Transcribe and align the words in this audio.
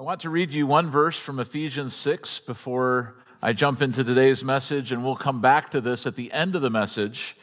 I 0.00 0.02
want 0.02 0.22
to 0.22 0.30
read 0.30 0.50
you 0.50 0.66
one 0.66 0.88
verse 0.88 1.18
from 1.18 1.38
Ephesians 1.40 1.94
6 1.94 2.38
before 2.38 3.16
I 3.42 3.52
jump 3.52 3.82
into 3.82 4.02
today's 4.02 4.42
message, 4.42 4.92
and 4.92 5.04
we'll 5.04 5.14
come 5.14 5.42
back 5.42 5.70
to 5.72 5.80
this 5.82 6.06
at 6.06 6.16
the 6.16 6.32
end 6.32 6.56
of 6.56 6.62
the 6.62 6.70
message. 6.70 7.36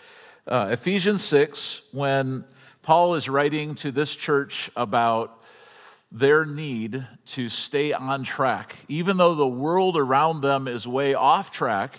Uh, 0.47 0.69
Ephesians 0.71 1.23
6, 1.23 1.83
when 1.91 2.45
Paul 2.81 3.13
is 3.13 3.29
writing 3.29 3.75
to 3.75 3.91
this 3.91 4.15
church 4.15 4.71
about 4.75 5.43
their 6.11 6.45
need 6.47 7.05
to 7.27 7.47
stay 7.47 7.93
on 7.93 8.23
track, 8.23 8.75
even 8.87 9.17
though 9.17 9.35
the 9.35 9.47
world 9.47 9.95
around 9.95 10.41
them 10.41 10.67
is 10.67 10.87
way 10.87 11.13
off 11.13 11.51
track. 11.51 11.93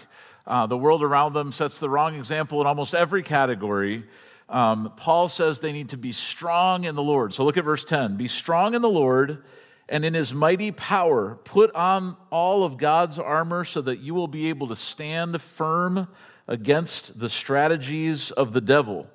Uh, 0.45 0.67
the 0.67 0.77
world 0.77 1.05
around 1.05 1.35
them 1.35 1.53
sets 1.53 1.79
the 1.79 1.89
wrong 1.89 2.17
example 2.17 2.61
in 2.61 2.67
almost 2.67 2.97
every 2.97 3.23
category. 3.23 4.03
Um, 4.49 4.93
Paul 4.97 5.29
says 5.29 5.61
they 5.61 5.71
need 5.71 5.91
to 5.91 5.97
be 5.97 6.11
strong 6.11 6.83
in 6.83 6.97
the 6.97 7.03
Lord. 7.03 7.33
So 7.33 7.45
look 7.45 7.57
at 7.57 7.65
verse 7.65 7.85
10 7.85 8.17
Be 8.17 8.27
strong 8.27 8.75
in 8.75 8.83
the 8.83 8.91
Lord 8.91 9.45
and 9.89 10.05
in 10.05 10.15
his 10.15 10.35
mighty 10.35 10.71
power, 10.71 11.39
put 11.45 11.75
on 11.75 12.17
all 12.31 12.65
of 12.65 12.77
God's 12.77 13.19
armor 13.19 13.65
so 13.65 13.81
that 13.83 14.01
you 14.01 14.15
will 14.15 14.29
be 14.29 14.49
able 14.49 14.69
to 14.69 14.77
stand 14.77 15.41
firm 15.41 16.09
against 16.47 17.19
the 17.19 17.29
strategies 17.29 18.31
of 18.31 18.53
the 18.53 18.61
devil. 18.61 19.09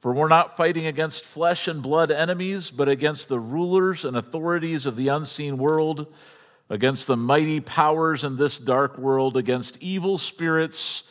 For 0.00 0.12
we're 0.12 0.28
not 0.28 0.56
fighting 0.56 0.86
against 0.86 1.24
flesh 1.24 1.68
and 1.68 1.82
blood 1.82 2.10
enemies, 2.10 2.70
but 2.70 2.88
against 2.88 3.28
the 3.28 3.38
rulers 3.38 4.04
and 4.04 4.16
authorities 4.16 4.84
of 4.84 4.96
the 4.96 5.08
unseen 5.08 5.58
world, 5.58 6.12
against 6.68 7.06
the 7.06 7.16
mighty 7.16 7.60
powers 7.60 8.24
in 8.24 8.36
this 8.36 8.58
dark 8.58 8.98
world, 8.98 9.36
against 9.36 9.76
evil 9.80 10.18
spirits 10.18 11.04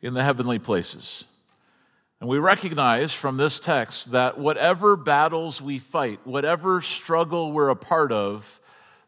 in 0.00 0.14
the 0.14 0.22
heavenly 0.22 0.58
places. 0.58 1.24
And 2.24 2.30
we 2.30 2.38
recognize 2.38 3.12
from 3.12 3.36
this 3.36 3.60
text 3.60 4.12
that 4.12 4.38
whatever 4.38 4.96
battles 4.96 5.60
we 5.60 5.78
fight, 5.78 6.20
whatever 6.24 6.80
struggle 6.80 7.52
we're 7.52 7.68
a 7.68 7.76
part 7.76 8.12
of, 8.12 8.60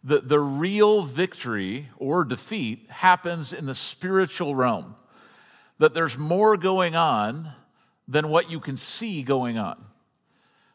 the, 0.04 0.20
the 0.20 0.38
real 0.38 1.02
victory 1.02 1.88
or 1.96 2.26
defeat 2.26 2.84
happens 2.90 3.54
in 3.54 3.64
the 3.64 3.74
spiritual 3.74 4.54
realm. 4.54 4.96
That 5.78 5.94
there's 5.94 6.18
more 6.18 6.58
going 6.58 6.94
on 6.94 7.52
than 8.06 8.28
what 8.28 8.50
you 8.50 8.60
can 8.60 8.76
see 8.76 9.22
going 9.22 9.56
on. 9.56 9.82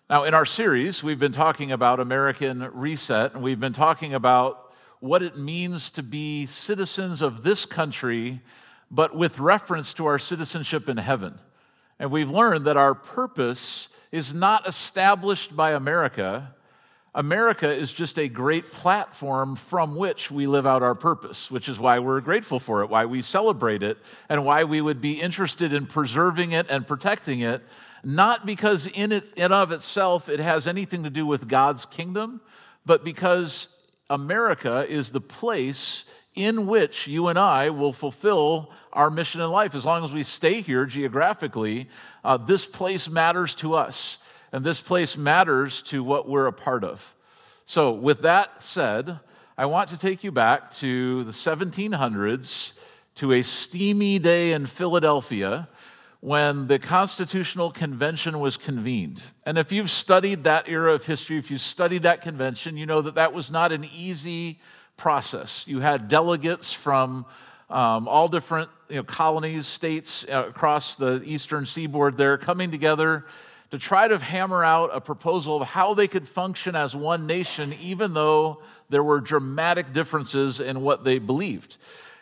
Now, 0.10 0.24
in 0.24 0.34
our 0.34 0.48
series, 0.48 1.04
we've 1.04 1.20
been 1.20 1.34
talking 1.34 1.72
about 1.72 2.00
American 2.00 2.68
Reset, 2.74 3.36
and 3.36 3.44
we've 3.44 3.60
been 3.60 3.72
talking 3.72 4.16
about 4.16 4.74
what 5.00 5.22
it 5.22 5.38
means 5.38 5.92
to 5.92 6.02
be 6.02 6.48
citizens 6.48 7.22
of 7.22 7.44
this 7.44 7.68
country, 7.68 8.42
but 8.90 9.16
with 9.16 9.38
reference 9.38 9.94
to 9.94 10.08
our 10.08 10.18
citizenship 10.18 10.90
in 10.90 10.98
heaven. 10.98 11.38
And 12.02 12.10
we've 12.10 12.32
learned 12.32 12.66
that 12.66 12.78
our 12.78 12.96
purpose 12.96 13.88
is 14.12 14.34
not 14.34 14.68
established 14.68 15.56
by 15.56 15.74
America. 15.74 16.56
America 17.14 17.72
is 17.72 17.94
just 17.94 18.18
a 18.18 18.28
great 18.28 18.72
platform 18.72 19.56
from 19.56 19.96
which 19.96 20.32
we 20.32 20.48
live 20.48 20.66
out 20.66 20.82
our 20.82 20.96
purpose, 20.96 21.52
which 21.52 21.70
is 21.70 21.78
why 21.78 22.00
we're 22.00 22.20
grateful 22.20 22.60
for 22.60 22.82
it, 22.82 22.90
why 22.90 23.06
we 23.06 23.22
celebrate 23.22 23.84
it, 23.84 24.00
and 24.30 24.44
why 24.44 24.64
we 24.64 24.82
would 24.82 25.00
be 25.00 25.22
interested 25.22 25.74
in 25.74 25.86
preserving 25.86 26.54
it 26.54 26.66
and 26.72 26.88
protecting 26.88 27.42
it, 27.42 27.62
not 28.04 28.48
because 28.48 28.88
in 28.88 29.12
it 29.12 29.32
in 29.36 29.52
of 29.52 29.72
itself 29.72 30.28
it 30.28 30.40
has 30.40 30.66
anything 30.66 31.04
to 31.04 31.12
do 31.12 31.28
with 31.28 31.48
God's 31.48 31.86
kingdom, 31.86 32.42
but 32.84 33.04
because 33.04 33.68
America 34.10 34.88
is 34.90 35.12
the 35.12 35.22
place 35.22 36.04
in 36.36 36.66
which 36.66 37.08
you 37.08 37.28
and 37.28 37.38
I 37.38 37.70
will 37.70 37.94
fulfill 37.94 38.72
our 38.94 39.10
mission 39.10 39.42
in 39.42 39.50
life. 39.50 39.76
As 39.76 39.86
long 39.86 40.04
as 40.04 40.14
we 40.14 40.24
stay 40.24 40.62
here 40.62 40.86
geographically, 40.86 41.90
uh, 42.24 42.38
this 42.38 42.66
place 42.66 43.10
matters 43.10 43.56
to 43.56 43.76
us, 43.76 44.18
and 44.52 44.66
this 44.66 44.80
place 44.80 45.18
matters 45.18 45.82
to 45.84 46.04
what 46.04 46.28
we're 46.28 46.48
a 46.48 46.54
part 46.54 46.84
of. 46.84 47.14
So, 47.66 47.92
with 47.92 48.22
that 48.22 48.62
said, 48.62 49.20
I 49.58 49.66
want 49.66 49.90
to 49.90 49.98
take 49.98 50.24
you 50.24 50.32
back 50.32 50.72
to 50.72 51.24
the 51.24 51.32
1700s 51.32 52.74
to 53.16 53.34
a 53.34 53.44
steamy 53.44 54.20
day 54.20 54.54
in 54.54 54.66
Philadelphia 54.66 55.68
when 56.22 56.68
the 56.68 56.80
Constitutional 56.80 57.72
Convention 57.72 58.40
was 58.40 58.56
convened. 58.56 59.22
And 59.46 59.58
if 59.58 59.72
you've 59.72 59.90
studied 59.90 60.44
that 60.44 60.70
era 60.70 60.94
of 60.94 61.06
history, 61.06 61.38
if 61.38 61.50
you've 61.50 61.62
studied 61.62 62.04
that 62.04 62.22
convention, 62.22 62.78
you 62.78 62.86
know 62.86 63.02
that 63.02 63.16
that 63.16 63.34
was 63.34 63.52
not 63.52 63.72
an 63.72 63.86
easy 63.86 64.60
process. 65.02 65.64
You 65.66 65.80
had 65.80 66.08
delegates 66.08 66.72
from 66.72 67.26
um, 67.72 68.08
all 68.08 68.28
different 68.28 68.70
you 68.88 68.98
know, 68.98 69.04
colonies, 69.04 69.66
states 69.66 70.24
uh, 70.32 70.46
across 70.48 70.96
the 70.96 71.24
eastern 71.26 71.66
seaboard 71.66 72.18
there 72.18 72.38
coming 72.38 72.70
together 72.70 73.26
to 73.72 73.80
try 73.80 74.08
to 74.08 74.20
hammer 74.20 74.64
out 74.64 74.92
a 74.94 75.02
proposal 75.02 75.60
of 75.60 75.68
how 75.70 75.96
they 75.96 76.08
could 76.08 76.28
function 76.28 76.76
as 76.76 76.96
one 76.96 77.26
nation, 77.26 77.74
even 77.82 78.14
though 78.14 78.62
there 78.90 79.04
were 79.04 79.20
dramatic 79.20 79.92
differences 79.92 80.60
in 80.60 80.82
what 80.82 81.04
they 81.04 81.18
believed. 81.18 81.78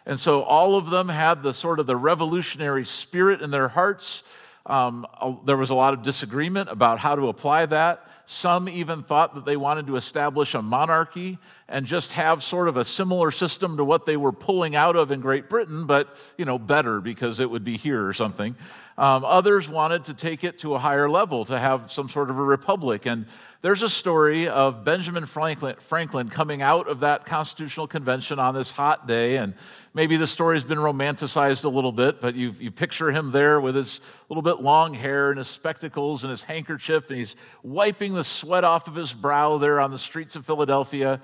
And 0.06 0.18
so 0.18 0.44
all 0.44 0.78
of 0.78 0.90
them 0.90 1.10
had 1.10 1.44
the 1.44 1.54
sort 1.54 1.82
of 1.82 1.86
the 1.86 1.98
revolutionary 1.98 2.86
spirit 2.86 3.42
in 3.42 3.52
their 3.52 3.68
hearts. 3.68 4.24
Um, 4.66 5.06
there 5.46 5.58
was 5.58 5.70
a 5.70 5.76
lot 5.76 5.94
of 5.94 6.02
disagreement 6.02 6.70
about 6.70 7.00
how 7.00 7.16
to 7.16 7.28
apply 7.28 7.66
that. 7.66 8.08
Some 8.32 8.70
even 8.70 9.02
thought 9.02 9.34
that 9.34 9.46
they 9.46 9.58
wanted 9.58 9.88
to 9.88 9.96
establish 9.96 10.54
a 10.54 10.62
monarchy 10.62 11.40
and 11.68 11.88
just 11.88 12.12
have 12.12 12.44
sort 12.44 12.68
of 12.68 12.78
a 12.78 12.86
similar 12.86 13.32
system 13.32 13.78
to 13.78 13.84
what 13.84 14.06
they 14.06 14.18
were 14.18 14.32
pulling 14.32 14.76
out 14.76 14.96
of 14.96 15.10
in 15.10 15.20
Great 15.20 15.50
Britain, 15.50 15.88
but 15.88 16.16
you 16.38 16.46
know, 16.46 16.60
better 16.60 17.02
because 17.02 17.40
it 17.40 17.50
would 17.50 17.64
be 17.64 17.76
here 17.76 18.06
or 18.06 18.14
something. 18.14 18.56
Um, 19.00 19.24
others 19.24 19.70
wanted 19.70 20.04
to 20.06 20.14
take 20.14 20.44
it 20.44 20.60
to 20.60 20.76
a 20.76 20.78
higher 20.78 21.10
level, 21.10 21.46
to 21.46 21.58
have 21.58 21.90
some 21.90 22.10
sort 22.10 22.30
of 22.30 22.38
a 22.38 22.44
republic. 22.44 23.06
And 23.06 23.28
there's 23.62 23.82
a 23.82 23.88
story 23.88 24.50
of 24.50 24.84
Benjamin 24.84 25.26
Franklin, 25.26 25.78
Franklin 25.80 26.30
coming 26.30 26.62
out 26.62 26.90
of 26.90 27.00
that 27.00 27.26
constitutional 27.26 27.88
convention 27.88 28.40
on 28.40 28.54
this 28.54 28.72
hot 28.72 29.08
day. 29.08 29.38
And 29.38 29.54
maybe 29.94 30.18
the 30.18 30.28
story's 30.28 30.66
been 30.66 30.80
romanticized 30.80 31.64
a 31.64 31.70
little 31.70 31.94
bit, 31.94 32.20
but 32.20 32.36
you, 32.36 32.54
you 32.60 32.72
picture 32.72 33.10
him 33.10 33.32
there 33.32 33.62
with 33.62 33.76
his 33.76 34.02
little 34.28 34.42
bit 34.42 34.62
long 34.62 34.94
hair 34.94 35.30
and 35.30 35.38
his 35.38 35.48
spectacles 35.48 36.24
and 36.26 36.32
his 36.32 36.44
handkerchief, 36.44 37.10
and 37.10 37.20
he's 37.20 37.38
wiping 37.64 38.14
the 38.20 38.24
sweat 38.26 38.66
off 38.66 38.90
of 38.90 38.96
his 38.96 39.14
brow 39.14 39.58
there 39.58 39.80
on 39.80 39.92
the 39.92 39.98
streets 39.98 40.36
of 40.36 40.46
Philadelphia. 40.46 41.22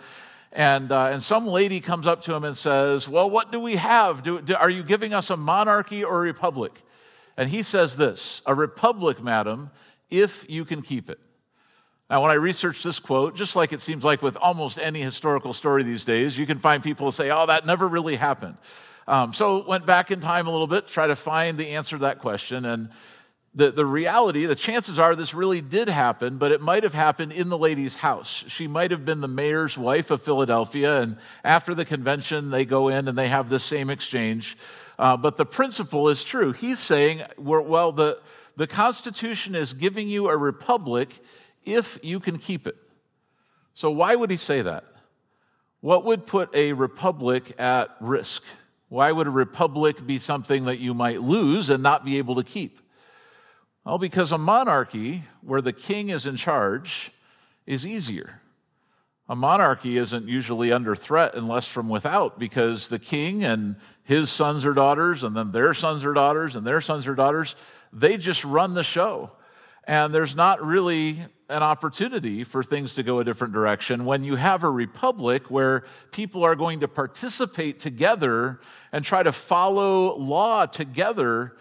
And, 0.54 0.94
uh, 0.94 1.08
and 1.08 1.22
some 1.22 1.46
lady 1.46 1.82
comes 1.82 2.08
up 2.08 2.22
to 2.22 2.34
him 2.34 2.46
and 2.46 2.56
says, 2.56 3.06
Well, 3.10 3.30
what 3.30 3.52
do 3.52 3.60
we 3.60 3.76
have? 3.76 4.24
Do, 4.24 4.40
do, 4.40 4.56
are 4.56 4.70
you 4.70 4.82
giving 4.82 5.14
us 5.14 5.30
a 5.30 5.36
monarchy 5.36 6.06
or 6.06 6.20
a 6.20 6.22
republic? 6.22 6.82
And 7.36 7.50
he 7.50 7.64
says 7.64 7.98
this 7.98 8.42
A 8.46 8.56
republic, 8.56 9.22
madam, 9.22 9.72
if 10.10 10.46
you 10.48 10.64
can 10.64 10.82
keep 10.82 11.10
it. 11.10 11.20
Now, 12.10 12.22
when 12.22 12.32
I 12.32 12.36
researched 12.36 12.86
this 12.86 12.98
quote, 12.98 13.36
just 13.36 13.58
like 13.58 13.74
it 13.74 13.82
seems 13.82 14.06
like 14.06 14.22
with 14.22 14.38
almost 14.38 14.80
any 14.80 15.02
historical 15.02 15.52
story 15.52 15.84
these 15.84 16.06
days, 16.06 16.38
you 16.38 16.46
can 16.46 16.60
find 16.60 16.82
people 16.82 17.12
say, 17.12 17.30
oh, 17.32 17.48
that 17.48 17.66
never 17.66 17.90
really 17.90 18.16
happened. 18.16 18.56
Um, 19.08 19.34
so 19.34 19.68
went 19.68 19.86
back 19.86 20.12
in 20.12 20.22
time 20.22 20.48
a 20.48 20.52
little 20.52 20.68
bit 20.68 20.88
try 20.88 21.08
to 21.08 21.16
find 21.16 21.58
the 21.58 21.70
answer 21.70 21.98
to 21.98 22.04
that 22.04 22.20
question. 22.20 22.64
And 22.64 22.90
the, 23.56 23.72
the 23.72 23.86
reality, 23.86 24.46
the 24.46 24.56
chances 24.56 25.00
are 25.00 25.16
this 25.16 25.34
really 25.34 25.62
did 25.62 25.88
happen, 25.88 26.38
but 26.38 26.52
it 26.52 26.60
might 26.60 26.84
have 26.84 26.94
happened 26.94 27.32
in 27.32 27.48
the 27.48 27.58
lady's 27.58 27.96
house. 27.96 28.44
She 28.48 28.68
might 28.68 28.92
have 28.92 29.06
been 29.06 29.22
the 29.22 29.30
mayor's 29.30 29.78
wife 29.78 30.12
of 30.12 30.22
Philadelphia, 30.22 31.02
and 31.02 31.18
after 31.42 31.74
the 31.74 31.86
convention, 31.86 32.52
they 32.52 32.66
go 32.66 32.90
in 32.90 33.08
and 33.08 33.18
they 33.18 33.30
have 33.30 33.48
this 33.48 33.64
same 33.64 33.90
exchange. 33.90 34.58
Uh, 35.00 35.16
but 35.16 35.38
the 35.38 35.46
principle 35.46 36.10
is 36.10 36.22
true. 36.22 36.52
He's 36.52 36.80
saying, 36.80 37.24
well, 37.38 37.94
the, 37.94 38.20
the 38.58 38.68
Constitution 38.68 39.56
is 39.56 39.74
giving 39.74 40.10
you 40.10 40.28
a 40.28 40.36
republic 40.36 41.18
if 41.64 41.98
you 42.04 42.20
can 42.20 42.38
keep 42.38 42.68
it. 42.68 42.76
So, 43.74 43.90
why 43.90 44.16
would 44.16 44.32
he 44.32 44.38
say 44.38 44.62
that? 44.64 44.84
What 45.80 46.04
would 46.04 46.26
put 46.26 46.54
a 46.54 46.74
republic 46.74 47.54
at 47.58 47.96
risk? 48.02 48.44
Why 48.90 49.12
would 49.14 49.28
a 49.28 49.32
republic 49.32 50.06
be 50.06 50.20
something 50.20 50.66
that 50.66 50.80
you 50.80 50.94
might 50.94 51.22
lose 51.22 51.70
and 51.70 51.82
not 51.82 52.04
be 52.04 52.18
able 52.18 52.36
to 52.36 52.44
keep? 52.44 52.80
Well, 53.86 54.00
because 54.00 54.32
a 54.32 54.40
monarchy 54.40 55.26
where 55.42 55.62
the 55.62 55.72
king 55.72 56.10
is 56.10 56.26
in 56.26 56.38
charge 56.38 57.12
is 57.68 57.86
easier. 57.86 58.42
A 59.30 59.36
monarchy 59.36 59.98
isn't 59.98 60.28
usually 60.28 60.72
under 60.72 60.96
threat 60.96 61.36
unless 61.36 61.68
from 61.68 61.88
without, 61.88 62.40
because 62.40 62.90
the 62.90 62.98
king 62.98 63.44
and 63.44 63.76
his 64.04 64.32
sons 64.32 64.66
or 64.66 64.74
daughters, 64.74 65.24
and 65.24 65.36
then 65.36 65.52
their 65.52 65.76
sons 65.76 66.04
or 66.04 66.14
daughters, 66.14 66.56
and 66.56 66.66
their 66.66 66.82
sons 66.82 67.06
or 67.06 67.14
daughters, 67.14 67.56
they 67.94 68.18
just 68.18 68.44
run 68.44 68.74
the 68.74 68.84
show. 68.84 69.32
And 69.88 70.14
there's 70.14 70.36
not 70.36 70.66
really 70.66 71.20
an 71.48 71.62
opportunity 71.62 72.44
for 72.44 72.64
things 72.64 72.96
to 72.96 73.04
go 73.04 73.20
a 73.20 73.24
different 73.24 73.54
direction 73.54 74.06
when 74.06 74.24
you 74.24 74.36
have 74.36 74.64
a 74.64 74.70
republic 74.70 75.52
where 75.52 75.84
people 76.12 76.44
are 76.44 76.56
going 76.56 76.80
to 76.80 76.88
participate 76.88 77.78
together 77.78 78.60
and 78.92 79.06
try 79.06 79.22
to 79.22 79.32
follow 79.32 80.18
law 80.18 80.66
together. 80.66 81.56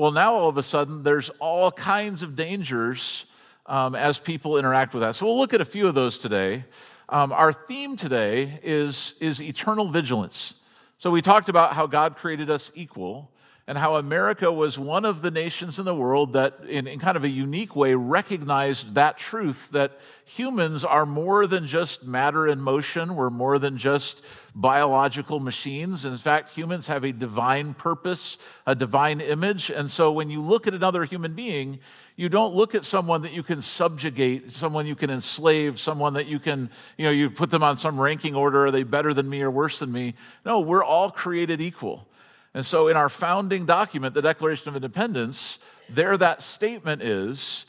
Well, 0.00 0.12
now 0.12 0.32
all 0.32 0.48
of 0.48 0.56
a 0.56 0.62
sudden, 0.62 1.02
there's 1.02 1.28
all 1.40 1.70
kinds 1.70 2.22
of 2.22 2.34
dangers 2.34 3.26
um, 3.66 3.94
as 3.94 4.18
people 4.18 4.56
interact 4.56 4.94
with 4.94 5.02
that. 5.02 5.14
So 5.14 5.26
we'll 5.26 5.36
look 5.36 5.52
at 5.52 5.60
a 5.60 5.64
few 5.66 5.86
of 5.86 5.94
those 5.94 6.16
today. 6.16 6.64
Um, 7.10 7.34
our 7.34 7.52
theme 7.52 7.98
today 7.98 8.60
is, 8.62 9.12
is 9.20 9.42
eternal 9.42 9.90
vigilance. 9.90 10.54
So 10.96 11.10
we 11.10 11.20
talked 11.20 11.50
about 11.50 11.74
how 11.74 11.86
God 11.86 12.16
created 12.16 12.48
us 12.48 12.72
equal. 12.74 13.30
And 13.70 13.78
how 13.78 13.94
America 13.94 14.50
was 14.50 14.80
one 14.80 15.04
of 15.04 15.22
the 15.22 15.30
nations 15.30 15.78
in 15.78 15.84
the 15.84 15.94
world 15.94 16.32
that, 16.32 16.58
in, 16.68 16.88
in, 16.88 16.98
kind 16.98 17.16
of 17.16 17.22
a 17.22 17.28
unique 17.28 17.76
way, 17.76 17.94
recognized 17.94 18.96
that 18.96 19.16
truth 19.16 19.68
that 19.70 20.00
humans 20.24 20.84
are 20.84 21.06
more 21.06 21.46
than 21.46 21.68
just 21.68 22.04
matter 22.04 22.48
in 22.48 22.60
motion, 22.60 23.14
we're 23.14 23.30
more 23.30 23.60
than 23.60 23.78
just 23.78 24.22
biological 24.56 25.38
machines. 25.38 26.04
In 26.04 26.16
fact, 26.16 26.50
humans 26.50 26.88
have 26.88 27.04
a 27.04 27.12
divine 27.12 27.72
purpose, 27.74 28.38
a 28.66 28.74
divine 28.74 29.20
image. 29.20 29.70
And 29.70 29.88
so 29.88 30.10
when 30.10 30.30
you 30.30 30.42
look 30.42 30.66
at 30.66 30.74
another 30.74 31.04
human 31.04 31.34
being, 31.34 31.78
you 32.16 32.28
don't 32.28 32.56
look 32.56 32.74
at 32.74 32.84
someone 32.84 33.22
that 33.22 33.32
you 33.32 33.44
can 33.44 33.62
subjugate, 33.62 34.50
someone 34.50 34.84
you 34.84 34.96
can 34.96 35.10
enslave, 35.10 35.78
someone 35.78 36.14
that 36.14 36.26
you 36.26 36.40
can, 36.40 36.70
you 36.98 37.04
know, 37.04 37.12
you 37.12 37.30
put 37.30 37.50
them 37.50 37.62
on 37.62 37.76
some 37.76 38.00
ranking 38.00 38.34
order. 38.34 38.66
Are 38.66 38.70
they 38.72 38.82
better 38.82 39.14
than 39.14 39.30
me 39.30 39.42
or 39.42 39.50
worse 39.52 39.78
than 39.78 39.92
me? 39.92 40.14
No, 40.44 40.58
we're 40.58 40.82
all 40.82 41.12
created 41.12 41.60
equal. 41.60 42.08
And 42.54 42.66
so, 42.66 42.88
in 42.88 42.96
our 42.96 43.08
founding 43.08 43.64
document, 43.64 44.14
the 44.14 44.22
Declaration 44.22 44.68
of 44.68 44.76
Independence, 44.76 45.58
there 45.88 46.16
that 46.16 46.42
statement 46.42 47.00
is, 47.00 47.64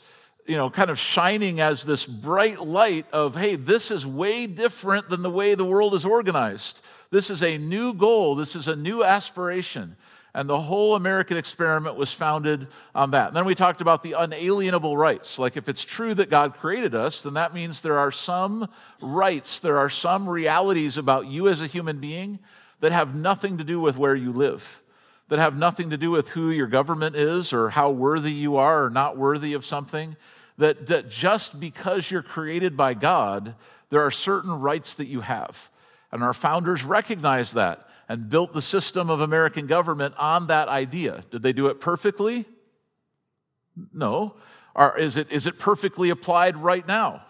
you 0.46 0.56
know, 0.56 0.70
kind 0.70 0.90
of 0.90 0.98
shining 0.98 1.60
as 1.60 1.84
this 1.84 2.04
bright 2.04 2.60
light 2.60 3.06
of, 3.12 3.36
hey, 3.36 3.54
this 3.54 3.92
is 3.92 4.04
way 4.04 4.46
different 4.46 5.08
than 5.08 5.22
the 5.22 5.30
way 5.30 5.54
the 5.54 5.64
world 5.64 5.94
is 5.94 6.04
organized. 6.04 6.80
This 7.10 7.30
is 7.30 7.42
a 7.42 7.58
new 7.58 7.94
goal, 7.94 8.34
this 8.34 8.56
is 8.56 8.66
a 8.66 8.74
new 8.74 9.04
aspiration. 9.04 9.96
And 10.34 10.48
the 10.48 10.58
whole 10.58 10.96
American 10.96 11.36
experiment 11.36 11.96
was 11.96 12.10
founded 12.10 12.66
on 12.94 13.10
that. 13.10 13.28
And 13.28 13.36
then 13.36 13.44
we 13.44 13.54
talked 13.54 13.82
about 13.82 14.02
the 14.02 14.14
unalienable 14.14 14.96
rights. 14.96 15.38
Like, 15.38 15.58
if 15.58 15.68
it's 15.68 15.84
true 15.84 16.14
that 16.14 16.30
God 16.30 16.54
created 16.56 16.94
us, 16.94 17.22
then 17.22 17.34
that 17.34 17.52
means 17.52 17.82
there 17.82 17.98
are 17.98 18.10
some 18.10 18.68
rights, 19.02 19.60
there 19.60 19.76
are 19.76 19.90
some 19.90 20.26
realities 20.26 20.96
about 20.96 21.26
you 21.26 21.48
as 21.48 21.60
a 21.60 21.66
human 21.66 21.98
being 21.98 22.38
that 22.82 22.90
have 22.90 23.14
nothing 23.14 23.58
to 23.58 23.64
do 23.64 23.80
with 23.80 23.96
where 23.96 24.14
you 24.14 24.32
live, 24.32 24.82
that 25.28 25.38
have 25.38 25.56
nothing 25.56 25.90
to 25.90 25.96
do 25.96 26.10
with 26.10 26.30
who 26.30 26.50
your 26.50 26.66
government 26.66 27.14
is 27.14 27.52
or 27.52 27.70
how 27.70 27.90
worthy 27.90 28.32
you 28.32 28.56
are 28.56 28.84
or 28.84 28.90
not 28.90 29.16
worthy 29.16 29.54
of 29.54 29.64
something. 29.64 30.16
That, 30.58 30.88
that 30.88 31.08
just 31.08 31.58
because 31.60 32.10
you're 32.10 32.24
created 32.24 32.76
by 32.76 32.94
God, 32.94 33.54
there 33.88 34.04
are 34.04 34.10
certain 34.10 34.50
rights 34.50 34.94
that 34.94 35.06
you 35.06 35.20
have. 35.20 35.70
And 36.10 36.24
our 36.24 36.34
founders 36.34 36.82
recognized 36.82 37.54
that 37.54 37.88
and 38.08 38.28
built 38.28 38.52
the 38.52 38.60
system 38.60 39.10
of 39.10 39.20
American 39.20 39.68
government 39.68 40.14
on 40.18 40.48
that 40.48 40.68
idea. 40.68 41.22
Did 41.30 41.42
they 41.42 41.52
do 41.52 41.68
it 41.68 41.80
perfectly? 41.80 42.46
No. 43.94 44.34
Or 44.74 44.98
is 44.98 45.16
it, 45.16 45.30
is 45.30 45.46
it 45.46 45.58
perfectly 45.58 46.10
applied 46.10 46.56
right 46.56 46.86
now? 46.86 47.22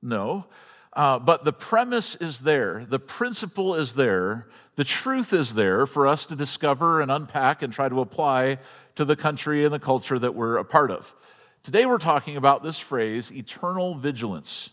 No. 0.00 0.46
Uh, 0.92 1.18
but 1.18 1.44
the 1.44 1.52
premise 1.52 2.14
is 2.14 2.40
there, 2.40 2.86
the 2.88 2.98
principle 2.98 3.74
is 3.74 3.92
there, 3.92 4.46
the 4.76 4.84
truth 4.84 5.32
is 5.32 5.54
there 5.54 5.86
for 5.86 6.06
us 6.06 6.26
to 6.26 6.36
discover 6.36 7.00
and 7.00 7.10
unpack 7.10 7.62
and 7.62 7.72
try 7.72 7.88
to 7.88 8.00
apply 8.00 8.58
to 8.94 9.04
the 9.04 9.16
country 9.16 9.64
and 9.64 9.72
the 9.72 9.78
culture 9.78 10.18
that 10.18 10.34
we're 10.34 10.58
a 10.58 10.64
part 10.64 10.90
of. 10.90 11.14
Today 11.62 11.86
we're 11.86 11.98
talking 11.98 12.36
about 12.36 12.62
this 12.62 12.78
phrase, 12.78 13.32
eternal 13.32 13.94
vigilance. 13.94 14.70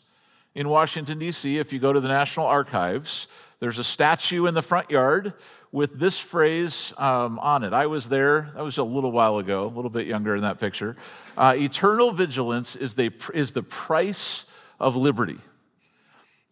In 0.55 0.69
Washington, 0.69 1.17
D.C., 1.17 1.57
if 1.57 1.73
you 1.73 1.79
go 1.79 1.91
to 1.91 1.99
the 1.99 2.07
National 2.07 2.45
Archives, 2.45 3.27
there's 3.59 3.79
a 3.79 3.83
statue 3.83 4.45
in 4.45 4.53
the 4.53 4.61
front 4.61 4.91
yard 4.91 5.33
with 5.71 5.97
this 5.97 6.19
phrase 6.19 6.93
um, 6.97 7.39
on 7.39 7.63
it. 7.63 7.73
I 7.73 7.87
was 7.87 8.09
there, 8.09 8.51
that 8.55 8.63
was 8.63 8.77
a 8.77 8.83
little 8.83 9.11
while 9.11 9.39
ago, 9.39 9.65
a 9.65 9.73
little 9.73 9.89
bit 9.89 10.05
younger 10.05 10.35
in 10.35 10.41
that 10.43 10.59
picture. 10.59 10.95
Uh, 11.35 11.55
eternal 11.57 12.11
vigilance 12.11 12.75
is 12.75 12.93
the, 12.93 13.11
is 13.33 13.53
the 13.53 13.63
price 13.63 14.45
of 14.79 14.95
liberty. 14.95 15.39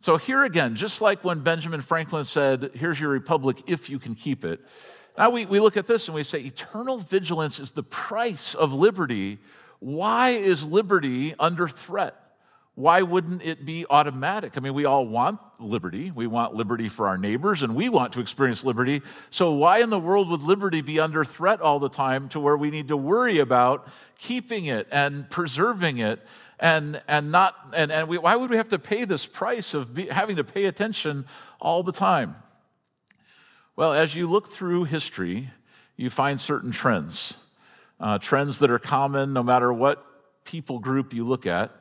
So, 0.01 0.17
here 0.17 0.43
again, 0.43 0.75
just 0.75 0.99
like 0.99 1.23
when 1.23 1.41
Benjamin 1.41 1.81
Franklin 1.81 2.25
said, 2.25 2.71
Here's 2.73 2.99
your 2.99 3.09
republic 3.09 3.63
if 3.67 3.89
you 3.89 3.99
can 3.99 4.15
keep 4.15 4.43
it, 4.43 4.59
now 5.17 5.29
we, 5.29 5.45
we 5.45 5.59
look 5.59 5.77
at 5.77 5.87
this 5.87 6.07
and 6.07 6.15
we 6.15 6.23
say, 6.23 6.39
Eternal 6.39 6.97
vigilance 6.97 7.59
is 7.59 7.71
the 7.71 7.83
price 7.83 8.55
of 8.55 8.73
liberty. 8.73 9.39
Why 9.79 10.29
is 10.31 10.65
liberty 10.65 11.35
under 11.39 11.67
threat? 11.67 12.20
Why 12.75 13.01
wouldn't 13.01 13.41
it 13.43 13.65
be 13.65 13.85
automatic? 13.89 14.53
I 14.55 14.61
mean, 14.61 14.73
we 14.73 14.85
all 14.85 15.05
want 15.05 15.39
liberty. 15.59 16.09
We 16.09 16.25
want 16.25 16.55
liberty 16.55 16.87
for 16.87 17.07
our 17.07 17.17
neighbors, 17.17 17.63
and 17.63 17.75
we 17.75 17.89
want 17.89 18.13
to 18.13 18.21
experience 18.21 18.63
liberty. 18.63 19.01
So, 19.29 19.51
why 19.51 19.79
in 19.79 19.89
the 19.89 19.99
world 19.99 20.29
would 20.29 20.41
liberty 20.41 20.81
be 20.81 20.99
under 20.99 21.25
threat 21.25 21.59
all 21.59 21.79
the 21.79 21.89
time 21.89 22.29
to 22.29 22.39
where 22.39 22.55
we 22.55 22.71
need 22.71 22.87
to 22.87 22.97
worry 22.97 23.39
about 23.39 23.87
keeping 24.17 24.65
it 24.65 24.87
and 24.89 25.29
preserving 25.29 25.97
it 25.97 26.21
and, 26.61 27.01
and 27.07 27.31
not, 27.31 27.55
and, 27.73 27.91
and 27.91 28.07
we, 28.07 28.19
why 28.19 28.35
would 28.35 28.51
we 28.51 28.57
have 28.57 28.69
to 28.69 28.79
pay 28.79 29.03
this 29.03 29.25
price 29.25 29.73
of 29.73 29.93
be, 29.93 30.05
having 30.05 30.35
to 30.35 30.43
pay 30.43 30.65
attention 30.65 31.25
all 31.59 31.81
the 31.81 31.91
time? 31.91 32.35
Well, 33.75 33.93
as 33.93 34.13
you 34.13 34.29
look 34.29 34.51
through 34.51 34.85
history, 34.85 35.49
you 35.97 36.09
find 36.09 36.39
certain 36.39 36.71
trends, 36.71 37.33
uh, 37.99 38.19
trends 38.19 38.59
that 38.59 38.69
are 38.69 38.79
common 38.79 39.33
no 39.33 39.41
matter 39.41 39.73
what 39.73 40.05
people 40.45 40.79
group 40.79 41.13
you 41.13 41.27
look 41.27 41.47
at. 41.47 41.71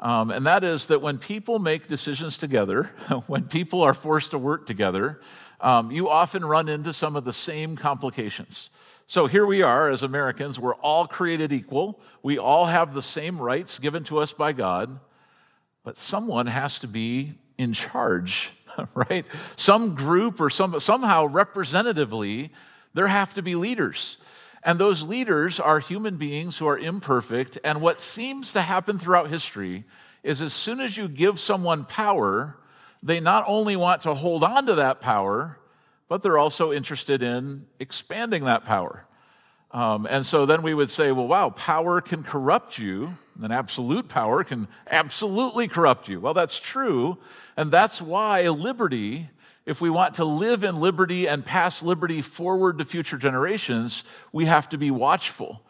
Um, 0.00 0.30
and 0.30 0.46
that 0.46 0.64
is 0.64 0.88
that 0.88 1.00
when 1.00 1.18
people 1.18 1.58
make 1.58 1.88
decisions 1.88 2.36
together, 2.36 2.84
when 3.26 3.44
people 3.44 3.82
are 3.82 3.94
forced 3.94 4.32
to 4.32 4.38
work 4.38 4.66
together, 4.66 5.20
um, 5.60 5.90
you 5.90 6.08
often 6.08 6.44
run 6.44 6.68
into 6.68 6.92
some 6.92 7.16
of 7.16 7.24
the 7.24 7.32
same 7.32 7.76
complications. 7.76 8.70
So 9.06 9.26
here 9.26 9.46
we 9.46 9.62
are 9.62 9.90
as 9.90 10.02
Americans, 10.02 10.58
we're 10.58 10.74
all 10.76 11.06
created 11.06 11.52
equal. 11.52 12.00
We 12.22 12.38
all 12.38 12.64
have 12.64 12.94
the 12.94 13.02
same 13.02 13.38
rights 13.38 13.78
given 13.78 14.04
to 14.04 14.18
us 14.18 14.32
by 14.32 14.52
God, 14.52 14.98
but 15.84 15.98
someone 15.98 16.46
has 16.46 16.78
to 16.80 16.88
be 16.88 17.34
in 17.58 17.72
charge, 17.74 18.50
right? 18.94 19.26
Some 19.56 19.94
group 19.94 20.40
or 20.40 20.50
some, 20.50 20.80
somehow 20.80 21.26
representatively, 21.26 22.50
there 22.94 23.08
have 23.08 23.34
to 23.34 23.42
be 23.42 23.54
leaders. 23.54 24.16
And 24.64 24.78
those 24.78 25.02
leaders 25.02 25.60
are 25.60 25.78
human 25.78 26.16
beings 26.16 26.56
who 26.56 26.66
are 26.66 26.78
imperfect. 26.78 27.58
And 27.62 27.80
what 27.82 28.00
seems 28.00 28.52
to 28.54 28.62
happen 28.62 28.98
throughout 28.98 29.28
history 29.28 29.84
is 30.22 30.40
as 30.40 30.54
soon 30.54 30.80
as 30.80 30.96
you 30.96 31.06
give 31.06 31.38
someone 31.38 31.84
power, 31.84 32.56
they 33.02 33.20
not 33.20 33.44
only 33.46 33.76
want 33.76 34.00
to 34.02 34.14
hold 34.14 34.42
on 34.42 34.66
to 34.66 34.74
that 34.76 35.02
power, 35.02 35.58
but 36.08 36.22
they're 36.22 36.38
also 36.38 36.72
interested 36.72 37.22
in 37.22 37.66
expanding 37.78 38.44
that 38.44 38.64
power. 38.64 39.06
Um, 39.70 40.06
and 40.08 40.24
so 40.24 40.46
then 40.46 40.62
we 40.62 40.72
would 40.72 40.88
say, 40.88 41.12
well, 41.12 41.26
wow, 41.26 41.50
power 41.50 42.00
can 42.00 42.22
corrupt 42.22 42.78
you, 42.78 43.18
and 43.42 43.52
absolute 43.52 44.08
power 44.08 44.44
can 44.44 44.68
absolutely 44.88 45.66
corrupt 45.68 46.08
you. 46.08 46.20
Well, 46.20 46.32
that's 46.32 46.58
true. 46.58 47.18
And 47.56 47.72
that's 47.72 48.00
why 48.00 48.48
liberty, 48.48 49.28
if 49.66 49.80
we 49.80 49.88
want 49.88 50.14
to 50.14 50.24
live 50.24 50.62
in 50.62 50.80
liberty 50.80 51.26
and 51.26 51.44
pass 51.44 51.82
liberty 51.82 52.20
forward 52.20 52.78
to 52.78 52.84
future 52.84 53.16
generations, 53.16 54.04
we 54.32 54.44
have 54.44 54.68
to 54.70 54.78
be 54.78 54.90
watchful. 54.90 55.62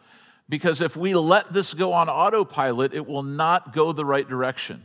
Because 0.49 0.81
if 0.81 0.95
we 0.95 1.15
let 1.15 1.53
this 1.53 1.73
go 1.73 1.93
on 1.93 2.09
autopilot, 2.09 2.93
it 2.93 3.07
will 3.07 3.23
not 3.23 3.73
go 3.73 3.91
the 3.91 4.05
right 4.05 4.27
direction. 4.27 4.83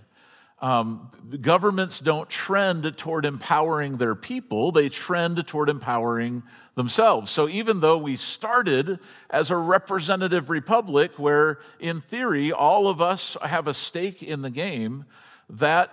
Um, 0.61 1.11
governments 1.41 2.01
don't 2.01 2.29
trend 2.29 2.97
toward 2.99 3.25
empowering 3.25 3.97
their 3.97 4.15
people, 4.15 4.73
they 4.73 4.91
trend 4.91 5.47
toward 5.47 5.71
empowering 5.71 6.43
themselves. 6.75 7.31
So 7.31 7.49
even 7.49 7.81
though 7.81 7.97
we 7.97 8.17
started 8.17 8.99
as 9.31 9.51
a 9.51 9.57
representative 9.57 10.51
republic 10.51 11.13
where, 11.17 11.61
in 11.79 12.03
theory, 12.03 12.53
all 12.53 12.89
of 12.89 13.01
us 13.01 13.39
have 13.43 13.67
a 13.67 13.75
stake 13.75 14.23
in 14.23 14.43
the 14.43 14.51
game, 14.51 15.07
that 15.49 15.91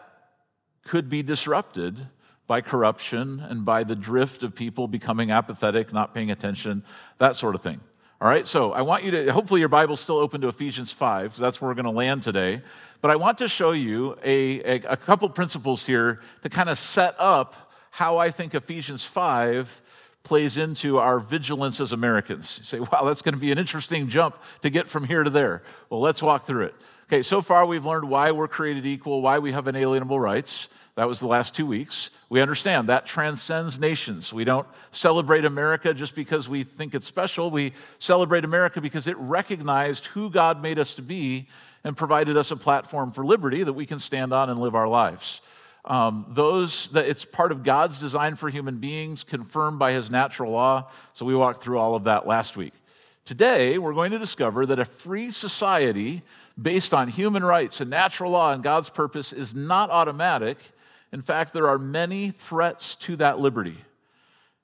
could 0.86 1.10
be 1.10 1.24
disrupted 1.24 2.08
by 2.48 2.62
corruption 2.62 3.40
and 3.42 3.66
by 3.66 3.84
the 3.84 3.96
drift 3.96 4.42
of 4.42 4.56
people 4.56 4.88
becoming 4.88 5.32
apathetic, 5.32 5.94
not 5.94 6.14
paying 6.14 6.32
attention, 6.32 6.84
that 7.20 7.36
sort 7.36 7.56
of 7.56 7.62
thing. 7.62 7.82
All 8.20 8.28
right, 8.28 8.48
so 8.48 8.72
I 8.72 8.82
want 8.82 9.04
you 9.04 9.12
to, 9.12 9.32
hopefully, 9.32 9.60
your 9.60 9.70
Bible's 9.70 10.00
still 10.00 10.18
open 10.18 10.42
to 10.42 10.48
Ephesians 10.48 10.92
5, 10.92 11.36
so 11.36 11.42
that's 11.42 11.62
where 11.62 11.70
we're 11.70 11.76
going 11.76 11.86
to 11.86 11.92
land 11.92 12.24
today. 12.24 12.64
But 13.00 13.12
I 13.12 13.16
want 13.16 13.38
to 13.40 13.48
show 13.48 13.74
you 13.74 14.18
a, 14.24 14.62
a, 14.62 14.94
a 14.94 14.98
couple 14.98 15.30
principles 15.30 15.86
here 15.86 16.22
to 16.42 16.50
kind 16.50 16.68
of 16.68 16.80
set 16.80 17.16
up 17.20 17.72
how 17.92 18.18
I 18.18 18.32
think 18.32 18.56
Ephesians 18.56 19.04
5 19.04 19.82
plays 20.24 20.58
into 20.58 20.98
our 20.98 21.20
vigilance 21.20 21.80
as 21.80 21.92
Americans. 21.92 22.58
You 22.58 22.64
say, 22.64 22.80
wow, 22.80 23.04
that's 23.06 23.22
going 23.22 23.36
to 23.36 23.40
be 23.40 23.52
an 23.52 23.58
interesting 23.58 24.10
jump 24.10 24.36
to 24.62 24.70
get 24.70 24.90
from 24.90 25.04
here 25.06 25.24
to 25.24 25.30
there. 25.30 25.62
Well, 25.90 26.02
let's 26.02 26.22
walk 26.22 26.48
through 26.48 26.66
it. 26.66 26.76
Okay, 27.08 27.22
so 27.22 27.42
far 27.42 27.66
we've 27.66 27.86
learned 27.86 28.10
why 28.10 28.32
we're 28.32 28.48
created 28.48 28.86
equal, 28.86 29.22
why 29.22 29.40
we 29.40 29.52
have 29.52 29.68
inalienable 29.68 30.20
rights. 30.20 30.70
That 30.98 31.08
was 31.08 31.20
the 31.20 31.28
last 31.28 31.54
two 31.54 31.68
weeks. 31.68 32.10
We 32.28 32.42
understand 32.42 32.90
that 32.90 33.06
transcends 33.06 33.78
nations. 33.78 34.34
We 34.34 34.44
don't 34.46 34.68
celebrate 34.90 35.46
America 35.46 35.94
just 35.94 36.16
because 36.16 36.50
we 36.50 36.64
think 36.64 36.96
it's 36.96 37.06
special. 37.06 37.52
We 37.52 37.74
celebrate 38.00 38.44
America 38.44 38.82
because 38.82 39.06
it 39.06 39.16
recognized 39.18 40.08
who 40.08 40.32
God 40.32 40.60
made 40.60 40.80
us 40.80 40.96
to 40.96 41.04
be 41.04 41.50
and 41.84 41.96
provided 41.96 42.36
us 42.36 42.50
a 42.50 42.56
platform 42.56 43.12
for 43.12 43.24
liberty 43.24 43.62
that 43.62 43.74
we 43.74 43.86
can 43.86 44.00
stand 44.00 44.34
on 44.34 44.50
and 44.50 44.58
live 44.58 44.74
our 44.74 44.88
lives. 44.88 45.40
Um, 45.86 46.26
those 46.30 46.90
that 46.94 47.08
it's 47.08 47.24
part 47.24 47.52
of 47.52 47.62
God's 47.62 48.00
design 48.00 48.36
for 48.36 48.50
human 48.50 48.78
beings, 48.78 49.24
confirmed 49.24 49.78
by 49.78 49.92
His 49.92 50.10
natural 50.10 50.52
law. 50.52 50.90
So 51.14 51.28
we 51.28 51.36
walked 51.36 51.62
through 51.62 51.78
all 51.78 51.94
of 51.94 52.06
that 52.06 52.26
last 52.26 52.58
week. 52.58 52.74
Today, 53.24 53.78
we're 53.78 53.94
going 53.94 54.14
to 54.14 54.20
discover 54.20 54.66
that 54.66 54.80
a 54.80 54.86
free 54.86 55.30
society 55.30 56.24
based 56.60 56.92
on 56.92 57.08
human 57.08 57.44
rights 57.44 57.82
and 57.82 57.90
natural 57.92 58.32
law 58.32 58.52
and 58.52 58.64
God's 58.64 58.90
purpose 58.90 59.32
is 59.32 59.54
not 59.54 59.92
automatic 59.92 60.58
in 61.12 61.22
fact, 61.22 61.54
there 61.54 61.68
are 61.68 61.78
many 61.78 62.32
threats 62.32 62.96
to 62.98 63.16
that 63.18 63.40
liberty. 63.40 63.78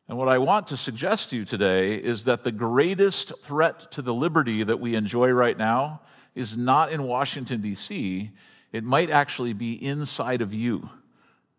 And 0.07 0.17
what 0.17 0.27
I 0.27 0.38
want 0.38 0.67
to 0.67 0.77
suggest 0.77 1.29
to 1.29 1.38
you 1.38 1.45
today 1.45 1.95
is 1.95 2.25
that 2.25 2.43
the 2.43 2.51
greatest 2.51 3.31
threat 3.41 3.91
to 3.93 4.01
the 4.01 4.13
liberty 4.13 4.63
that 4.63 4.79
we 4.79 4.95
enjoy 4.95 5.29
right 5.29 5.57
now 5.57 6.01
is 6.35 6.57
not 6.57 6.91
in 6.91 7.03
Washington, 7.03 7.62
D.C., 7.62 8.31
it 8.71 8.83
might 8.83 9.09
actually 9.09 9.53
be 9.53 9.73
inside 9.73 10.41
of 10.41 10.53
you. 10.53 10.89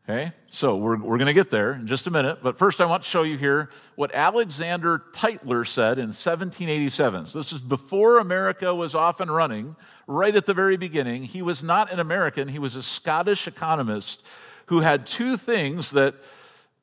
Okay? 0.06 0.32
So 0.48 0.76
we're, 0.76 0.98
we're 0.98 1.16
going 1.16 1.28
to 1.28 1.32
get 1.32 1.50
there 1.50 1.72
in 1.72 1.86
just 1.86 2.06
a 2.06 2.10
minute. 2.10 2.40
But 2.42 2.58
first, 2.58 2.80
I 2.80 2.84
want 2.84 3.04
to 3.04 3.08
show 3.08 3.22
you 3.22 3.38
here 3.38 3.70
what 3.94 4.14
Alexander 4.14 5.02
Tytler 5.14 5.64
said 5.64 5.98
in 5.98 6.08
1787. 6.08 7.26
So 7.26 7.38
this 7.38 7.52
is 7.52 7.60
before 7.60 8.18
America 8.18 8.74
was 8.74 8.94
off 8.94 9.20
and 9.20 9.34
running, 9.34 9.76
right 10.06 10.34
at 10.34 10.44
the 10.44 10.52
very 10.52 10.76
beginning. 10.76 11.22
He 11.22 11.40
was 11.40 11.62
not 11.62 11.90
an 11.90 12.00
American, 12.00 12.48
he 12.48 12.58
was 12.58 12.76
a 12.76 12.82
Scottish 12.82 13.46
economist 13.46 14.22
who 14.66 14.80
had 14.80 15.06
two 15.06 15.36
things 15.36 15.90
that 15.92 16.14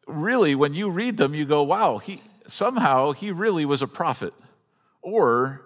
really, 0.07 0.55
when 0.55 0.73
you 0.73 0.89
read 0.89 1.17
them, 1.17 1.33
you 1.33 1.45
go, 1.45 1.63
wow, 1.63 1.97
he, 1.97 2.21
somehow 2.47 3.11
he 3.11 3.31
really 3.31 3.65
was 3.65 3.81
a 3.81 3.87
prophet. 3.87 4.33
Or 5.01 5.61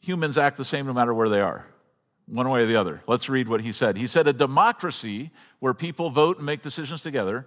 humans 0.00 0.38
act 0.38 0.56
the 0.56 0.64
same 0.64 0.86
no 0.86 0.92
matter 0.92 1.14
where 1.14 1.28
they 1.28 1.40
are 1.40 1.66
one 2.26 2.48
way 2.48 2.62
or 2.62 2.66
the 2.66 2.76
other. 2.76 3.02
Let's 3.06 3.28
read 3.28 3.48
what 3.48 3.60
he 3.60 3.72
said. 3.72 3.96
He 3.96 4.06
said, 4.06 4.26
A 4.26 4.32
democracy 4.32 5.30
where 5.58 5.74
people 5.74 6.10
vote 6.10 6.38
and 6.38 6.46
make 6.46 6.62
decisions 6.62 7.02
together 7.02 7.46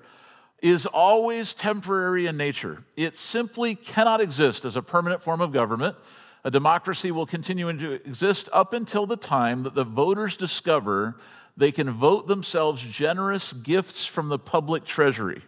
is 0.61 0.85
always 0.85 1.53
temporary 1.53 2.27
in 2.27 2.37
nature. 2.37 2.83
It 2.95 3.15
simply 3.15 3.75
cannot 3.75 4.21
exist 4.21 4.65
as 4.65 4.75
a 4.75 4.81
permanent 4.81 5.21
form 5.21 5.41
of 5.41 5.51
government. 5.51 5.95
A 6.43 6.51
democracy 6.51 7.11
will 7.11 7.25
continue 7.25 7.71
to 7.71 7.91
exist 7.93 8.49
up 8.53 8.73
until 8.73 9.05
the 9.05 9.17
time 9.17 9.63
that 9.63 9.73
the 9.73 9.83
voters 9.83 10.37
discover 10.37 11.17
they 11.57 11.71
can 11.71 11.91
vote 11.91 12.27
themselves 12.27 12.81
generous 12.81 13.53
gifts 13.53 14.05
from 14.05 14.29
the 14.29 14.39
public 14.39 14.85
treasury. 14.85 15.41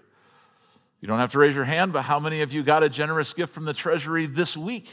You 1.02 1.08
don't 1.08 1.20
have 1.20 1.32
to 1.34 1.40
raise 1.40 1.56
your 1.56 1.66
hand, 1.66 1.94
but 1.94 2.04
how 2.04 2.20
many 2.20 2.42
of 2.42 2.52
you 2.54 2.64
got 2.64 2.84
a 2.84 2.90
generous 2.90 3.34
gift 3.34 3.54
from 3.54 3.66
the 3.66 3.74
treasury 3.74 4.26
this 4.26 4.58
week? 4.58 4.90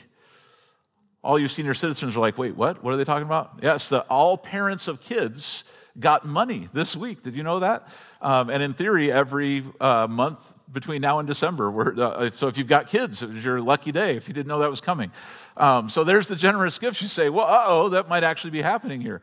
all 1.24 1.38
you 1.38 1.48
senior 1.48 1.74
citizens 1.74 2.16
are 2.16 2.20
like, 2.20 2.36
wait, 2.36 2.54
what? 2.54 2.84
What 2.84 2.92
are 2.92 2.96
they 2.98 3.04
talking 3.04 3.26
about? 3.26 3.58
Yes, 3.62 3.88
the 3.88 4.02
all 4.02 4.36
parents 4.36 4.86
of 4.86 5.00
kids 5.00 5.64
got 5.98 6.26
money 6.26 6.68
this 6.74 6.94
week. 6.94 7.22
Did 7.22 7.34
you 7.34 7.42
know 7.42 7.60
that? 7.60 7.88
Um, 8.20 8.50
and 8.50 8.62
in 8.62 8.74
theory, 8.74 9.10
every 9.10 9.64
uh, 9.80 10.06
month 10.08 10.38
between 10.70 11.00
now 11.00 11.20
and 11.20 11.26
December, 11.26 11.98
uh, 11.98 12.30
so 12.30 12.48
if 12.48 12.58
you've 12.58 12.68
got 12.68 12.88
kids, 12.88 13.22
it 13.22 13.30
was 13.30 13.44
your 13.44 13.60
lucky 13.60 13.90
day 13.90 14.16
if 14.16 14.28
you 14.28 14.34
didn't 14.34 14.48
know 14.48 14.58
that 14.58 14.70
was 14.70 14.82
coming. 14.82 15.10
Um, 15.56 15.88
so 15.88 16.04
there's 16.04 16.28
the 16.28 16.36
generous 16.36 16.78
gifts. 16.78 17.00
You 17.00 17.08
say, 17.08 17.30
well, 17.30 17.46
oh, 17.48 17.88
that 17.90 18.08
might 18.08 18.24
actually 18.24 18.50
be 18.50 18.60
happening 18.60 19.00
here. 19.00 19.22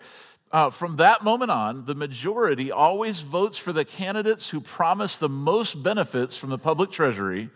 Uh, 0.52 0.70
from 0.70 0.98
that 0.98 1.24
moment 1.24 1.50
on, 1.50 1.86
the 1.86 1.96
majority 1.96 2.72
always 2.72 3.22
votes 3.22 3.58
for 3.58 3.72
the 3.72 3.86
candidates 3.86 4.50
who 4.50 4.60
promise 4.60 5.18
the 5.18 5.30
most 5.30 5.82
benefits 5.82 6.36
from 6.36 6.50
the 6.50 6.58
public 6.58 6.92
treasury 6.92 7.50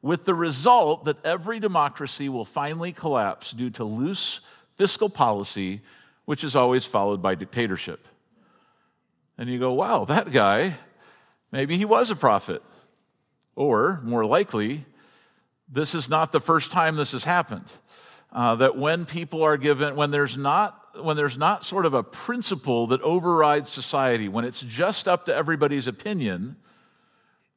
with 0.00 0.24
the 0.24 0.34
result 0.34 1.04
that 1.04 1.22
every 1.24 1.60
democracy 1.60 2.28
will 2.28 2.46
finally 2.46 2.92
collapse 2.92 3.50
due 3.50 3.68
to 3.68 3.84
loose 3.84 4.40
fiscal 4.76 5.10
policy, 5.10 5.82
which 6.24 6.42
is 6.42 6.56
always 6.56 6.86
followed 6.86 7.20
by 7.20 7.34
dictatorship. 7.34 8.06
And 9.36 9.50
you 9.50 9.58
go, 9.58 9.72
wow, 9.74 10.06
that 10.06 10.32
guy, 10.32 10.76
maybe 11.52 11.76
he 11.76 11.84
was 11.84 12.10
a 12.10 12.16
prophet. 12.16 12.62
Or, 13.56 14.00
more 14.02 14.24
likely, 14.24 14.86
this 15.70 15.94
is 15.94 16.08
not 16.08 16.32
the 16.32 16.40
first 16.40 16.70
time 16.70 16.96
this 16.96 17.12
has 17.12 17.24
happened. 17.24 17.70
Uh, 18.32 18.54
that 18.56 18.76
when 18.76 19.04
people 19.04 19.42
are 19.42 19.56
given, 19.56 19.96
when 19.96 20.10
there's 20.10 20.36
not 20.36 20.87
when 21.02 21.16
there's 21.16 21.38
not 21.38 21.64
sort 21.64 21.86
of 21.86 21.94
a 21.94 22.02
principle 22.02 22.86
that 22.88 23.00
overrides 23.02 23.70
society, 23.70 24.28
when 24.28 24.44
it's 24.44 24.60
just 24.60 25.08
up 25.08 25.26
to 25.26 25.34
everybody's 25.34 25.86
opinion, 25.86 26.56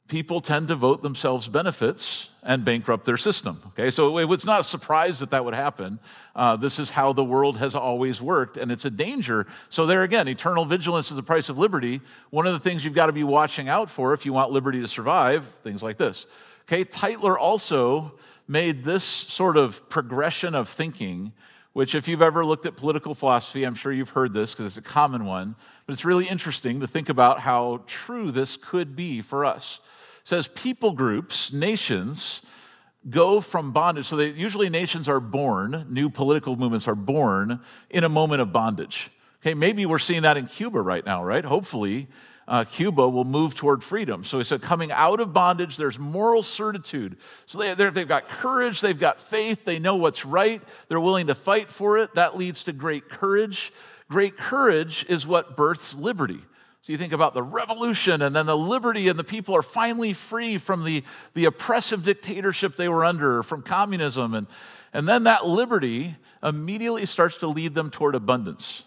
people 0.07 0.41
tend 0.41 0.67
to 0.67 0.75
vote 0.75 1.01
themselves 1.01 1.48
benefits 1.48 2.27
and 2.43 2.65
bankrupt 2.65 3.05
their 3.05 3.17
system. 3.17 3.62
Okay, 3.67 3.89
so 3.89 4.17
it's 4.17 4.45
not 4.45 4.60
a 4.60 4.63
surprise 4.63 5.19
that 5.19 5.29
that 5.31 5.45
would 5.45 5.53
happen. 5.53 6.00
Uh, 6.36 6.55
this 6.57 6.79
is 6.79 6.89
how 6.89 7.13
the 7.13 7.24
world 7.24 7.57
has 7.57 7.75
always 7.75 8.21
worked, 8.21 8.57
and 8.57 8.71
it's 8.71 8.83
a 8.83 8.89
danger. 8.89 9.48
So, 9.69 9.86
there 9.86 10.03
again, 10.03 10.27
eternal 10.27 10.65
vigilance 10.65 11.12
is 11.12 11.15
the 11.15 11.24
price 11.24 11.48
of 11.48 11.57
liberty. 11.57 12.01
One 12.29 12.45
of 12.45 12.53
the 12.53 12.60
things 12.60 12.83
you've 12.83 12.93
got 12.93 13.05
to 13.05 13.13
be 13.13 13.24
watching 13.24 13.69
out 13.69 13.89
for 13.89 14.13
if 14.13 14.25
you 14.25 14.33
want 14.33 14.51
liberty 14.51 14.81
to 14.81 14.88
survive, 14.88 15.45
things 15.63 15.81
like 15.81 15.98
this. 15.98 16.25
Okay, 16.63 16.83
Tytler 16.83 17.38
also 17.38 18.13
made 18.48 18.83
this 18.83 19.03
sort 19.03 19.55
of 19.55 19.88
progression 19.88 20.55
of 20.55 20.67
thinking 20.67 21.31
which, 21.74 21.96
if 21.96 22.08
you've 22.08 22.22
ever 22.22 22.46
looked 22.46 22.66
at 22.66 22.75
political 22.75 23.16
philosophy, 23.16 23.63
I'm 23.63 23.75
sure 23.75 23.92
you've 23.92 24.10
heard 24.10 24.34
this 24.34 24.51
because 24.51 24.66
it's 24.66 24.78
a 24.78 24.90
common 24.90 25.25
one, 25.25 25.56
but 25.86 25.94
it's 25.94 26.06
really 26.06 26.28
interesting 26.28 26.80
to 26.82 26.88
think 26.88 27.10
about 27.10 27.40
how 27.40 27.84
true 27.88 28.32
this 28.32 28.58
could 28.58 28.96
be 28.96 29.22
for 29.22 29.46
us 29.46 29.80
says 30.24 30.48
people 30.50 30.92
groups, 30.92 31.51
nations, 31.51 32.42
go 33.10 33.42
from 33.42 33.72
bondage. 33.72 34.06
So 34.06 34.16
they, 34.16 34.30
usually 34.30 34.70
nations 34.70 35.08
are 35.08 35.20
born, 35.20 35.88
new 35.90 36.10
political 36.10 36.56
movements 36.56 36.88
are 36.88 36.96
born 36.96 37.60
in 37.90 38.04
a 38.04 38.10
moment 38.10 38.42
of 38.42 38.54
bondage. 38.54 39.12
Okay, 39.42 39.54
maybe 39.54 39.86
we're 39.86 40.00
seeing 40.00 40.22
that 40.22 40.38
in 40.38 40.46
Cuba 40.46 40.82
right 40.82 41.06
now, 41.06 41.24
right? 41.24 41.44
Hopefully, 41.44 42.08
uh, 42.48 42.65
Cuba 42.65 43.07
will 43.07 43.24
move 43.24 43.53
toward 43.53 43.83
freedom. 43.83 44.24
So 44.24 44.38
he 44.38 44.43
said, 44.43 44.62
coming 44.62 44.91
out 44.91 45.19
of 45.19 45.33
bondage, 45.33 45.77
there's 45.77 46.00
moral 46.00 46.43
certitude. 46.43 47.17
So 47.45 47.60
they, 47.60 47.89
they've 47.89 48.07
got 48.07 48.27
courage, 48.27 48.81
they've 48.81 49.00
got 49.00 49.21
faith, 49.21 49.63
they 49.63 49.79
know 49.79 49.95
what's 49.95 50.25
right, 50.25 50.62
they're 50.88 51.00
willing 51.00 51.27
to 51.27 51.36
fight 51.36 51.69
for 51.69 51.98
it. 51.98 52.15
That 52.15 52.38
leads 52.38 52.63
to 52.65 52.74
great 52.74 53.10
courage. 53.10 53.71
Great 54.10 54.38
courage 54.38 55.05
is 55.07 55.25
what 55.25 55.55
births 55.55 55.95
liberty. 55.95 56.41
So 56.81 56.91
you 56.91 56.98
think 56.98 57.13
about 57.13 57.36
the 57.36 57.43
revolution 57.43 58.24
and 58.24 58.36
then 58.36 58.48
the 58.48 58.57
liberty, 58.57 59.07
and 59.07 59.17
the 59.17 59.24
people 59.24 59.55
are 59.55 59.62
finally 59.62 60.13
free 60.13 60.57
from 60.57 60.83
the, 60.83 61.03
the 61.36 61.45
oppressive 61.45 62.03
dictatorship 62.03 62.75
they 62.75 62.89
were 62.89 63.05
under, 63.05 63.43
from 63.43 63.62
communism. 63.62 64.33
And, 64.33 64.48
and 64.91 65.07
then 65.07 65.25
that 65.25 65.45
liberty 65.45 66.15
immediately 66.41 67.05
starts 67.05 67.38
to 67.38 67.48
lead 67.48 67.75
them 67.75 67.91
toward 67.91 68.15
abundance. 68.15 68.83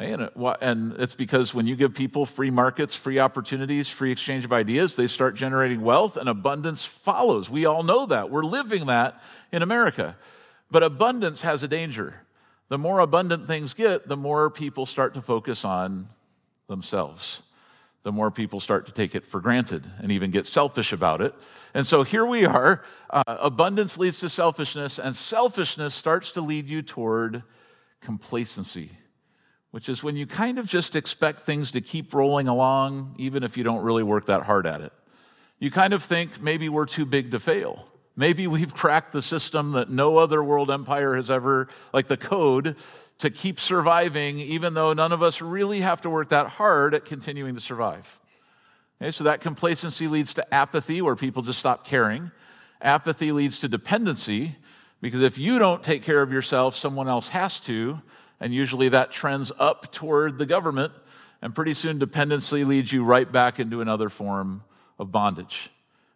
And, 0.00 0.30
and 0.62 0.94
it's 0.98 1.14
because 1.14 1.52
when 1.52 1.66
you 1.66 1.76
give 1.76 1.94
people 1.94 2.24
free 2.24 2.50
markets, 2.50 2.94
free 2.94 3.18
opportunities, 3.18 3.88
free 3.88 4.10
exchange 4.10 4.46
of 4.46 4.52
ideas, 4.52 4.96
they 4.96 5.06
start 5.06 5.34
generating 5.34 5.82
wealth 5.82 6.16
and 6.16 6.26
abundance 6.26 6.86
follows. 6.86 7.50
We 7.50 7.66
all 7.66 7.82
know 7.82 8.06
that. 8.06 8.30
We're 8.30 8.44
living 8.44 8.86
that 8.86 9.20
in 9.52 9.60
America. 9.60 10.16
But 10.70 10.82
abundance 10.82 11.42
has 11.42 11.62
a 11.62 11.68
danger. 11.68 12.14
The 12.70 12.78
more 12.78 13.00
abundant 13.00 13.46
things 13.46 13.74
get, 13.74 14.08
the 14.08 14.16
more 14.16 14.48
people 14.48 14.86
start 14.86 15.12
to 15.14 15.22
focus 15.22 15.66
on 15.66 16.08
themselves, 16.66 17.42
the 18.02 18.12
more 18.12 18.30
people 18.30 18.60
start 18.60 18.86
to 18.86 18.92
take 18.92 19.14
it 19.14 19.26
for 19.26 19.40
granted 19.40 19.84
and 19.98 20.10
even 20.10 20.30
get 20.30 20.46
selfish 20.46 20.92
about 20.92 21.20
it. 21.20 21.34
And 21.74 21.86
so 21.86 22.04
here 22.04 22.24
we 22.24 22.46
are. 22.46 22.82
Uh, 23.10 23.22
abundance 23.26 23.98
leads 23.98 24.20
to 24.20 24.30
selfishness, 24.30 24.98
and 24.98 25.14
selfishness 25.14 25.94
starts 25.94 26.30
to 26.32 26.40
lead 26.40 26.68
you 26.68 26.80
toward 26.80 27.42
complacency, 28.00 28.92
which 29.70 29.88
is 29.88 30.02
when 30.02 30.16
you 30.16 30.26
kind 30.26 30.58
of 30.58 30.66
just 30.66 30.96
expect 30.96 31.40
things 31.40 31.70
to 31.72 31.80
keep 31.80 32.12
rolling 32.12 32.48
along, 32.48 33.14
even 33.18 33.42
if 33.42 33.56
you 33.56 33.64
don't 33.64 33.82
really 33.82 34.02
work 34.02 34.26
that 34.26 34.42
hard 34.42 34.66
at 34.66 34.80
it. 34.80 34.92
You 35.58 35.70
kind 35.70 35.92
of 35.92 36.02
think 36.02 36.42
maybe 36.42 36.68
we're 36.68 36.86
too 36.86 37.04
big 37.04 37.30
to 37.32 37.40
fail. 37.40 37.86
Maybe 38.16 38.46
we've 38.46 38.74
cracked 38.74 39.12
the 39.12 39.22
system 39.22 39.72
that 39.72 39.88
no 39.88 40.18
other 40.18 40.42
world 40.42 40.70
empire 40.70 41.14
has 41.14 41.30
ever, 41.30 41.68
like 41.92 42.08
the 42.08 42.16
code 42.16 42.76
to 43.18 43.30
keep 43.30 43.60
surviving, 43.60 44.38
even 44.38 44.74
though 44.74 44.92
none 44.92 45.12
of 45.12 45.22
us 45.22 45.40
really 45.40 45.80
have 45.80 46.00
to 46.00 46.10
work 46.10 46.30
that 46.30 46.46
hard 46.46 46.94
at 46.94 47.04
continuing 47.04 47.54
to 47.54 47.60
survive. 47.60 48.18
Okay, 49.00 49.10
so 49.10 49.24
that 49.24 49.40
complacency 49.40 50.08
leads 50.08 50.34
to 50.34 50.54
apathy, 50.54 51.00
where 51.00 51.16
people 51.16 51.42
just 51.42 51.58
stop 51.58 51.86
caring. 51.86 52.30
Apathy 52.82 53.30
leads 53.30 53.58
to 53.60 53.68
dependency, 53.68 54.56
because 55.00 55.22
if 55.22 55.38
you 55.38 55.58
don't 55.58 55.82
take 55.82 56.02
care 56.02 56.22
of 56.22 56.32
yourself, 56.32 56.76
someone 56.76 57.08
else 57.08 57.28
has 57.28 57.60
to, 57.60 58.00
and 58.40 58.54
usually 58.54 58.88
that 58.88 59.10
trends 59.10 59.52
up 59.58 59.92
toward 59.92 60.38
the 60.38 60.46
government, 60.46 60.92
and 61.42 61.54
pretty 61.54 61.74
soon 61.74 61.98
dependency 61.98 62.64
leads 62.64 62.92
you 62.92 63.04
right 63.04 63.30
back 63.30 63.60
into 63.60 63.80
another 63.80 64.08
form 64.08 64.64
of 64.98 65.12
bondage. 65.12 65.70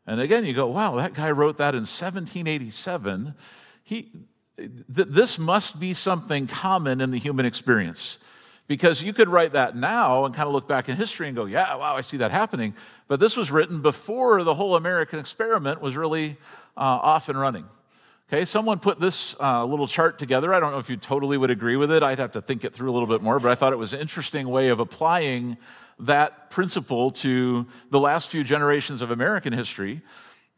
And 0.06 0.20
again, 0.20 0.44
you 0.44 0.52
go, 0.52 0.66
wow, 0.66 0.96
that 0.96 1.14
guy 1.14 1.30
wrote 1.30 1.58
that 1.58 1.74
in 1.74 1.80
1787. 1.80 3.34
He, 3.82 4.10
this 4.56 5.38
must 5.38 5.80
be 5.80 5.94
something 5.94 6.46
common 6.46 7.00
in 7.00 7.10
the 7.10 7.18
human 7.18 7.46
experience. 7.46 8.18
Because 8.66 9.02
you 9.02 9.12
could 9.12 9.28
write 9.28 9.52
that 9.52 9.76
now 9.76 10.24
and 10.24 10.34
kind 10.34 10.46
of 10.46 10.54
look 10.54 10.66
back 10.66 10.88
in 10.88 10.96
history 10.96 11.26
and 11.26 11.36
go, 11.36 11.44
yeah, 11.44 11.74
wow, 11.76 11.96
I 11.96 12.00
see 12.00 12.16
that 12.18 12.30
happening. 12.30 12.74
But 13.08 13.20
this 13.20 13.36
was 13.36 13.50
written 13.50 13.82
before 13.82 14.42
the 14.42 14.54
whole 14.54 14.74
American 14.74 15.18
experiment 15.18 15.82
was 15.82 15.96
really 15.96 16.38
uh, 16.76 16.80
off 16.80 17.28
and 17.28 17.38
running. 17.38 17.66
Okay, 18.32 18.46
someone 18.46 18.78
put 18.78 18.98
this 18.98 19.34
uh, 19.38 19.64
little 19.66 19.86
chart 19.86 20.18
together. 20.18 20.54
I 20.54 20.58
don't 20.58 20.72
know 20.72 20.78
if 20.78 20.88
you 20.88 20.96
totally 20.96 21.36
would 21.36 21.50
agree 21.50 21.76
with 21.76 21.90
it. 21.90 22.02
I'd 22.02 22.18
have 22.18 22.32
to 22.32 22.40
think 22.40 22.64
it 22.64 22.72
through 22.72 22.90
a 22.90 22.94
little 22.94 23.06
bit 23.06 23.20
more, 23.20 23.38
but 23.38 23.50
I 23.50 23.54
thought 23.54 23.74
it 23.74 23.78
was 23.78 23.92
an 23.92 24.00
interesting 24.00 24.48
way 24.48 24.68
of 24.68 24.80
applying 24.80 25.58
that 25.98 26.50
principle 26.50 27.10
to 27.10 27.66
the 27.90 28.00
last 28.00 28.28
few 28.28 28.42
generations 28.42 29.02
of 29.02 29.10
American 29.10 29.52
history. 29.52 30.00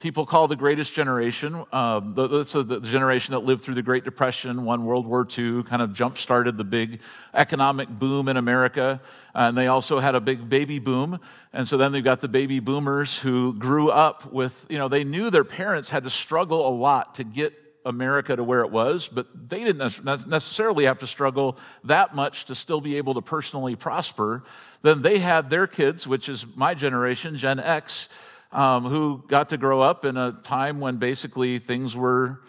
People 0.07 0.25
call 0.25 0.47
the 0.47 0.55
greatest 0.55 0.93
generation. 0.93 1.65
Um, 1.73 2.15
the, 2.15 2.29
the, 2.29 2.63
the, 2.63 2.79
generation 2.79 3.33
that 3.33 3.41
lived 3.41 3.65
through 3.65 3.75
the 3.75 3.83
Great 3.83 4.05
Depression, 4.05 4.65
won 4.65 4.85
World 4.85 5.05
War 5.05 5.27
II, 5.27 5.65
kind 5.65 5.83
of 5.83 5.93
jump 5.93 6.17
started 6.17 6.57
the 6.57 6.63
big 6.63 7.01
economic 7.35 7.89
boom 7.89 8.29
in 8.29 8.37
America. 8.37 9.01
And 9.35 9.59
they 9.59 9.67
also 9.67 9.99
had 9.99 10.15
a 10.15 10.21
big 10.21 10.49
baby 10.49 10.79
boom. 10.79 11.19
And 11.53 11.67
so 11.67 11.77
then 11.77 11.91
they've 11.91 12.05
got 12.05 12.21
the 12.21 12.29
baby 12.29 12.61
boomers 12.61 13.19
who 13.19 13.55
grew 13.55 13.91
up 13.91 14.33
with, 14.33 14.65
you 14.69 14.79
know, 14.79 14.87
they 14.87 15.03
knew 15.03 15.29
their 15.29 15.43
parents 15.43 15.89
had 15.89 16.05
to 16.05 16.11
struggle 16.11 16.69
a 16.69 16.71
lot 16.71 17.17
to 17.17 17.25
get 17.25 17.55
America 17.85 18.37
to 18.37 18.45
where 18.45 18.61
it 18.61 18.71
was, 18.71 19.09
but 19.09 19.27
they 19.49 19.65
didn't 19.65 20.05
necessarily 20.29 20.85
have 20.85 20.99
to 20.99 21.07
struggle 21.09 21.59
that 21.83 22.15
much 22.15 22.45
to 22.45 22.55
still 22.55 22.81
be 22.81 22.97
able 22.97 23.15
to 23.15 23.23
personally 23.23 23.75
prosper. 23.75 24.45
Then 24.83 25.03
they 25.03 25.19
had 25.19 25.51
their 25.51 25.67
kids, 25.67 26.07
which 26.07 26.29
is 26.29 26.47
my 26.55 26.75
generation, 26.75 27.37
Gen 27.37 27.59
X, 27.59 28.09
um, 28.57 28.85
who 28.87 29.23
got 29.29 29.51
to 29.51 29.59
grow 29.59 29.83
up 29.83 30.05
in 30.07 30.17
a 30.17 30.33
time 30.43 30.81
when 30.81 30.97
basically 30.97 31.59
things 31.59 31.95
were 31.95 32.41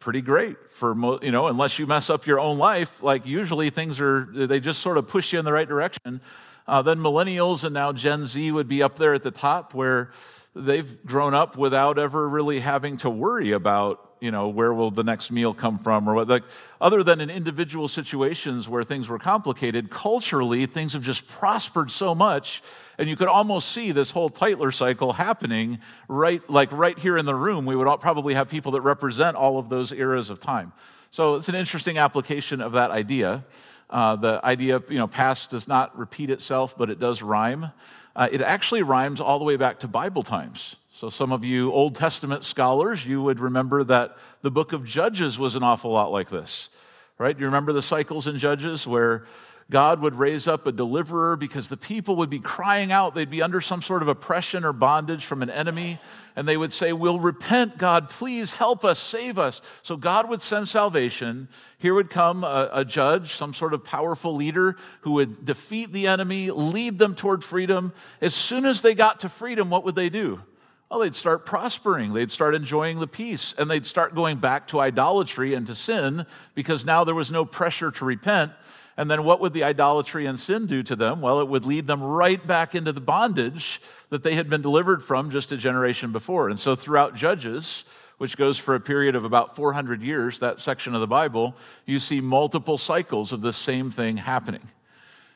pretty 0.00 0.20
great 0.20 0.56
for 0.70 0.94
mo- 0.94 1.20
you 1.22 1.30
know 1.30 1.46
unless 1.46 1.78
you 1.78 1.86
mess 1.86 2.10
up 2.10 2.26
your 2.26 2.38
own 2.38 2.58
life 2.58 3.02
like 3.02 3.24
usually 3.24 3.70
things 3.70 3.98
are 3.98 4.28
they 4.32 4.60
just 4.60 4.80
sort 4.80 4.98
of 4.98 5.08
push 5.08 5.32
you 5.32 5.38
in 5.38 5.44
the 5.44 5.52
right 5.52 5.68
direction 5.68 6.20
uh, 6.66 6.82
then 6.82 6.98
millennials 6.98 7.64
and 7.64 7.72
now 7.72 7.92
gen 7.92 8.26
z 8.26 8.52
would 8.52 8.68
be 8.68 8.82
up 8.82 8.96
there 8.96 9.14
at 9.14 9.22
the 9.22 9.30
top 9.30 9.72
where 9.72 10.10
they've 10.54 11.04
grown 11.06 11.32
up 11.32 11.56
without 11.56 11.98
ever 11.98 12.28
really 12.28 12.60
having 12.60 12.96
to 12.96 13.08
worry 13.08 13.52
about 13.52 14.06
you 14.20 14.30
know, 14.30 14.48
where 14.48 14.72
will 14.72 14.90
the 14.90 15.04
next 15.04 15.30
meal 15.30 15.52
come 15.52 15.78
from 15.78 16.08
or 16.08 16.14
what. 16.14 16.28
Like, 16.28 16.44
other 16.80 17.02
than 17.02 17.20
in 17.20 17.30
individual 17.30 17.88
situations 17.88 18.68
where 18.68 18.82
things 18.82 19.08
were 19.08 19.18
complicated, 19.18 19.90
culturally, 19.90 20.66
things 20.66 20.94
have 20.94 21.02
just 21.02 21.26
prospered 21.26 21.90
so 21.90 22.14
much. 22.14 22.62
And 22.98 23.08
you 23.08 23.16
could 23.16 23.28
almost 23.28 23.72
see 23.72 23.92
this 23.92 24.10
whole 24.10 24.30
Tytler 24.30 24.72
cycle 24.72 25.12
happening 25.12 25.78
right, 26.08 26.48
like 26.48 26.72
right 26.72 26.98
here 26.98 27.18
in 27.18 27.26
the 27.26 27.34
room. 27.34 27.66
We 27.66 27.76
would 27.76 27.86
all 27.86 27.98
probably 27.98 28.34
have 28.34 28.48
people 28.48 28.72
that 28.72 28.80
represent 28.80 29.36
all 29.36 29.58
of 29.58 29.68
those 29.68 29.92
eras 29.92 30.30
of 30.30 30.40
time. 30.40 30.72
So 31.10 31.34
it's 31.34 31.48
an 31.48 31.54
interesting 31.54 31.98
application 31.98 32.60
of 32.60 32.72
that 32.72 32.90
idea. 32.90 33.44
Uh, 33.88 34.16
the 34.16 34.40
idea, 34.44 34.76
of 34.76 34.90
you 34.90 34.98
know, 34.98 35.06
past 35.06 35.50
does 35.50 35.68
not 35.68 35.96
repeat 35.96 36.30
itself, 36.30 36.76
but 36.76 36.90
it 36.90 36.98
does 36.98 37.22
rhyme. 37.22 37.70
Uh, 38.16 38.28
it 38.32 38.40
actually 38.40 38.82
rhymes 38.82 39.20
all 39.20 39.38
the 39.38 39.44
way 39.44 39.56
back 39.56 39.80
to 39.80 39.88
Bible 39.88 40.22
times. 40.22 40.76
So, 40.92 41.10
some 41.10 41.30
of 41.30 41.44
you 41.44 41.70
Old 41.72 41.94
Testament 41.94 42.42
scholars, 42.42 43.04
you 43.04 43.22
would 43.22 43.38
remember 43.38 43.84
that 43.84 44.16
the 44.40 44.50
book 44.50 44.72
of 44.72 44.84
Judges 44.84 45.38
was 45.38 45.54
an 45.54 45.62
awful 45.62 45.92
lot 45.92 46.10
like 46.10 46.30
this, 46.30 46.70
right? 47.18 47.38
You 47.38 47.44
remember 47.44 47.74
the 47.74 47.82
cycles 47.82 48.26
in 48.26 48.38
Judges 48.38 48.86
where 48.86 49.26
God 49.68 50.00
would 50.00 50.14
raise 50.14 50.46
up 50.46 50.66
a 50.66 50.72
deliverer 50.72 51.36
because 51.36 51.68
the 51.68 51.76
people 51.76 52.16
would 52.16 52.30
be 52.30 52.38
crying 52.38 52.92
out. 52.92 53.14
They'd 53.14 53.28
be 53.28 53.42
under 53.42 53.60
some 53.60 53.82
sort 53.82 54.02
of 54.02 54.08
oppression 54.08 54.64
or 54.64 54.72
bondage 54.72 55.24
from 55.24 55.42
an 55.42 55.50
enemy. 55.50 55.98
And 56.36 56.46
they 56.46 56.56
would 56.56 56.72
say, 56.72 56.92
We'll 56.92 57.18
repent, 57.18 57.76
God, 57.76 58.08
please 58.08 58.54
help 58.54 58.84
us, 58.84 59.00
save 59.00 59.38
us. 59.38 59.62
So 59.82 59.96
God 59.96 60.28
would 60.28 60.40
send 60.40 60.68
salvation. 60.68 61.48
Here 61.78 61.94
would 61.94 62.10
come 62.10 62.44
a, 62.44 62.68
a 62.72 62.84
judge, 62.84 63.34
some 63.34 63.54
sort 63.54 63.74
of 63.74 63.84
powerful 63.84 64.36
leader 64.36 64.76
who 65.00 65.12
would 65.12 65.44
defeat 65.44 65.92
the 65.92 66.06
enemy, 66.06 66.50
lead 66.50 66.98
them 66.98 67.16
toward 67.16 67.42
freedom. 67.42 67.92
As 68.20 68.34
soon 68.34 68.66
as 68.66 68.82
they 68.82 68.94
got 68.94 69.20
to 69.20 69.28
freedom, 69.28 69.68
what 69.70 69.84
would 69.84 69.96
they 69.96 70.10
do? 70.10 70.42
well, 70.90 71.00
they'd 71.00 71.14
start 71.14 71.44
prospering. 71.44 72.12
They'd 72.12 72.30
start 72.30 72.54
enjoying 72.54 73.00
the 73.00 73.08
peace. 73.08 73.54
And 73.58 73.68
they'd 73.68 73.84
start 73.84 74.14
going 74.14 74.36
back 74.36 74.68
to 74.68 74.78
idolatry 74.78 75.54
and 75.54 75.66
to 75.66 75.74
sin 75.74 76.26
because 76.54 76.84
now 76.84 77.02
there 77.02 77.14
was 77.14 77.30
no 77.30 77.44
pressure 77.44 77.90
to 77.90 78.04
repent. 78.04 78.52
And 78.96 79.10
then 79.10 79.24
what 79.24 79.40
would 79.40 79.52
the 79.52 79.64
idolatry 79.64 80.24
and 80.26 80.40
sin 80.40 80.66
do 80.66 80.82
to 80.82 80.96
them? 80.96 81.20
Well, 81.20 81.40
it 81.40 81.48
would 81.48 81.66
lead 81.66 81.86
them 81.86 82.02
right 82.02 82.44
back 82.44 82.74
into 82.74 82.92
the 82.92 83.00
bondage 83.00 83.80
that 84.08 84.22
they 84.22 84.34
had 84.34 84.48
been 84.48 84.62
delivered 84.62 85.04
from 85.04 85.30
just 85.30 85.52
a 85.52 85.56
generation 85.56 86.12
before. 86.12 86.48
And 86.48 86.58
so 86.58 86.74
throughout 86.74 87.14
Judges, 87.14 87.84
which 88.18 88.36
goes 88.36 88.56
for 88.56 88.74
a 88.74 88.80
period 88.80 89.14
of 89.14 89.24
about 89.24 89.54
400 89.54 90.02
years, 90.02 90.38
that 90.38 90.60
section 90.60 90.94
of 90.94 91.00
the 91.00 91.06
Bible, 91.06 91.54
you 91.84 92.00
see 92.00 92.20
multiple 92.20 92.78
cycles 92.78 93.32
of 93.32 93.42
the 93.42 93.52
same 93.52 93.90
thing 93.90 94.16
happening. 94.16 94.66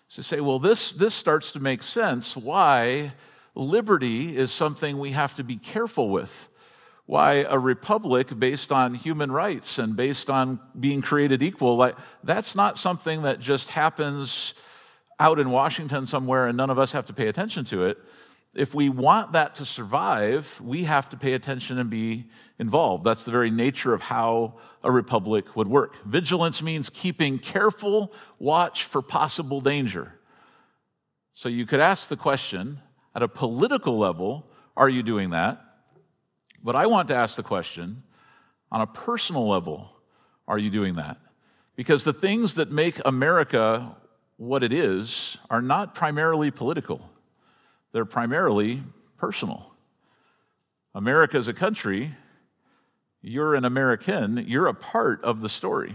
So 0.09 0.23
say, 0.23 0.41
well, 0.41 0.59
this, 0.59 0.93
this 0.93 1.15
starts 1.15 1.53
to 1.53 1.61
make 1.61 1.83
sense 1.83 2.37
why 2.37 3.13
liberty 3.55 4.37
is 4.37 4.51
something 4.51 4.99
we 4.99 5.11
have 5.11 5.35
to 5.35 5.45
be 5.45 5.57
careful 5.57 6.09
with. 6.09 6.49
Why 7.11 7.45
a 7.49 7.59
republic 7.59 8.39
based 8.39 8.71
on 8.71 8.95
human 8.95 9.33
rights 9.33 9.81
and 9.81 9.97
based 9.97 10.31
on 10.31 10.61
being 10.79 11.03
created 11.03 11.43
equal, 11.43 11.77
like, 11.77 11.97
that's 12.23 12.55
not 12.55 12.79
something 12.79 13.23
that 13.23 13.41
just 13.41 13.71
happens 13.71 14.55
out 15.19 15.41
in 15.41 15.51
Washington 15.51 16.07
somewhere 16.07 16.47
and 16.47 16.57
none 16.57 16.71
of 16.71 16.79
us 16.79 16.93
have 16.93 17.07
to 17.07 17.13
pay 17.13 17.27
attention 17.27 17.65
to 17.65 17.85
it. 17.85 17.99
If 18.55 18.77
we 18.77 18.91
want 18.91 19.33
that 19.33 19.57
to 19.57 19.65
survive, 19.65 20.61
we 20.63 20.85
have 20.85 21.09
to 21.09 21.17
pay 21.17 21.33
attention 21.33 21.81
and 21.81 21.91
be 21.91 22.29
involved. 22.61 23.03
That's 23.03 23.25
the 23.25 23.33
very 23.33 23.51
nature 23.51 23.93
of 23.93 24.03
how 24.03 24.61
a 24.85 24.93
republic 24.93 25.57
would 25.57 25.67
work. 25.67 25.97
Vigilance 26.05 26.63
means 26.63 26.89
keeping 26.91 27.41
careful 27.41 28.13
watch 28.39 28.85
for 28.85 29.03
possible 29.03 29.61
danger. 29.61 30.21
So 31.33 31.49
you 31.49 31.67
could 31.67 31.81
ask 31.81 32.09
the 32.09 32.17
question 32.17 32.79
at 33.17 33.25
a 33.25 33.29
political 33.29 33.99
level, 33.99 34.47
are 34.77 34.89
you 34.89 35.03
doing 35.03 35.31
that? 35.31 35.70
But 36.63 36.77
I 36.77 36.87
want 36.87 37.09
to 37.09 37.15
ask 37.15 37.37
the 37.37 37.43
question 37.43 38.03
on 38.71 38.81
a 38.81 38.87
personal 38.87 39.49
level, 39.49 39.91
are 40.47 40.59
you 40.59 40.71
doing 40.71 40.97
that? 40.97 41.19
Because 41.77 42.05
the 42.05 42.13
things 42.13 42.55
that 42.55 42.71
make 42.71 43.01
America 43.05 43.97
what 44.37 44.63
it 44.63 44.73
is 44.73 45.39
are 45.49 45.63
not 45.63 45.95
primarily 45.95 46.51
political, 46.51 47.11
they're 47.93 48.05
primarily 48.05 48.83
personal. 49.17 49.73
America 50.95 51.37
is 51.37 51.49
a 51.49 51.53
country, 51.53 52.15
you're 53.23 53.55
an 53.55 53.65
American, 53.65 54.45
you're 54.49 54.67
a 54.67 54.75
part 54.75 55.23
of 55.25 55.41
the 55.41 55.49
story. 55.49 55.95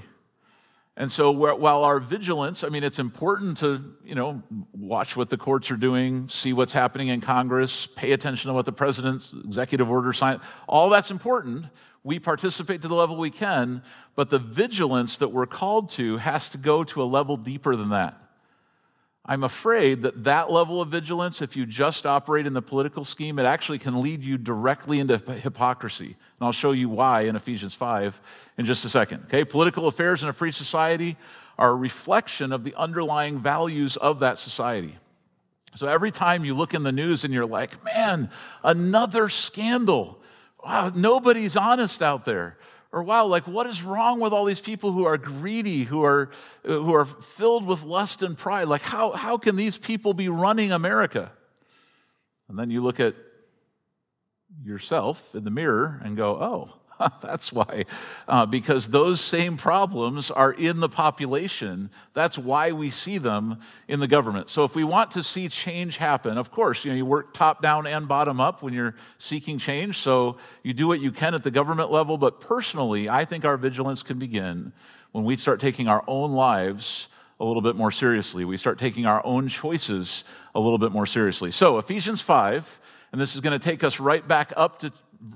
And 0.98 1.12
so 1.12 1.30
while 1.30 1.84
our 1.84 2.00
vigilance, 2.00 2.64
I 2.64 2.70
mean, 2.70 2.86
it's 2.86 3.00
important 3.00 3.58
to, 3.58 3.84
you 4.06 4.16
know, 4.16 4.42
watch 4.72 5.18
what 5.18 5.30
the 5.30 5.38
courts 5.38 5.70
are 5.70 5.76
doing, 5.76 6.30
see 6.30 6.54
what's 6.54 6.72
happening 6.72 7.10
in 7.10 7.20
Congress, 7.20 7.86
pay 7.86 8.14
attention 8.14 8.48
to 8.48 8.54
what 8.54 8.64
the 8.64 8.72
president's 8.72 9.34
executive 9.44 9.92
order 9.92 10.14
signed. 10.14 10.40
All 10.70 10.90
that's 10.90 11.12
important. 11.12 11.66
We 12.04 12.20
participate 12.20 12.82
to 12.84 12.88
the 12.88 12.96
level 12.96 13.18
we 13.18 13.32
can, 13.32 13.84
but 14.16 14.30
the 14.30 14.40
vigilance 14.40 15.18
that 15.18 15.30
we're 15.30 15.48
called 15.48 15.90
to 15.92 16.16
has 16.18 16.50
to 16.52 16.58
go 16.58 16.86
to 16.86 17.02
a 17.02 17.04
level 17.04 17.36
deeper 17.36 17.76
than 17.76 17.90
that. 17.90 18.18
I'm 19.28 19.44
afraid 19.44 20.04
that 20.04 20.24
that 20.26 20.52
level 20.52 20.82
of 20.82 20.90
vigilance, 20.90 21.42
if 21.42 21.56
you 21.56 21.66
just 21.66 22.06
operate 22.06 22.46
in 22.46 22.54
the 22.54 22.62
political 22.62 23.04
scheme, 23.04 23.40
it 23.40 23.46
actually 23.46 23.80
can 23.80 24.02
lead 24.02 24.24
you 24.24 24.38
directly 24.38 25.00
into 25.00 25.18
hypocrisy. 25.18 26.06
And 26.06 26.42
I'll 26.42 26.52
show 26.52 26.74
you 26.74 26.90
why 26.90 27.22
in 27.22 27.36
Ephesians 27.36 27.74
5 27.74 28.22
in 28.60 28.66
just 28.66 28.86
a 28.86 28.90
second. 28.90 29.24
Okay, 29.26 29.44
political 29.44 29.88
affairs 29.88 30.22
in 30.22 30.30
a 30.30 30.34
free 30.34 30.52
society 30.52 31.18
are 31.58 31.72
a 31.72 31.76
reflection 31.76 32.52
of 32.52 32.64
the 32.64 32.76
underlying 32.76 33.40
values 33.40 33.98
of 33.98 34.20
that 34.20 34.38
society. 34.38 34.96
So 35.76 35.88
every 35.88 36.12
time 36.12 36.46
you 36.46 36.54
look 36.54 36.76
in 36.76 36.84
the 36.84 36.92
news 36.92 37.24
and 37.24 37.34
you're 37.34 37.48
like, 37.48 37.84
man, 37.84 38.30
another 38.64 39.28
scandal. 39.30 40.20
Wow, 40.64 40.92
nobody's 40.94 41.56
honest 41.56 42.02
out 42.04 42.26
there 42.26 42.58
or 42.96 43.04
wow 43.04 43.26
like 43.26 43.46
what 43.46 43.68
is 43.68 43.84
wrong 43.84 44.22
with 44.22 44.32
all 44.32 44.46
these 44.46 44.62
people 44.62 44.94
who 44.94 45.06
are 45.06 45.18
greedy 45.18 45.84
who 45.84 46.04
are 46.06 46.30
who 46.64 46.96
are 46.96 47.04
filled 47.04 47.68
with 47.68 47.84
lust 47.84 48.24
and 48.24 48.38
pride? 48.38 48.70
Like 48.70 48.82
how 48.82 49.12
how 49.12 49.38
can 49.38 49.58
these 49.58 49.78
people 49.78 50.14
be 50.14 50.30
running 50.30 50.72
america? 50.72 51.32
And 52.48 52.58
then 52.58 52.72
you 52.72 52.82
look 52.82 53.02
at 53.02 53.16
yourself 54.64 55.36
in 55.36 55.44
the 55.44 55.52
mirror 55.52 56.00
and 56.04 56.16
go 56.16 56.38
oh 56.42 56.74
That's 57.22 57.52
why, 57.52 57.86
uh, 58.28 58.46
because 58.46 58.90
those 58.90 59.20
same 59.20 59.58
problems 59.58 60.32
are 60.32 60.52
in 60.52 60.80
the 60.80 60.90
population. 60.90 61.90
That's 62.14 62.38
why 62.38 62.72
we 62.72 62.90
see 62.90 63.18
them 63.18 63.60
in 63.88 64.00
the 64.00 64.08
government. 64.08 64.50
So, 64.50 64.64
if 64.64 64.76
we 64.76 64.84
want 64.84 65.12
to 65.12 65.24
see 65.24 65.48
change 65.50 65.98
happen, 65.98 66.38
of 66.38 66.52
course, 66.52 66.86
you 66.86 66.92
know, 66.92 66.98
you 66.98 67.06
work 67.06 67.34
top 67.34 67.62
down 67.62 67.88
and 67.88 68.08
bottom 68.08 68.40
up 68.40 68.62
when 68.62 68.74
you're 68.74 68.96
seeking 69.18 69.58
change. 69.58 69.98
So, 69.98 70.38
you 70.64 70.74
do 70.74 70.88
what 70.88 71.00
you 71.00 71.12
can 71.12 71.34
at 71.34 71.44
the 71.44 71.52
government 71.52 71.92
level. 71.92 72.18
But 72.18 72.40
personally, 72.40 73.10
I 73.10 73.26
think 73.26 73.46
our 73.46 73.58
vigilance 73.58 74.04
can 74.04 74.20
begin 74.20 74.72
when 75.12 75.24
we 75.24 75.36
start 75.36 75.60
taking 75.60 75.88
our 75.88 76.04
own 76.08 76.34
lives 76.34 77.08
a 77.40 77.46
little 77.46 77.62
bit 77.62 77.76
more 77.76 77.92
seriously. 77.92 78.46
We 78.46 78.58
start 78.58 78.80
taking 78.80 79.06
our 79.06 79.26
own 79.26 79.48
choices 79.48 80.24
a 80.54 80.60
little 80.60 80.78
bit 80.78 80.92
more 80.92 81.06
seriously. 81.06 81.52
So, 81.52 81.78
Ephesians 81.78 82.22
5, 82.22 82.80
and 83.12 83.20
this 83.20 83.36
is 83.36 83.42
going 83.42 83.58
to 83.58 83.64
take 83.64 83.84
us 83.84 84.00
right 84.00 84.26
back 84.26 84.54
up 84.56 84.80
to 84.80 84.92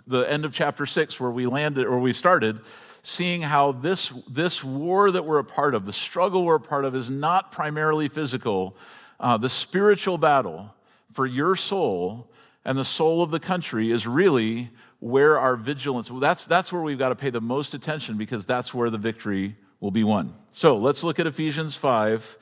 the 0.08 0.22
end 0.22 0.46
of 0.46 0.54
chapter 0.54 0.86
6 0.86 1.20
where 1.20 1.32
we 1.32 1.46
landed 1.46 1.86
or 1.86 2.00
we 2.00 2.14
started 2.14 2.60
seeing 3.04 3.42
how 3.42 3.72
this, 3.72 4.12
this 4.30 4.64
war 4.64 5.12
that 5.12 5.26
we're 5.26 5.40
a 5.40 5.44
part 5.44 5.74
of 5.74 5.86
the 5.86 5.94
struggle 5.94 6.46
we're 6.46 6.56
a 6.56 6.60
part 6.60 6.86
of 6.86 6.96
is 6.96 7.10
not 7.10 7.52
primarily 7.52 8.08
physical. 8.08 8.76
Uh, 9.20 9.38
the 9.38 9.50
spiritual 9.50 10.18
battle 10.18 10.74
for 11.14 11.26
your 11.26 11.56
soul 11.56 12.30
and 12.66 12.78
the 12.78 12.86
soul 12.86 13.22
of 13.22 13.32
the 13.32 13.40
country 13.40 13.92
is 13.92 14.06
really 14.06 14.70
where 15.00 15.40
our 15.40 15.56
vigilance 15.56 16.12
that's, 16.20 16.46
that's 16.46 16.74
where 16.74 16.82
we've 16.82 17.00
got 17.00 17.10
to 17.10 17.16
pay 17.16 17.30
the 17.30 17.42
most 17.42 17.74
attention 17.74 18.18
because 18.18 18.46
that's 18.46 18.74
where 18.74 18.90
the 18.90 18.98
victory 18.98 19.56
will 19.80 19.92
be 19.92 20.04
won. 20.04 20.34
So 20.52 20.78
let's 20.78 21.04
look 21.04 21.20
at 21.20 21.28
ephesians 21.28 21.76
5 21.76 22.38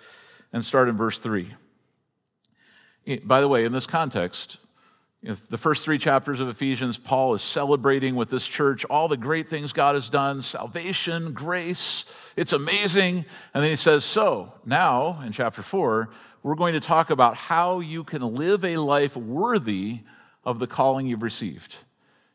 and 0.53 0.65
start 0.65 0.89
in 0.89 0.97
verse 0.97 1.19
3 1.19 1.53
by 3.23 3.39
the 3.39 3.47
way 3.47 3.63
in 3.63 3.71
this 3.71 3.85
context 3.85 4.57
the 5.49 5.57
first 5.57 5.83
three 5.83 5.97
chapters 5.97 6.39
of 6.39 6.47
Ephesians, 6.47 6.97
Paul 6.97 7.33
is 7.33 7.41
celebrating 7.41 8.15
with 8.15 8.29
this 8.29 8.47
church 8.47 8.85
all 8.85 9.07
the 9.07 9.17
great 9.17 9.49
things 9.49 9.73
God 9.73 9.95
has 9.95 10.09
done 10.09 10.41
salvation, 10.41 11.33
grace. 11.33 12.05
It's 12.35 12.53
amazing. 12.53 13.25
And 13.53 13.63
then 13.63 13.69
he 13.69 13.75
says, 13.75 14.05
So 14.05 14.53
now, 14.65 15.21
in 15.25 15.31
chapter 15.33 15.61
four, 15.61 16.09
we're 16.43 16.55
going 16.55 16.73
to 16.73 16.79
talk 16.79 17.09
about 17.09 17.35
how 17.35 17.81
you 17.81 18.03
can 18.03 18.21
live 18.21 18.63
a 18.63 18.77
life 18.77 19.17
worthy 19.17 19.99
of 20.45 20.59
the 20.59 20.67
calling 20.67 21.07
you've 21.07 21.23
received. 21.23 21.75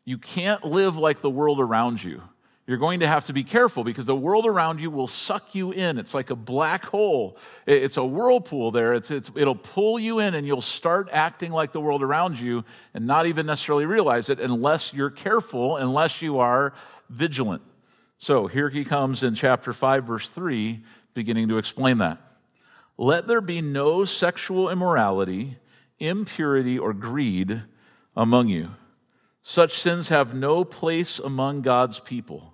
You 0.05 0.17
can't 0.17 0.63
live 0.63 0.97
like 0.97 1.21
the 1.21 1.29
world 1.29 1.59
around 1.59 2.03
you. 2.03 2.21
You're 2.65 2.77
going 2.77 3.01
to 3.01 3.07
have 3.07 3.25
to 3.25 3.33
be 3.33 3.43
careful 3.43 3.83
because 3.83 4.05
the 4.05 4.15
world 4.15 4.45
around 4.45 4.79
you 4.79 4.89
will 4.89 5.07
suck 5.07 5.53
you 5.53 5.71
in. 5.71 5.97
It's 5.97 6.13
like 6.13 6.29
a 6.29 6.35
black 6.35 6.85
hole. 6.85 7.37
It's 7.65 7.97
a 7.97 8.05
whirlpool 8.05 8.71
there. 8.71 8.93
It's, 8.93 9.11
it's, 9.11 9.29
it'll 9.35 9.55
pull 9.55 9.99
you 9.99 10.19
in 10.19 10.33
and 10.33 10.47
you'll 10.47 10.61
start 10.61 11.09
acting 11.11 11.51
like 11.51 11.73
the 11.73 11.81
world 11.81 12.01
around 12.01 12.39
you 12.39 12.63
and 12.93 13.05
not 13.05 13.25
even 13.25 13.45
necessarily 13.45 13.85
realize 13.85 14.29
it 14.29 14.39
unless 14.39 14.93
you're 14.93 15.09
careful, 15.09 15.75
unless 15.75 16.21
you 16.21 16.39
are 16.39 16.73
vigilant. 17.09 17.61
So 18.17 18.47
here 18.47 18.69
he 18.69 18.85
comes 18.85 19.23
in 19.23 19.35
chapter 19.35 19.73
5, 19.73 20.05
verse 20.05 20.29
3, 20.29 20.81
beginning 21.13 21.49
to 21.49 21.57
explain 21.57 21.97
that. 21.97 22.17
Let 22.97 23.27
there 23.27 23.41
be 23.41 23.59
no 23.59 24.05
sexual 24.05 24.69
immorality, 24.69 25.57
impurity, 25.99 26.79
or 26.79 26.93
greed 26.93 27.63
among 28.15 28.47
you. 28.47 28.69
Such 29.41 29.81
sins 29.81 30.07
have 30.07 30.33
no 30.33 30.63
place 30.63 31.19
among 31.19 31.63
God's 31.63 31.99
people 31.99 32.52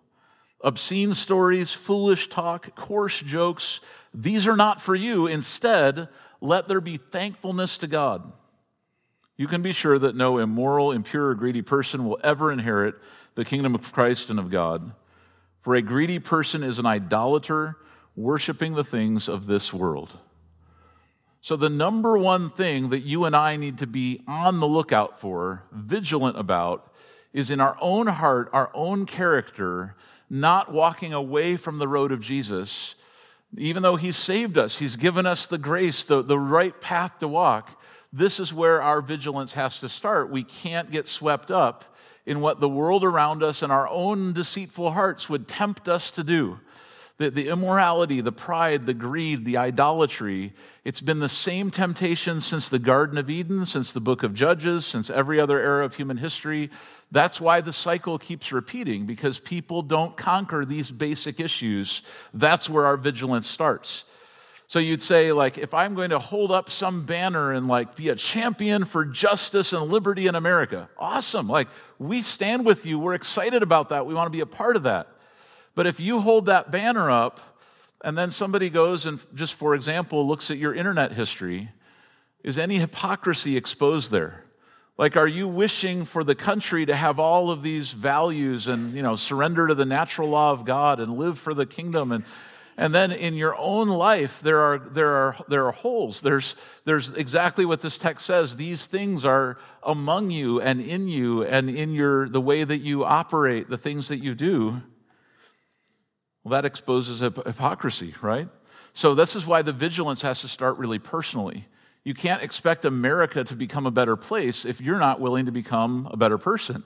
obscene 0.61 1.13
stories, 1.13 1.71
foolish 1.71 2.27
talk, 2.29 2.75
coarse 2.75 3.21
jokes. 3.21 3.79
These 4.13 4.47
are 4.47 4.55
not 4.55 4.81
for 4.81 4.95
you. 4.95 5.27
Instead, 5.27 6.09
let 6.41 6.67
there 6.67 6.81
be 6.81 6.97
thankfulness 6.97 7.77
to 7.79 7.87
God. 7.87 8.31
You 9.37 9.47
can 9.47 9.61
be 9.61 9.71
sure 9.71 9.97
that 9.99 10.15
no 10.15 10.37
immoral, 10.37 10.91
impure, 10.91 11.29
or 11.29 11.35
greedy 11.35 11.61
person 11.61 12.05
will 12.05 12.19
ever 12.23 12.51
inherit 12.51 12.95
the 13.35 13.45
kingdom 13.45 13.73
of 13.73 13.93
Christ 13.93 14.29
and 14.29 14.37
of 14.37 14.49
God. 14.49 14.91
For 15.61 15.75
a 15.75 15.81
greedy 15.81 16.19
person 16.19 16.63
is 16.63 16.79
an 16.79 16.85
idolater, 16.85 17.77
worshiping 18.15 18.75
the 18.75 18.83
things 18.83 19.29
of 19.29 19.47
this 19.47 19.73
world. 19.73 20.17
So, 21.41 21.55
the 21.55 21.69
number 21.69 22.17
one 22.17 22.49
thing 22.49 22.89
that 22.89 22.99
you 22.99 23.23
and 23.23 23.33
I 23.33 23.55
need 23.55 23.77
to 23.77 23.87
be 23.87 24.21
on 24.27 24.59
the 24.59 24.67
lookout 24.67 25.21
for, 25.21 25.63
vigilant 25.71 26.37
about, 26.37 26.93
is 27.31 27.49
in 27.49 27.61
our 27.61 27.77
own 27.79 28.07
heart, 28.07 28.49
our 28.51 28.69
own 28.73 29.05
character, 29.05 29.95
not 30.29 30.71
walking 30.71 31.13
away 31.13 31.57
from 31.57 31.79
the 31.79 31.87
road 31.87 32.11
of 32.11 32.21
Jesus, 32.21 32.95
even 33.57 33.81
though 33.81 33.95
He's 33.95 34.17
saved 34.17 34.57
us, 34.57 34.77
He's 34.77 34.95
given 34.95 35.25
us 35.25 35.47
the 35.47 35.57
grace, 35.57 36.05
the, 36.05 36.21
the 36.21 36.39
right 36.39 36.79
path 36.79 37.19
to 37.19 37.27
walk. 37.27 37.81
This 38.11 38.39
is 38.39 38.53
where 38.53 38.81
our 38.81 39.01
vigilance 39.01 39.53
has 39.53 39.79
to 39.81 39.89
start. 39.89 40.29
We 40.29 40.43
can't 40.43 40.91
get 40.91 41.07
swept 41.07 41.51
up 41.51 41.95
in 42.25 42.41
what 42.41 42.59
the 42.59 42.69
world 42.69 43.03
around 43.03 43.43
us 43.43 43.61
and 43.61 43.71
our 43.71 43.87
own 43.87 44.33
deceitful 44.33 44.91
hearts 44.91 45.29
would 45.29 45.47
tempt 45.47 45.89
us 45.89 46.11
to 46.11 46.23
do. 46.23 46.59
The, 47.17 47.29
the 47.29 47.49
immorality, 47.49 48.21
the 48.21 48.31
pride, 48.31 48.85
the 48.85 48.93
greed, 48.93 49.45
the 49.45 49.57
idolatry, 49.57 50.53
it's 50.85 51.01
been 51.01 51.19
the 51.19 51.29
same 51.29 51.69
temptation 51.69 52.39
since 52.39 52.69
the 52.69 52.79
Garden 52.79 53.17
of 53.17 53.29
Eden, 53.29 53.65
since 53.65 53.91
the 53.91 53.99
book 53.99 54.23
of 54.23 54.33
Judges, 54.33 54.85
since 54.85 55.09
every 55.09 55.39
other 55.39 55.59
era 55.59 55.83
of 55.85 55.95
human 55.95 56.17
history. 56.17 56.69
That's 57.11 57.41
why 57.41 57.61
the 57.61 57.73
cycle 57.73 58.19
keeps 58.19 58.51
repeating, 58.51 59.05
because 59.05 59.39
people 59.39 59.81
don't 59.81 60.15
conquer 60.15 60.63
these 60.63 60.91
basic 60.91 61.39
issues. 61.39 62.03
That's 62.33 62.69
where 62.69 62.85
our 62.85 62.97
vigilance 62.97 63.47
starts. 63.47 64.03
So 64.67 64.77
you'd 64.77 65.01
say, 65.01 65.31
like, 65.31 65.57
if 65.57 65.73
I'm 65.73 65.95
going 65.95 66.11
to 66.11 66.19
hold 66.19 66.51
up 66.51 66.69
some 66.69 67.07
banner 67.07 67.51
and 67.53 67.67
like 67.67 67.95
be 67.95 68.09
a 68.09 68.15
champion 68.15 68.85
for 68.85 69.03
justice 69.03 69.73
and 69.73 69.89
liberty 69.89 70.27
in 70.27 70.35
America, 70.35 70.87
awesome. 70.99 71.47
Like, 71.49 71.69
we 71.97 72.21
stand 72.21 72.67
with 72.67 72.85
you. 72.85 72.99
We're 72.99 73.15
excited 73.15 73.63
about 73.63 73.89
that. 73.89 74.05
We 74.05 74.13
want 74.13 74.27
to 74.27 74.31
be 74.31 74.41
a 74.41 74.45
part 74.45 74.75
of 74.75 74.83
that. 74.83 75.07
But 75.73 75.87
if 75.87 75.99
you 75.99 76.19
hold 76.19 76.45
that 76.45 76.69
banner 76.69 77.09
up 77.09 77.39
and 78.03 78.15
then 78.15 78.29
somebody 78.29 78.69
goes 78.69 79.07
and, 79.07 79.19
just 79.33 79.55
for 79.55 79.73
example, 79.73 80.27
looks 80.27 80.51
at 80.51 80.57
your 80.59 80.75
internet 80.75 81.13
history, 81.13 81.71
is 82.43 82.59
any 82.59 82.77
hypocrisy 82.77 83.57
exposed 83.57 84.11
there? 84.11 84.43
Like, 84.99 85.15
are 85.15 85.29
you 85.29 85.47
wishing 85.47 86.03
for 86.03 86.25
the 86.25 86.35
country 86.35 86.85
to 86.85 86.93
have 86.93 87.19
all 87.19 87.51
of 87.51 87.63
these 87.63 87.93
values 87.93 88.67
and, 88.67 88.93
you 88.93 89.01
know, 89.01 89.15
surrender 89.15 89.65
to 89.65 89.73
the 89.73 89.85
natural 89.85 90.27
law 90.27 90.51
of 90.51 90.65
God 90.65 90.99
and 90.99 91.17
live 91.17 91.39
for 91.39 91.53
the 91.53 91.65
kingdom? 91.65 92.11
And, 92.11 92.25
and 92.75 92.93
then 92.93 93.13
in 93.13 93.35
your 93.35 93.55
own 93.55 93.87
life, 93.87 94.41
there 94.41 94.59
are, 94.59 94.77
there 94.77 95.13
are, 95.13 95.37
there 95.47 95.65
are 95.67 95.71
holes. 95.71 96.19
There's, 96.19 96.53
there's 96.83 97.13
exactly 97.13 97.63
what 97.63 97.79
this 97.79 97.97
text 97.97 98.25
says. 98.25 98.57
These 98.57 98.87
things 98.87 99.23
are 99.23 99.57
among 99.83 100.31
you 100.31 100.59
and 100.59 100.81
in 100.81 101.07
you 101.07 101.45
and 101.45 101.69
in 101.69 101.93
your, 101.93 102.27
the 102.27 102.41
way 102.41 102.65
that 102.65 102.79
you 102.79 103.05
operate, 103.05 103.69
the 103.69 103.77
things 103.77 104.09
that 104.09 104.21
you 104.21 104.35
do. 104.35 104.81
Well, 106.43 106.51
that 106.51 106.65
exposes 106.65 107.21
hypocrisy, 107.21 108.15
right? 108.21 108.49
So, 108.91 109.15
this 109.15 109.37
is 109.37 109.45
why 109.45 109.61
the 109.61 109.71
vigilance 109.71 110.23
has 110.23 110.41
to 110.41 110.49
start 110.49 110.77
really 110.77 110.99
personally. 110.99 111.67
You 112.09 112.15
can't 112.15 112.41
expect 112.41 112.85
America 112.85 113.43
to 113.43 113.55
become 113.55 113.85
a 113.85 113.91
better 113.91 114.15
place 114.15 114.65
if 114.65 114.81
you're 114.81 114.97
not 114.97 115.19
willing 115.19 115.45
to 115.45 115.51
become 115.51 116.07
a 116.09 116.17
better 116.17 116.39
person. 116.39 116.83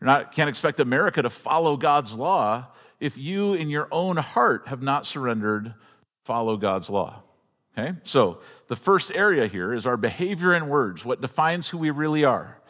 You 0.00 0.08
can't 0.32 0.48
expect 0.48 0.80
America 0.80 1.22
to 1.22 1.30
follow 1.30 1.76
God's 1.76 2.14
law 2.14 2.66
if 2.98 3.16
you, 3.16 3.54
in 3.54 3.70
your 3.70 3.86
own 3.92 4.16
heart, 4.16 4.66
have 4.66 4.82
not 4.82 5.06
surrendered, 5.06 5.72
follow 6.24 6.56
God's 6.56 6.90
law. 6.90 7.22
Okay? 7.78 7.96
So, 8.02 8.40
the 8.66 8.74
first 8.74 9.12
area 9.14 9.46
here 9.46 9.72
is 9.72 9.86
our 9.86 9.96
behavior 9.96 10.52
and 10.52 10.68
words, 10.68 11.04
what 11.04 11.20
defines 11.20 11.68
who 11.68 11.78
we 11.78 11.90
really 11.90 12.24
are. 12.24 12.60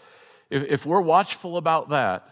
If, 0.50 0.64
if 0.64 0.84
we're 0.84 1.00
watchful 1.00 1.56
about 1.56 1.88
that, 1.88 2.28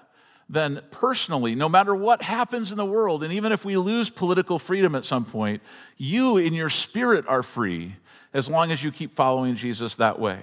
then 0.48 0.82
personally, 0.90 1.54
no 1.54 1.68
matter 1.68 1.94
what 1.94 2.22
happens 2.22 2.70
in 2.70 2.76
the 2.76 2.84
world, 2.84 3.22
and 3.22 3.32
even 3.32 3.52
if 3.52 3.64
we 3.64 3.76
lose 3.76 4.10
political 4.10 4.58
freedom 4.58 4.94
at 4.94 5.04
some 5.04 5.24
point, 5.24 5.62
you 5.96 6.36
in 6.36 6.52
your 6.52 6.68
spirit 6.68 7.24
are 7.26 7.42
free 7.42 7.96
as 8.32 8.48
long 8.48 8.70
as 8.70 8.82
you 8.82 8.90
keep 8.92 9.14
following 9.14 9.56
Jesus 9.56 9.96
that 9.96 10.18
way. 10.18 10.38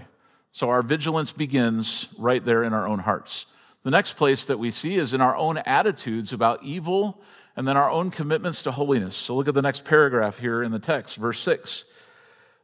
So 0.52 0.70
our 0.70 0.82
vigilance 0.82 1.32
begins 1.32 2.08
right 2.18 2.44
there 2.44 2.64
in 2.64 2.74
our 2.74 2.88
own 2.88 3.00
hearts. 3.00 3.46
The 3.84 3.92
next 3.92 4.14
place 4.14 4.46
that 4.46 4.60
we 4.60 4.72
see 4.72 4.96
is 4.96 5.14
in 5.14 5.22
our 5.22 5.36
own 5.36 5.58
attitudes 5.60 6.34
about 6.34 6.64
evil 6.64 7.22
and 7.56 7.68
then 7.68 7.78
our 7.78 7.90
own 7.90 8.12
commitments 8.12 8.64
to 8.64 8.72
holiness. 8.72 9.16
So 9.16 9.36
look 9.36 9.48
at 9.48 9.54
the 9.54 9.62
next 9.62 9.86
paragraph 9.86 10.40
here 10.40 10.64
in 10.64 10.72
the 10.72 10.80
text, 10.80 11.18
verse 11.18 11.40
6. 11.42 11.84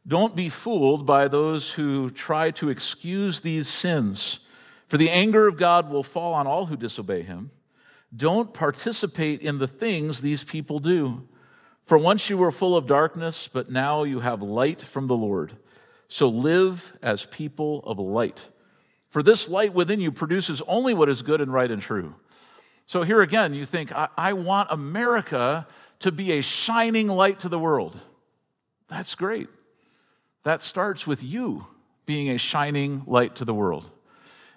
Don't 0.06 0.34
be 0.34 0.48
fooled 0.48 1.04
by 1.04 1.28
those 1.28 1.72
who 1.72 2.08
try 2.10 2.50
to 2.52 2.70
excuse 2.70 3.40
these 3.40 3.68
sins, 3.68 4.38
for 4.88 4.96
the 4.96 5.10
anger 5.10 5.46
of 5.46 5.56
God 5.56 5.90
will 5.90 6.02
fall 6.02 6.34
on 6.34 6.46
all 6.46 6.66
who 6.66 6.76
disobey 6.76 7.22
him. 7.22 7.50
Don't 8.14 8.54
participate 8.54 9.42
in 9.42 9.58
the 9.58 9.68
things 9.68 10.20
these 10.20 10.42
people 10.42 10.78
do. 10.78 11.28
For 11.84 11.98
once 11.98 12.28
you 12.28 12.38
were 12.38 12.50
full 12.50 12.76
of 12.76 12.86
darkness, 12.86 13.48
but 13.52 13.70
now 13.70 14.02
you 14.02 14.20
have 14.20 14.42
light 14.42 14.82
from 14.82 15.06
the 15.06 15.16
Lord. 15.16 15.56
So 16.08 16.28
live 16.28 16.96
as 17.02 17.26
people 17.26 17.82
of 17.84 17.98
light. 17.98 18.46
For 19.10 19.22
this 19.22 19.48
light 19.48 19.74
within 19.74 20.00
you 20.00 20.10
produces 20.10 20.62
only 20.66 20.94
what 20.94 21.08
is 21.08 21.22
good 21.22 21.40
and 21.40 21.52
right 21.52 21.70
and 21.70 21.80
true. 21.82 22.14
So 22.86 23.02
here 23.02 23.20
again, 23.20 23.52
you 23.52 23.66
think, 23.66 23.92
I, 23.92 24.08
I 24.16 24.32
want 24.32 24.68
America 24.70 25.66
to 26.00 26.12
be 26.12 26.32
a 26.32 26.42
shining 26.42 27.08
light 27.08 27.40
to 27.40 27.50
the 27.50 27.58
world. 27.58 27.98
That's 28.88 29.14
great. 29.14 29.48
That 30.44 30.62
starts 30.62 31.06
with 31.06 31.22
you 31.22 31.66
being 32.06 32.30
a 32.30 32.38
shining 32.38 33.02
light 33.06 33.36
to 33.36 33.44
the 33.44 33.52
world. 33.52 33.90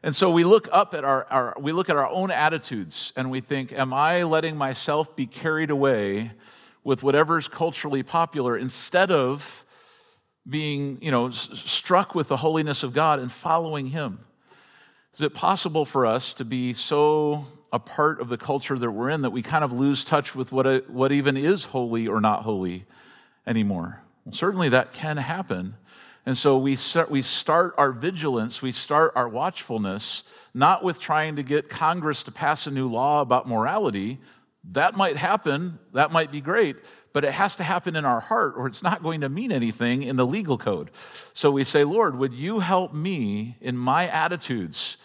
And 0.03 0.15
so 0.15 0.31
we 0.31 0.43
look 0.43 0.67
up 0.71 0.93
at 0.93 1.03
our, 1.03 1.27
our, 1.29 1.55
we 1.59 1.71
look 1.71 1.89
at 1.89 1.95
our 1.95 2.07
own 2.07 2.31
attitudes 2.31 3.13
and 3.15 3.29
we 3.29 3.39
think, 3.39 3.71
am 3.71 3.93
I 3.93 4.23
letting 4.23 4.57
myself 4.57 5.15
be 5.15 5.27
carried 5.27 5.69
away 5.69 6.31
with 6.83 7.03
whatever's 7.03 7.47
culturally 7.47 8.01
popular 8.01 8.57
instead 8.57 9.11
of 9.11 9.63
being, 10.49 10.97
you 11.01 11.11
know, 11.11 11.29
struck 11.29 12.15
with 12.15 12.29
the 12.29 12.37
holiness 12.37 12.81
of 12.81 12.93
God 12.93 13.19
and 13.19 13.31
following 13.31 13.87
Him? 13.87 14.19
Is 15.13 15.21
it 15.21 15.35
possible 15.35 15.85
for 15.85 16.07
us 16.07 16.33
to 16.35 16.45
be 16.45 16.73
so 16.73 17.45
a 17.71 17.79
part 17.79 18.19
of 18.19 18.29
the 18.29 18.37
culture 18.37 18.77
that 18.77 18.91
we're 18.91 19.09
in 19.09 19.21
that 19.21 19.29
we 19.29 19.41
kind 19.41 19.63
of 19.63 19.71
lose 19.71 20.03
touch 20.03 20.33
with 20.33 20.51
what, 20.51 20.65
a, 20.65 20.83
what 20.87 21.11
even 21.11 21.37
is 21.37 21.65
holy 21.65 22.07
or 22.07 22.19
not 22.19 22.41
holy 22.41 22.85
anymore? 23.45 24.01
Well, 24.25 24.33
certainly 24.33 24.69
that 24.69 24.93
can 24.93 25.17
happen. 25.17 25.75
And 26.25 26.37
so 26.37 26.57
we 26.57 26.75
start, 26.75 27.09
we 27.09 27.21
start 27.21 27.73
our 27.77 27.91
vigilance, 27.91 28.61
we 28.61 28.71
start 28.71 29.13
our 29.15 29.27
watchfulness, 29.27 30.23
not 30.53 30.83
with 30.83 30.99
trying 30.99 31.35
to 31.37 31.43
get 31.43 31.69
Congress 31.69 32.23
to 32.23 32.31
pass 32.31 32.67
a 32.67 32.71
new 32.71 32.87
law 32.87 33.21
about 33.21 33.47
morality, 33.47 34.19
that 34.71 34.95
might 34.95 35.17
happen, 35.17 35.79
that 35.93 36.11
might 36.11 36.31
be 36.31 36.39
great, 36.39 36.75
but 37.13 37.23
it 37.23 37.33
has 37.33 37.55
to 37.55 37.63
happen 37.63 37.95
in 37.95 38.05
our 38.05 38.19
heart 38.19 38.53
or 38.55 38.67
it's 38.67 38.83
not 38.83 39.01
going 39.01 39.21
to 39.21 39.29
mean 39.29 39.51
anything 39.51 40.03
in 40.03 40.15
the 40.15 40.25
legal 40.25 40.57
code. 40.57 40.91
So 41.33 41.51
we 41.51 41.63
say, 41.63 41.83
Lord, 41.83 42.17
would 42.17 42.33
you 42.33 42.59
help 42.59 42.93
me 42.93 43.57
in 43.59 43.75
my 43.75 44.07
attitudes 44.07 44.97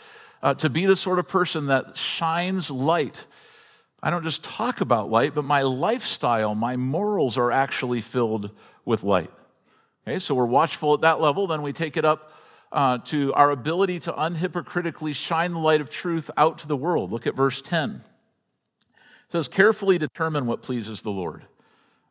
uh, 0.42 0.54
to 0.54 0.68
be 0.68 0.86
the 0.86 0.96
sort 0.96 1.18
of 1.18 1.26
person 1.26 1.66
that 1.66 1.96
shines 1.96 2.70
light? 2.70 3.24
I 4.02 4.10
don't 4.10 4.22
just 4.22 4.44
talk 4.44 4.82
about 4.82 5.10
light, 5.10 5.34
but 5.34 5.44
my 5.44 5.62
lifestyle, 5.62 6.54
my 6.54 6.76
morals 6.76 7.38
are 7.38 7.50
actually 7.50 8.02
filled 8.02 8.50
with 8.84 9.02
light. 9.02 9.30
Okay, 10.06 10.20
so 10.20 10.36
we're 10.36 10.46
watchful 10.46 10.94
at 10.94 11.00
that 11.00 11.20
level, 11.20 11.48
then 11.48 11.62
we 11.62 11.72
take 11.72 11.96
it 11.96 12.04
up 12.04 12.32
uh, 12.70 12.98
to 12.98 13.32
our 13.34 13.50
ability 13.50 13.98
to 14.00 14.12
unhypocritically 14.12 15.12
shine 15.12 15.52
the 15.52 15.58
light 15.58 15.80
of 15.80 15.90
truth 15.90 16.30
out 16.36 16.58
to 16.58 16.68
the 16.68 16.76
world. 16.76 17.10
Look 17.10 17.26
at 17.26 17.34
verse 17.34 17.60
10. 17.60 18.04
It 18.90 19.32
says, 19.32 19.48
carefully 19.48 19.98
determine 19.98 20.46
what 20.46 20.62
pleases 20.62 21.02
the 21.02 21.10
Lord. 21.10 21.42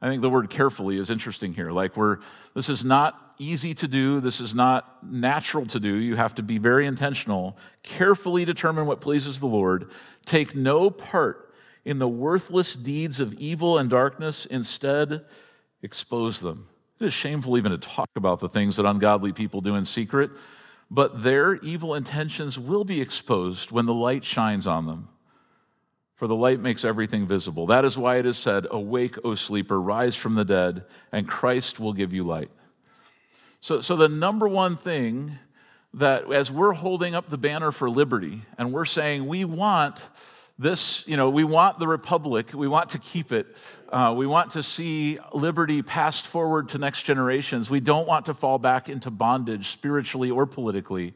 I 0.01 0.09
think 0.09 0.21
the 0.21 0.29
word 0.29 0.49
carefully 0.49 0.97
is 0.97 1.09
interesting 1.09 1.53
here. 1.53 1.71
Like, 1.71 1.95
we're, 1.95 2.17
this 2.53 2.67
is 2.67 2.83
not 2.83 3.33
easy 3.37 3.73
to 3.75 3.87
do, 3.87 4.19
this 4.19 4.41
is 4.41 4.53
not 4.53 5.01
natural 5.01 5.65
to 5.67 5.79
do. 5.79 5.95
You 5.95 6.17
have 6.17 6.35
to 6.35 6.43
be 6.43 6.57
very 6.57 6.85
intentional. 6.85 7.57
Carefully 7.81 8.43
determine 8.43 8.87
what 8.87 8.99
pleases 8.99 9.39
the 9.39 9.47
Lord. 9.47 9.89
Take 10.25 10.53
no 10.53 10.89
part 10.89 11.53
in 11.85 11.99
the 11.99 12.09
worthless 12.09 12.75
deeds 12.75 13.21
of 13.21 13.33
evil 13.35 13.77
and 13.77 13.89
darkness, 13.89 14.45
instead, 14.45 15.23
expose 15.81 16.41
them. 16.41 16.67
It 16.99 17.05
is 17.05 17.13
shameful 17.13 17.57
even 17.57 17.71
to 17.71 17.77
talk 17.77 18.09
about 18.15 18.39
the 18.39 18.49
things 18.49 18.77
that 18.77 18.85
ungodly 18.85 19.33
people 19.33 19.61
do 19.61 19.75
in 19.75 19.85
secret, 19.85 20.31
but 20.89 21.23
their 21.23 21.55
evil 21.55 21.95
intentions 21.95 22.57
will 22.57 22.83
be 22.83 23.01
exposed 23.01 23.71
when 23.71 23.85
the 23.85 23.93
light 23.93 24.23
shines 24.23 24.65
on 24.65 24.85
them 24.85 25.09
for 26.15 26.27
the 26.27 26.35
light 26.35 26.59
makes 26.59 26.85
everything 26.85 27.27
visible. 27.27 27.67
That 27.67 27.83
is 27.85 27.97
why 27.97 28.17
it 28.17 28.25
is 28.25 28.37
said, 28.37 28.67
Awake, 28.71 29.17
O 29.23 29.35
sleeper, 29.35 29.79
rise 29.79 30.15
from 30.15 30.35
the 30.35 30.45
dead, 30.45 30.85
and 31.11 31.27
Christ 31.27 31.79
will 31.79 31.93
give 31.93 32.13
you 32.13 32.23
light. 32.23 32.49
So, 33.59 33.81
so 33.81 33.95
the 33.95 34.07
number 34.07 34.47
one 34.47 34.77
thing 34.77 35.37
that 35.93 36.31
as 36.31 36.51
we're 36.51 36.73
holding 36.73 37.15
up 37.15 37.29
the 37.29 37.37
banner 37.37 37.71
for 37.71 37.89
liberty 37.89 38.43
and 38.57 38.71
we're 38.71 38.85
saying 38.85 39.27
we 39.27 39.43
want 39.45 39.97
this, 40.57 41.03
you 41.05 41.17
know, 41.17 41.29
we 41.29 41.43
want 41.43 41.79
the 41.79 41.87
republic, 41.87 42.53
we 42.53 42.67
want 42.67 42.91
to 42.91 42.99
keep 42.99 43.31
it, 43.31 43.47
uh, 43.89 44.13
we 44.15 44.25
want 44.25 44.51
to 44.51 44.63
see 44.63 45.19
liberty 45.33 45.81
passed 45.81 46.25
forward 46.25 46.69
to 46.69 46.77
next 46.77 47.03
generations, 47.03 47.69
we 47.69 47.81
don't 47.81 48.07
want 48.07 48.25
to 48.27 48.33
fall 48.33 48.57
back 48.57 48.87
into 48.87 49.11
bondage 49.11 49.69
spiritually 49.69 50.31
or 50.31 50.45
politically, 50.45 51.13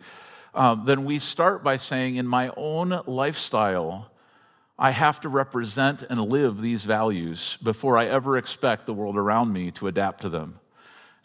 um, 0.54 0.84
then 0.86 1.06
we 1.06 1.20
start 1.20 1.64
by 1.64 1.78
saying, 1.78 2.18
in 2.18 2.28
my 2.28 2.52
own 2.58 3.02
lifestyle, 3.06 4.12
I 4.78 4.92
have 4.92 5.22
to 5.22 5.30
represent 5.30 6.02
and 6.04 6.20
live 6.22 6.62
these 6.62 6.86
values 6.86 7.58
before 7.62 7.98
I 7.98 8.08
ever 8.08 8.38
expect 8.38 8.86
the 8.86 8.94
world 8.94 9.18
around 9.18 9.54
me 9.54 9.72
to 9.72 9.88
adapt 9.88 10.22
to 10.22 10.30
them. 10.30 10.60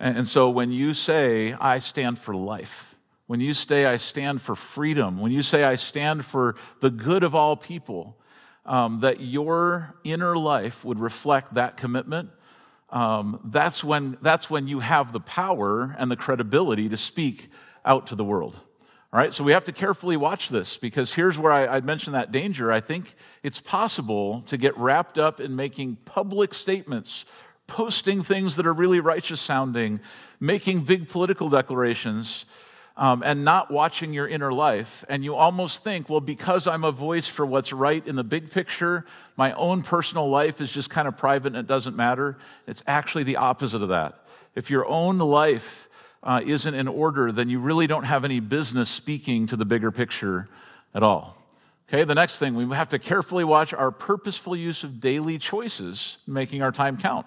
And 0.00 0.26
so 0.26 0.50
when 0.50 0.72
you 0.72 0.92
say, 0.92 1.52
I 1.54 1.78
stand 1.78 2.18
for 2.18 2.34
life, 2.34 2.93
when 3.26 3.40
you 3.40 3.54
say, 3.54 3.86
I 3.86 3.96
stand 3.96 4.42
for 4.42 4.54
freedom, 4.54 5.18
when 5.18 5.32
you 5.32 5.42
say, 5.42 5.64
I 5.64 5.76
stand 5.76 6.24
for 6.26 6.56
the 6.80 6.90
good 6.90 7.22
of 7.22 7.34
all 7.34 7.56
people, 7.56 8.16
um, 8.66 9.00
that 9.00 9.20
your 9.20 9.94
inner 10.04 10.36
life 10.36 10.84
would 10.84 10.98
reflect 10.98 11.54
that 11.54 11.76
commitment, 11.76 12.30
um, 12.90 13.40
that's, 13.44 13.82
when, 13.82 14.18
that's 14.22 14.48
when 14.48 14.68
you 14.68 14.80
have 14.80 15.12
the 15.12 15.20
power 15.20 15.96
and 15.98 16.10
the 16.10 16.16
credibility 16.16 16.88
to 16.88 16.96
speak 16.96 17.50
out 17.84 18.08
to 18.08 18.14
the 18.14 18.24
world. 18.24 18.58
All 19.12 19.20
right, 19.20 19.32
so 19.32 19.44
we 19.44 19.52
have 19.52 19.64
to 19.64 19.72
carefully 19.72 20.16
watch 20.16 20.48
this 20.48 20.76
because 20.76 21.14
here's 21.14 21.38
where 21.38 21.52
I, 21.52 21.76
I, 21.76 21.80
mentioned 21.80 22.14
that 22.14 22.32
danger. 22.32 22.72
I 22.72 22.80
think 22.80 23.14
it's 23.44 23.60
possible 23.60 24.42
to 24.46 24.56
get 24.56 24.76
wrapped 24.76 25.18
up 25.18 25.40
in 25.40 25.54
making 25.54 25.98
public 26.04 26.52
statements, 26.52 27.24
posting 27.68 28.24
things 28.24 28.56
that 28.56 28.66
are 28.66 28.72
really 28.72 28.98
righteous 28.98 29.40
sounding, 29.40 30.00
making 30.40 30.80
big 30.80 31.08
political 31.08 31.48
declarations, 31.48 32.44
um, 32.96 33.22
and 33.24 33.44
not 33.44 33.70
watching 33.70 34.12
your 34.12 34.28
inner 34.28 34.52
life. 34.52 35.04
And 35.08 35.24
you 35.24 35.34
almost 35.34 35.82
think, 35.82 36.08
well, 36.08 36.20
because 36.20 36.66
I'm 36.66 36.84
a 36.84 36.92
voice 36.92 37.26
for 37.26 37.44
what's 37.44 37.72
right 37.72 38.06
in 38.06 38.16
the 38.16 38.24
big 38.24 38.50
picture, 38.50 39.04
my 39.36 39.52
own 39.52 39.82
personal 39.82 40.28
life 40.28 40.60
is 40.60 40.72
just 40.72 40.90
kind 40.90 41.08
of 41.08 41.16
private 41.16 41.48
and 41.48 41.56
it 41.56 41.66
doesn't 41.66 41.96
matter. 41.96 42.36
It's 42.66 42.82
actually 42.86 43.24
the 43.24 43.36
opposite 43.36 43.82
of 43.82 43.88
that. 43.88 44.24
If 44.54 44.70
your 44.70 44.86
own 44.86 45.18
life 45.18 45.88
uh, 46.22 46.40
isn't 46.44 46.74
in 46.74 46.86
order, 46.86 47.32
then 47.32 47.48
you 47.48 47.58
really 47.58 47.86
don't 47.86 48.04
have 48.04 48.24
any 48.24 48.40
business 48.40 48.88
speaking 48.88 49.46
to 49.48 49.56
the 49.56 49.64
bigger 49.64 49.90
picture 49.90 50.48
at 50.94 51.02
all. 51.02 51.36
Okay, 51.88 52.04
the 52.04 52.14
next 52.14 52.38
thing, 52.38 52.54
we 52.54 52.74
have 52.74 52.88
to 52.88 52.98
carefully 52.98 53.44
watch 53.44 53.74
our 53.74 53.90
purposeful 53.90 54.56
use 54.56 54.84
of 54.84 55.00
daily 55.00 55.36
choices, 55.36 56.16
making 56.26 56.62
our 56.62 56.72
time 56.72 56.96
count. 56.96 57.26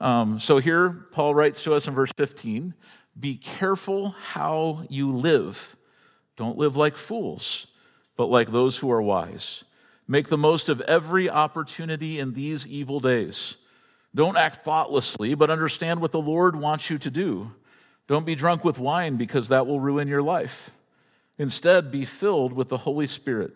Um, 0.00 0.38
so 0.38 0.58
here, 0.58 0.90
Paul 1.12 1.34
writes 1.34 1.62
to 1.62 1.74
us 1.74 1.88
in 1.88 1.94
verse 1.94 2.12
15 2.16 2.74
Be 3.18 3.36
careful 3.36 4.10
how 4.10 4.84
you 4.88 5.14
live. 5.16 5.76
Don't 6.36 6.58
live 6.58 6.76
like 6.76 6.96
fools, 6.96 7.66
but 8.16 8.26
like 8.26 8.52
those 8.52 8.76
who 8.76 8.90
are 8.90 9.02
wise. 9.02 9.64
Make 10.06 10.28
the 10.28 10.38
most 10.38 10.68
of 10.68 10.80
every 10.82 11.28
opportunity 11.28 12.18
in 12.18 12.32
these 12.32 12.66
evil 12.66 13.00
days. 13.00 13.56
Don't 14.14 14.36
act 14.36 14.64
thoughtlessly, 14.64 15.34
but 15.34 15.50
understand 15.50 16.00
what 16.00 16.12
the 16.12 16.20
Lord 16.20 16.56
wants 16.56 16.90
you 16.90 16.98
to 16.98 17.10
do. 17.10 17.52
Don't 18.06 18.24
be 18.24 18.34
drunk 18.34 18.64
with 18.64 18.78
wine 18.78 19.16
because 19.16 19.48
that 19.48 19.66
will 19.66 19.80
ruin 19.80 20.08
your 20.08 20.22
life. 20.22 20.70
Instead, 21.36 21.92
be 21.92 22.04
filled 22.04 22.52
with 22.52 22.68
the 22.68 22.78
Holy 22.78 23.06
Spirit, 23.06 23.52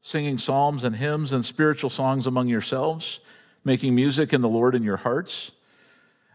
singing 0.00 0.36
psalms 0.36 0.82
and 0.82 0.96
hymns 0.96 1.32
and 1.32 1.44
spiritual 1.44 1.90
songs 1.90 2.26
among 2.26 2.48
yourselves, 2.48 3.20
making 3.64 3.94
music 3.94 4.32
in 4.32 4.40
the 4.40 4.48
Lord 4.48 4.74
in 4.74 4.82
your 4.82 4.98
hearts, 4.98 5.52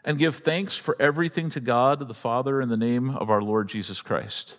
and 0.04 0.18
give 0.18 0.38
thanks 0.38 0.76
for 0.76 0.96
everything 1.00 1.50
to 1.52 1.60
God 1.60 2.08
the 2.08 2.14
Father 2.14 2.62
in 2.62 2.70
the 2.70 2.78
name 2.78 3.10
of 3.12 3.30
our 3.30 3.42
Lord 3.42 3.70
Jesus 3.70 4.02
Christ. 4.02 4.58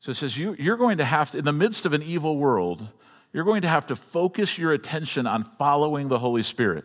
So 0.00 0.10
it 0.10 0.16
says 0.16 0.36
you, 0.36 0.54
you're 0.58 0.76
going 0.76 0.98
to 0.98 1.04
have 1.04 1.32
to, 1.32 1.38
in 1.38 1.44
the 1.44 1.52
midst 1.52 1.86
of 1.86 1.92
an 1.92 2.02
evil 2.02 2.36
world, 2.36 2.88
you're 3.32 3.44
going 3.44 3.62
to 3.62 3.68
have 3.68 3.86
to 3.88 3.96
focus 3.96 4.56
your 4.56 4.72
attention 4.72 5.26
on 5.26 5.44
following 5.58 6.08
the 6.08 6.18
Holy 6.18 6.42
Spirit. 6.42 6.84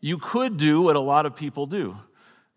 You 0.00 0.18
could 0.18 0.56
do 0.56 0.82
what 0.82 0.96
a 0.96 1.00
lot 1.00 1.26
of 1.26 1.34
people 1.34 1.66
do 1.66 1.96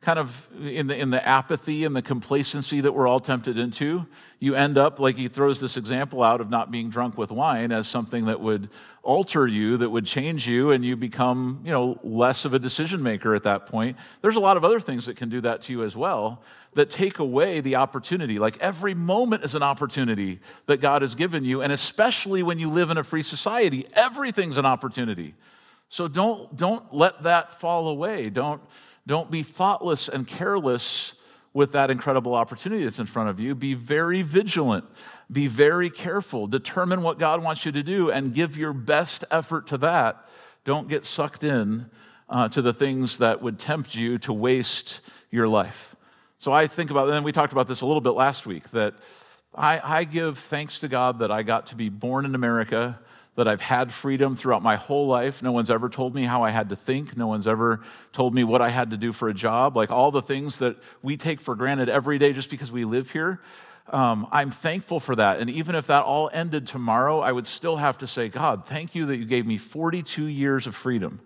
kind 0.02 0.18
of 0.18 0.48
in 0.62 0.88
the, 0.88 0.98
in 0.98 1.10
the 1.10 1.28
apathy 1.28 1.84
and 1.84 1.94
the 1.94 2.02
complacency 2.02 2.80
that 2.80 2.94
we're 2.94 3.06
all 3.06 3.20
tempted 3.20 3.58
into, 3.58 4.08
you 4.40 4.56
end 4.56 4.78
up, 4.78 4.98
like 4.98 5.18
he 5.18 5.28
throws 5.28 5.60
this 5.60 5.76
example 5.76 6.24
out 6.24 6.40
of 6.40 6.50
not 6.50 6.72
being 6.72 6.90
drunk 6.90 7.18
with 7.18 7.32
wine 7.32 7.74
as 7.74 7.86
something 7.86 8.26
that 8.26 8.40
would 8.40 8.70
alter 9.04 9.46
you, 9.46 9.76
that 9.76 9.90
would 9.90 10.06
change 10.06 10.48
you, 10.48 10.72
and 10.72 10.86
you 10.86 10.96
become, 10.96 11.62
you 11.66 11.72
know, 11.72 12.00
less 12.02 12.46
of 12.46 12.54
a 12.54 12.60
decision 12.60 13.04
maker 13.04 13.36
at 13.36 13.44
that 13.44 13.66
point. 13.66 13.98
There's 14.22 14.38
a 14.38 14.40
lot 14.40 14.56
of 14.56 14.64
other 14.64 14.80
things 14.80 15.06
that 15.08 15.18
can 15.18 15.28
do 15.28 15.42
that 15.42 15.64
to 15.64 15.74
you 15.74 15.84
as 15.84 15.98
well 15.98 16.44
that 16.76 16.90
take 16.90 17.20
away 17.20 17.60
the 17.60 17.76
opportunity. 17.76 18.40
Like 18.40 18.58
every 18.60 18.94
moment 18.94 19.44
is 19.44 19.54
an 19.54 19.64
opportunity 19.64 20.40
that 20.68 20.78
God 20.78 21.02
has 21.02 21.14
given 21.14 21.44
you, 21.44 21.62
and 21.62 21.74
especially 21.74 22.42
when 22.42 22.58
you 22.58 22.70
live 22.70 22.90
in 22.90 22.98
a 22.98 23.04
free 23.04 23.24
society, 23.24 23.86
everything's 23.94 24.58
an 24.58 24.66
opportunity. 24.66 25.34
So 25.90 26.08
don't, 26.08 26.56
don't 26.56 26.94
let 26.94 27.24
that 27.24 27.60
fall 27.60 27.90
away. 27.90 28.30
Don't, 28.30 28.62
don't 29.10 29.32
be 29.32 29.42
thoughtless 29.42 30.08
and 30.08 30.28
careless 30.28 31.14
with 31.52 31.72
that 31.72 31.90
incredible 31.90 32.36
opportunity 32.36 32.84
that's 32.84 33.00
in 33.00 33.08
front 33.08 33.28
of 33.28 33.40
you. 33.40 33.56
Be 33.56 33.74
very 33.74 34.22
vigilant. 34.22 34.86
Be 35.32 35.48
very 35.48 35.90
careful. 35.90 36.46
Determine 36.46 37.02
what 37.02 37.18
God 37.18 37.44
wants 37.44 37.66
you 37.66 37.72
to 37.72 37.82
do 37.82 38.12
and 38.12 38.36
give 38.36 38.56
your 38.56 38.72
best 38.72 39.26
effort 39.32 39.66
to 39.70 39.80
that. 39.80 40.30
Don't 40.64 40.88
get 40.88 41.06
sucked 41.06 41.44
in 41.44 41.90
uh, 42.30 42.50
to 42.50 42.62
the 42.62 42.72
things 42.72 43.18
that 43.18 43.42
would 43.42 43.58
tempt 43.58 43.96
you 43.96 44.20
to 44.20 44.32
waste 44.32 45.00
your 45.32 45.48
life. 45.48 45.96
So 46.38 46.54
I 46.54 46.68
think 46.68 46.92
about, 46.92 47.10
and 47.10 47.26
we 47.26 47.32
talked 47.32 47.52
about 47.52 47.68
this 47.68 47.82
a 47.82 47.88
little 47.88 48.02
bit 48.02 48.12
last 48.12 48.46
week, 48.46 48.70
that 48.70 48.94
I, 49.56 49.82
I 49.84 50.04
give 50.04 50.38
thanks 50.38 50.78
to 50.82 50.88
God 50.88 51.18
that 51.18 51.32
I 51.32 51.42
got 51.42 51.66
to 51.68 51.76
be 51.76 51.90
born 51.90 52.26
in 52.26 52.36
America 52.36 53.00
that 53.36 53.48
I've 53.48 53.62
had 53.62 53.94
freedom 53.94 54.36
throughout 54.36 54.62
my 54.62 54.76
whole 54.76 55.08
life. 55.08 55.42
No 55.42 55.52
one's 55.52 55.70
ever 55.70 55.88
told 55.88 56.14
me 56.14 56.24
how 56.24 56.44
I 56.44 56.50
had 56.50 56.70
to 56.70 56.76
think. 56.76 57.16
No 57.16 57.28
one's 57.28 57.48
ever 57.48 57.82
told 58.12 58.34
me 58.34 58.44
what 58.44 58.62
I 58.62 58.70
had 58.70 58.92
to 58.92 58.98
do 58.98 59.14
for 59.14 59.30
a 59.30 59.34
job. 59.34 59.78
Like 59.78 59.92
all 59.92 60.12
the 60.12 60.22
things 60.22 60.60
that 60.60 60.78
we 61.02 61.16
take 61.16 61.40
for 61.40 61.56
granted 61.56 61.90
every 61.90 62.18
day 62.18 62.34
just 62.34 62.50
because 62.50 62.72
we 62.72 62.86
live 62.86 63.12
here. 63.12 63.40
Um, 63.92 64.28
I'm 64.32 64.52
thankful 64.52 65.00
for 65.00 65.16
that. 65.16 65.40
And 65.40 65.50
even 65.50 65.76
if 65.76 65.88
that 65.88 66.04
all 66.04 66.30
ended 66.32 66.68
tomorrow, 66.68 67.22
I 67.22 67.32
would 67.32 67.48
still 67.48 67.78
have 67.78 67.98
to 68.00 68.08
say, 68.08 68.30
God, 68.30 68.66
thank 68.68 68.94
you 68.94 69.08
that 69.08 69.18
you 69.18 69.26
gave 69.26 69.48
me 69.48 69.58
42 69.58 70.26
years 70.26 70.68
of 70.68 70.76
freedom. 70.76 71.22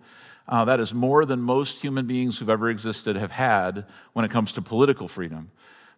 Uh, 0.46 0.64
that 0.66 0.80
is 0.80 0.92
more 0.92 1.24
than 1.24 1.40
most 1.40 1.78
human 1.78 2.06
beings 2.06 2.38
who've 2.38 2.50
ever 2.50 2.68
existed 2.68 3.16
have 3.16 3.30
had 3.30 3.86
when 4.12 4.24
it 4.24 4.30
comes 4.30 4.52
to 4.52 4.62
political 4.62 5.08
freedom. 5.08 5.50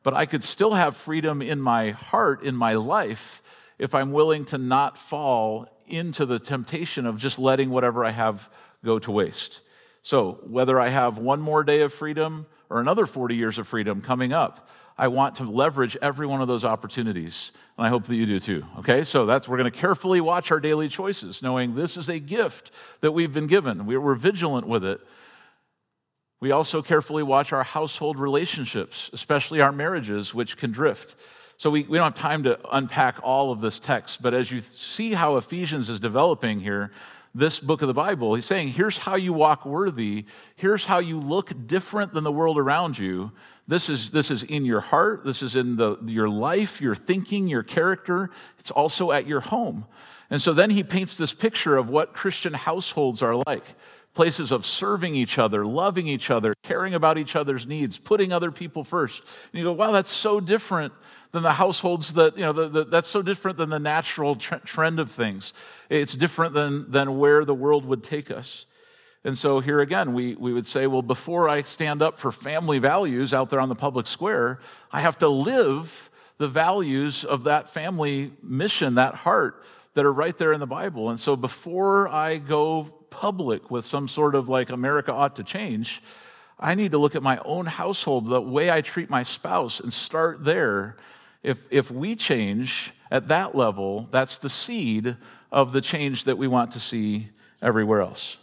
But 0.03 0.15
I 0.15 0.27
could 0.27 0.45
still 0.45 0.75
have 0.75 0.97
freedom 0.97 1.43
in 1.43 1.61
my 1.61 1.91
heart, 1.91 2.43
in 2.43 2.55
my 2.55 2.75
life, 2.75 3.43
if 3.79 3.95
I'm 3.95 4.13
willing 4.13 4.45
to 4.47 4.59
not 4.59 4.97
fall 4.97 5.69
into 5.89 6.27
the 6.27 6.39
temptation 6.39 7.07
of 7.07 7.19
just 7.19 7.39
letting 7.39 7.71
whatever 7.71 8.05
I 8.05 8.11
have 8.11 8.49
go 8.85 8.99
to 8.99 9.11
waste. 9.11 9.61
So, 10.03 10.41
whether 10.45 10.79
I 10.79 10.89
have 10.89 11.19
one 11.19 11.41
more 11.41 11.65
day 11.65 11.81
of 11.81 11.93
freedom 11.93 12.47
or 12.71 12.81
another 12.81 13.07
40 13.07 13.35
years 13.35 13.59
of 13.59 13.67
freedom 13.67 14.01
coming 14.01 14.33
up, 14.33 14.69
I 14.99 15.09
want 15.09 15.37
to 15.37 15.45
leverage 15.45 15.97
every 16.01 16.27
one 16.27 16.41
of 16.41 16.49
those 16.49 16.65
opportunities. 16.65 17.53
And 17.77 17.87
I 17.87 17.91
hope 17.91 18.05
that 18.05 18.15
you 18.15 18.25
do 18.25 18.41
too. 18.41 18.65
Okay? 18.79 19.05
So 19.05 19.27
that's 19.27 19.49
we're 19.49 19.59
going 19.59 19.71
to 19.71 19.79
carefully 19.79 20.21
watch 20.21 20.51
our 20.51 20.61
daily 20.61 20.89
choices, 20.89 21.43
knowing 21.43 21.75
this 21.75 21.97
is 21.97 22.09
a 22.09 22.19
gift 22.19 22.71
that 23.01 23.13
we've 23.13 23.33
been 23.33 23.47
given. 23.47 23.85
We're 23.85 24.15
vigilant 24.15 24.67
with 24.67 24.85
it. 24.85 25.01
We 26.41 26.51
also 26.51 26.83
carefully 26.83 27.23
watch 27.23 27.53
our 27.53 27.63
household 27.63 28.19
relationships, 28.19 29.11
especially 29.13 29.61
our 29.61 29.73
marriages, 29.73 30.35
which 30.35 30.57
can 30.57 30.71
drift. 30.71 31.15
So 31.59 31.71
we, 31.71 31.85
we 31.85 31.99
don't 31.99 32.05
have 32.05 32.15
time 32.15 32.43
to 32.45 32.59
unpack 32.71 33.19
all 33.23 33.51
of 33.51 33.61
this 33.61 33.79
text, 33.79 34.21
but 34.21 34.35
as 34.35 34.51
you 34.51 34.61
see 34.61 35.13
how 35.13 35.37
Ephesians 35.37 35.89
is 35.89 36.01
developing 36.01 36.61
here, 36.61 36.91
this 37.37 37.61
book 37.61 37.83
of 37.83 37.89
the 37.89 37.95
Bible. 37.95 38.35
He's 38.35 38.47
saying, 38.47 38.69
here's 38.69 38.97
how 38.97 39.17
you 39.17 39.35
walk 39.35 39.67
worthy. 39.67 40.25
Here's 40.57 40.87
how 40.87 41.01
you 41.01 41.21
look 41.21 41.53
different 41.67 42.15
than 42.15 42.25
the 42.25 42.33
world 42.33 42.57
around 42.57 42.99
you. 42.99 43.31
This 43.69 43.91
is, 43.91 44.11
this 44.11 44.31
is 44.31 44.43
in 44.43 44.65
your 44.65 44.81
heart. 44.81 45.23
This 45.23 45.43
is 45.43 45.55
in 45.55 45.77
the, 45.77 45.99
your 46.07 46.31
life, 46.31 46.81
your 46.81 46.95
thinking, 46.95 47.47
your 47.47 47.63
character. 47.63 48.31
It's 48.59 48.71
also 48.71 49.13
at 49.13 49.27
your 49.27 49.41
home. 49.41 49.85
And 50.31 50.41
so 50.41 50.55
then 50.55 50.71
he 50.71 50.83
paints 50.83 51.19
this 51.19 51.35
picture 51.35 51.77
of 51.77 51.91
what 51.91 52.15
Christian 52.15 52.55
households 52.55 53.21
are 53.21 53.37
like 53.47 53.65
places 54.15 54.51
of 54.51 54.65
serving 54.65 55.15
each 55.15 55.39
other, 55.39 55.67
loving 55.67 56.09
each 56.09 56.31
other, 56.31 56.55
caring 56.63 56.95
about 56.95 57.19
each 57.19 57.37
other's 57.37 57.67
needs, 57.67 57.99
putting 57.99 58.33
other 58.33 58.51
people 58.51 58.83
first. 58.83 59.21
And 59.53 59.59
you 59.59 59.65
go, 59.65 59.73
wow, 59.73 59.93
that's 59.93 60.11
so 60.11 60.41
different 60.41 60.95
than 61.37 61.43
the 61.43 61.53
households 61.53 62.15
that, 62.15 62.37
you 62.37 62.43
know, 62.43 62.53
the, 62.53 62.69
the, 62.69 62.85
that's 62.85 63.09
so 63.09 63.21
different 63.21 63.59
than 63.59 63.69
the 63.69 63.79
natural 63.79 64.37
trend 64.37 64.99
of 64.99 65.11
things. 65.11 65.53
It's 65.91 66.15
different 66.15 66.55
than, 66.55 66.91
than 66.91 67.19
where 67.19 67.45
the 67.45 67.55
world 67.55 67.85
would 67.85 68.03
take 68.03 68.31
us. 68.31 68.65
And 69.23 69.37
so 69.37 69.61
here 69.61 69.81
again, 69.81 70.15
we, 70.15 70.35
we 70.37 70.55
would 70.55 70.67
say, 70.67 70.87
well, 70.87 71.03
before 71.03 71.49
I 71.49 71.63
stand 71.63 72.01
up 72.01 72.19
for 72.19 72.33
family 72.33 72.79
values 72.79 73.35
out 73.35 73.51
there 73.51 73.61
on 73.61 73.69
the 73.69 73.75
public 73.75 74.07
square, 74.07 74.61
I 74.91 75.03
have 75.03 75.19
to 75.19 75.29
live 75.29 76.11
the 76.39 76.49
values 76.49 77.25
of 77.25 77.45
that 77.45 77.69
family 77.69 78.33
mission, 78.43 78.95
that 78.95 79.15
heart 79.15 79.63
that 79.95 80.07
are 80.07 80.13
right 80.13 80.39
there 80.39 80.53
in 80.53 80.61
the 80.61 80.67
Bible. 80.67 81.11
And 81.11 81.21
so 81.21 81.37
before 81.37 82.09
I 82.09 82.39
go 82.39 82.85
public 83.11 83.71
with 83.71 83.85
some 83.85 84.09
sort 84.09 84.35
of 84.35 84.49
like 84.49 84.71
America 84.71 85.13
ought 85.13 85.37
to 85.37 85.45
change, 85.45 86.03
I 86.59 86.75
need 86.75 86.93
to 86.93 86.99
look 86.99 87.15
at 87.15 87.23
my 87.23 87.39
own 87.45 87.67
household, 87.67 88.27
the 88.27 88.41
way 88.41 88.71
I 88.71 88.81
treat 88.81 89.11
my 89.11 89.23
spouse, 89.23 89.81
and 89.81 89.93
start 89.93 90.45
there. 90.45 90.97
If, 91.47 91.61
if 91.71 91.93
we 91.93 92.17
change 92.17 92.93
at 93.09 93.29
that 93.29 93.55
level, 93.55 94.09
that's 94.11 94.39
the 94.39 94.51
seed 94.51 95.17
of 95.53 95.73
the 95.73 95.81
change 95.81 96.25
that 96.25 96.37
we 96.37 96.49
want 96.49 96.73
to 96.73 96.81
see 96.81 97.29
everywhere 97.63 98.01
else. 98.01 98.37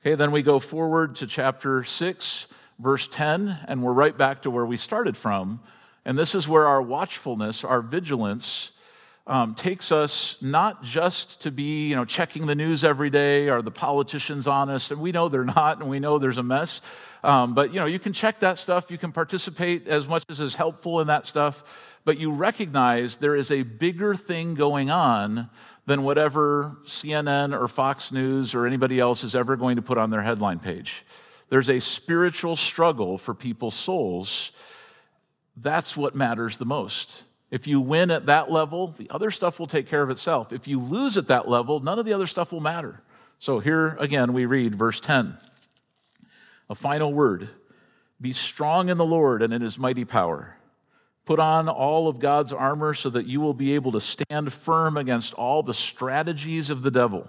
Okay, 0.00 0.14
then 0.14 0.30
we 0.30 0.42
go 0.42 0.58
forward 0.58 1.16
to 1.16 1.26
chapter 1.26 1.84
6, 1.84 2.46
verse 2.78 3.06
10, 3.06 3.58
and 3.68 3.82
we're 3.82 3.92
right 3.92 4.16
back 4.16 4.40
to 4.42 4.50
where 4.50 4.64
we 4.64 4.78
started 4.78 5.14
from. 5.14 5.60
And 6.06 6.16
this 6.16 6.34
is 6.34 6.48
where 6.48 6.66
our 6.66 6.80
watchfulness, 6.80 7.64
our 7.64 7.82
vigilance, 7.82 8.70
um, 9.26 9.54
takes 9.56 9.90
us 9.90 10.36
not 10.40 10.84
just 10.84 11.40
to 11.42 11.50
be, 11.50 11.88
you 11.88 11.96
know, 11.96 12.04
checking 12.04 12.46
the 12.46 12.54
news 12.54 12.84
every 12.84 13.10
day. 13.10 13.48
Are 13.48 13.60
the 13.60 13.72
politicians 13.72 14.46
honest? 14.46 14.92
And 14.92 15.00
we 15.00 15.10
know 15.10 15.28
they're 15.28 15.44
not, 15.44 15.80
and 15.80 15.90
we 15.90 15.98
know 15.98 16.18
there's 16.18 16.38
a 16.38 16.44
mess. 16.44 16.80
Um, 17.24 17.54
but 17.54 17.74
you 17.74 17.80
know, 17.80 17.86
you 17.86 17.98
can 17.98 18.12
check 18.12 18.38
that 18.40 18.58
stuff. 18.58 18.90
You 18.90 18.98
can 18.98 19.10
participate 19.10 19.88
as 19.88 20.06
much 20.06 20.22
as 20.28 20.40
is 20.40 20.54
helpful 20.54 21.00
in 21.00 21.08
that 21.08 21.26
stuff. 21.26 21.64
But 22.04 22.18
you 22.18 22.30
recognize 22.30 23.16
there 23.16 23.34
is 23.34 23.50
a 23.50 23.64
bigger 23.64 24.14
thing 24.14 24.54
going 24.54 24.90
on 24.90 25.50
than 25.86 26.04
whatever 26.04 26.76
CNN 26.84 27.58
or 27.58 27.66
Fox 27.66 28.12
News 28.12 28.54
or 28.54 28.64
anybody 28.64 29.00
else 29.00 29.24
is 29.24 29.34
ever 29.34 29.56
going 29.56 29.74
to 29.74 29.82
put 29.82 29.98
on 29.98 30.10
their 30.10 30.22
headline 30.22 30.60
page. 30.60 31.04
There's 31.48 31.68
a 31.68 31.80
spiritual 31.80 32.54
struggle 32.54 33.18
for 33.18 33.34
people's 33.34 33.74
souls. 33.74 34.52
That's 35.56 35.96
what 35.96 36.14
matters 36.14 36.58
the 36.58 36.64
most. 36.64 37.24
If 37.50 37.66
you 37.66 37.80
win 37.80 38.10
at 38.10 38.26
that 38.26 38.50
level, 38.50 38.88
the 38.88 39.08
other 39.10 39.30
stuff 39.30 39.58
will 39.58 39.68
take 39.68 39.86
care 39.86 40.02
of 40.02 40.10
itself. 40.10 40.52
If 40.52 40.66
you 40.66 40.80
lose 40.80 41.16
at 41.16 41.28
that 41.28 41.48
level, 41.48 41.80
none 41.80 41.98
of 41.98 42.04
the 42.04 42.12
other 42.12 42.26
stuff 42.26 42.52
will 42.52 42.60
matter. 42.60 43.00
So 43.38 43.60
here 43.60 43.96
again, 44.00 44.32
we 44.32 44.46
read 44.46 44.74
verse 44.74 44.98
10. 45.00 45.38
A 46.68 46.74
final 46.74 47.12
word 47.12 47.48
Be 48.20 48.32
strong 48.32 48.88
in 48.88 48.98
the 48.98 49.04
Lord 49.04 49.42
and 49.42 49.52
in 49.52 49.62
his 49.62 49.78
mighty 49.78 50.04
power. 50.04 50.56
Put 51.24 51.38
on 51.38 51.68
all 51.68 52.08
of 52.08 52.18
God's 52.18 52.52
armor 52.52 52.94
so 52.94 53.10
that 53.10 53.26
you 53.26 53.40
will 53.40 53.54
be 53.54 53.74
able 53.74 53.92
to 53.92 54.00
stand 54.00 54.52
firm 54.52 54.96
against 54.96 55.34
all 55.34 55.62
the 55.62 55.74
strategies 55.74 56.70
of 56.70 56.82
the 56.82 56.90
devil. 56.90 57.28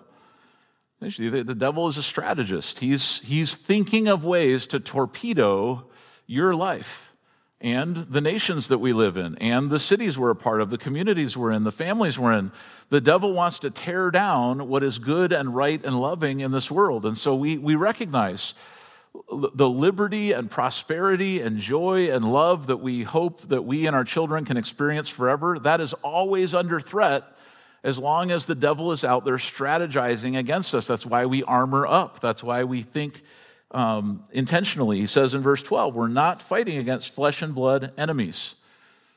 The 1.00 1.56
devil 1.58 1.88
is 1.88 1.98
a 1.98 2.04
strategist. 2.04 2.80
He's, 2.80 3.20
he's 3.22 3.56
thinking 3.56 4.08
of 4.08 4.24
ways 4.24 4.66
to 4.68 4.80
torpedo 4.80 5.88
your 6.26 6.56
life 6.56 7.07
and 7.60 7.96
the 7.96 8.22
nations 8.22 8.68
that 8.68 8.78
we 8.78 8.94
live 8.94 9.18
in, 9.18 9.36
and 9.38 9.70
the 9.70 9.80
cities 9.80 10.18
we're 10.18 10.30
a 10.30 10.36
part 10.36 10.62
of, 10.62 10.70
the 10.70 10.78
communities 10.78 11.36
we're 11.36 11.52
in, 11.52 11.64
the 11.64 11.72
families 11.72 12.20
we're 12.20 12.34
in. 12.34 12.52
The 12.90 13.02
devil 13.02 13.34
wants 13.34 13.60
to 13.60 13.72
tear 13.72 14.12
down 14.12 14.68
what 14.68 14.84
is 14.84 15.00
good 15.00 15.34
and 15.34 15.56
right 15.56 15.84
and 15.84 16.00
loving 16.00 16.40
in 16.40 16.52
this 16.52 16.70
world. 16.70 17.06
And 17.06 17.18
so 17.18 17.36
we, 17.36 17.58
we 17.58 17.76
recognize 17.76 18.54
the 19.32 19.70
liberty 19.70 20.32
and 20.32 20.50
prosperity 20.50 21.42
and 21.42 21.58
joy 21.58 22.12
and 22.12 22.24
love 22.32 22.68
that 22.68 22.78
we 22.78 23.04
hope 23.04 23.42
that 23.48 23.64
we 23.64 23.88
and 23.88 23.96
our 23.96 24.04
children 24.04 24.46
can 24.46 24.58
experience 24.58 25.10
forever, 25.10 25.58
that 25.60 25.82
is 25.82 25.94
always 25.94 26.54
under 26.54 26.80
threat 26.80 27.24
as 27.84 27.98
long 27.98 28.32
as 28.32 28.46
the 28.46 28.56
devil 28.56 28.92
is 28.92 29.04
out 29.04 29.26
there 29.26 29.38
strategizing 29.38 30.38
against 30.38 30.76
us. 30.76 30.88
That's 30.88 31.06
why 31.06 31.26
we 31.26 31.44
armor 31.44 31.88
up. 31.88 32.20
That's 32.20 32.44
why 32.44 32.64
we 32.64 32.82
think 32.84 33.24
um, 33.72 34.24
intentionally. 34.32 35.00
He 35.00 35.08
says 35.08 35.34
in 35.34 35.42
verse 35.42 35.64
12, 35.64 35.94
we're 35.94 36.08
not 36.08 36.42
fighting 36.42 36.78
against 36.78 37.14
flesh 37.14 37.42
and 37.42 37.54
blood 37.54 37.92
enemies. 37.98 38.56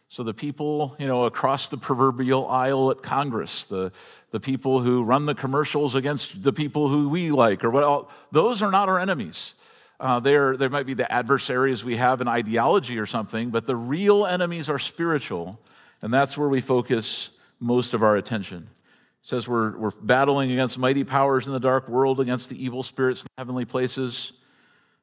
So 0.09 0.25
the 0.25 0.35
people, 0.35 0.97
you 0.99 1.07
know, 1.07 1.25
across 1.25 1.69
the 1.69 1.77
proverbial 1.77 2.49
aisle 2.49 2.91
at 2.91 3.01
Congress, 3.01 3.67
the, 3.67 3.93
the 4.33 4.41
people 4.41 4.81
who 4.81 5.05
run 5.05 5.27
the 5.27 5.37
commercials 5.37 5.95
against 5.95 6.43
the 6.43 6.53
people 6.53 6.89
who 6.89 7.09
we 7.09 7.31
like, 7.31 7.63
or 7.63 7.71
what, 7.71 8.11
those 8.33 8.61
are 8.61 8.73
not 8.73 8.89
our 8.89 8.99
enemies. 8.99 9.55
Uh, 10.01 10.19
there, 10.19 10.57
there 10.57 10.69
might 10.69 10.87
be 10.87 10.95
the 10.95 11.11
adversaries 11.13 11.85
we 11.85 11.95
have 11.95 12.21
in 12.21 12.27
ideology 12.27 12.99
or 12.99 13.07
something, 13.07 13.51
but 13.51 13.67
the 13.67 13.77
real 13.77 14.27
enemies 14.27 14.69
are 14.69 14.81
spiritual, 14.81 15.61
and 16.03 16.13
that's 16.13 16.37
where 16.37 16.49
we 16.49 16.61
focus 16.61 17.31
most 17.61 17.95
of 17.95 18.03
our 18.03 18.17
attention. 18.17 18.69
It 19.23 19.29
says 19.29 19.47
we're, 19.47 19.77
we're 19.77 19.91
battling 19.91 20.51
against 20.51 20.77
mighty 20.77 21.05
powers 21.05 21.47
in 21.47 21.53
the 21.53 21.61
dark 21.61 21.89
world, 21.89 22.19
against 22.19 22.49
the 22.49 22.65
evil 22.65 22.83
spirits 22.83 23.21
in 23.21 23.29
heavenly 23.39 23.65
places. 23.65 24.33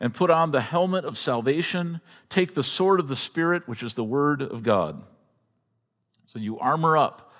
and 0.00 0.14
put 0.14 0.30
on 0.30 0.50
the 0.50 0.60
helmet 0.60 1.04
of 1.04 1.16
salvation. 1.16 2.00
Take 2.28 2.54
the 2.54 2.62
sword 2.62 3.00
of 3.00 3.08
the 3.08 3.16
Spirit, 3.16 3.66
which 3.66 3.82
is 3.82 3.94
the 3.94 4.04
word 4.04 4.42
of 4.42 4.62
God. 4.62 5.02
So 6.26 6.38
you 6.38 6.58
armor 6.58 6.96
up, 6.96 7.32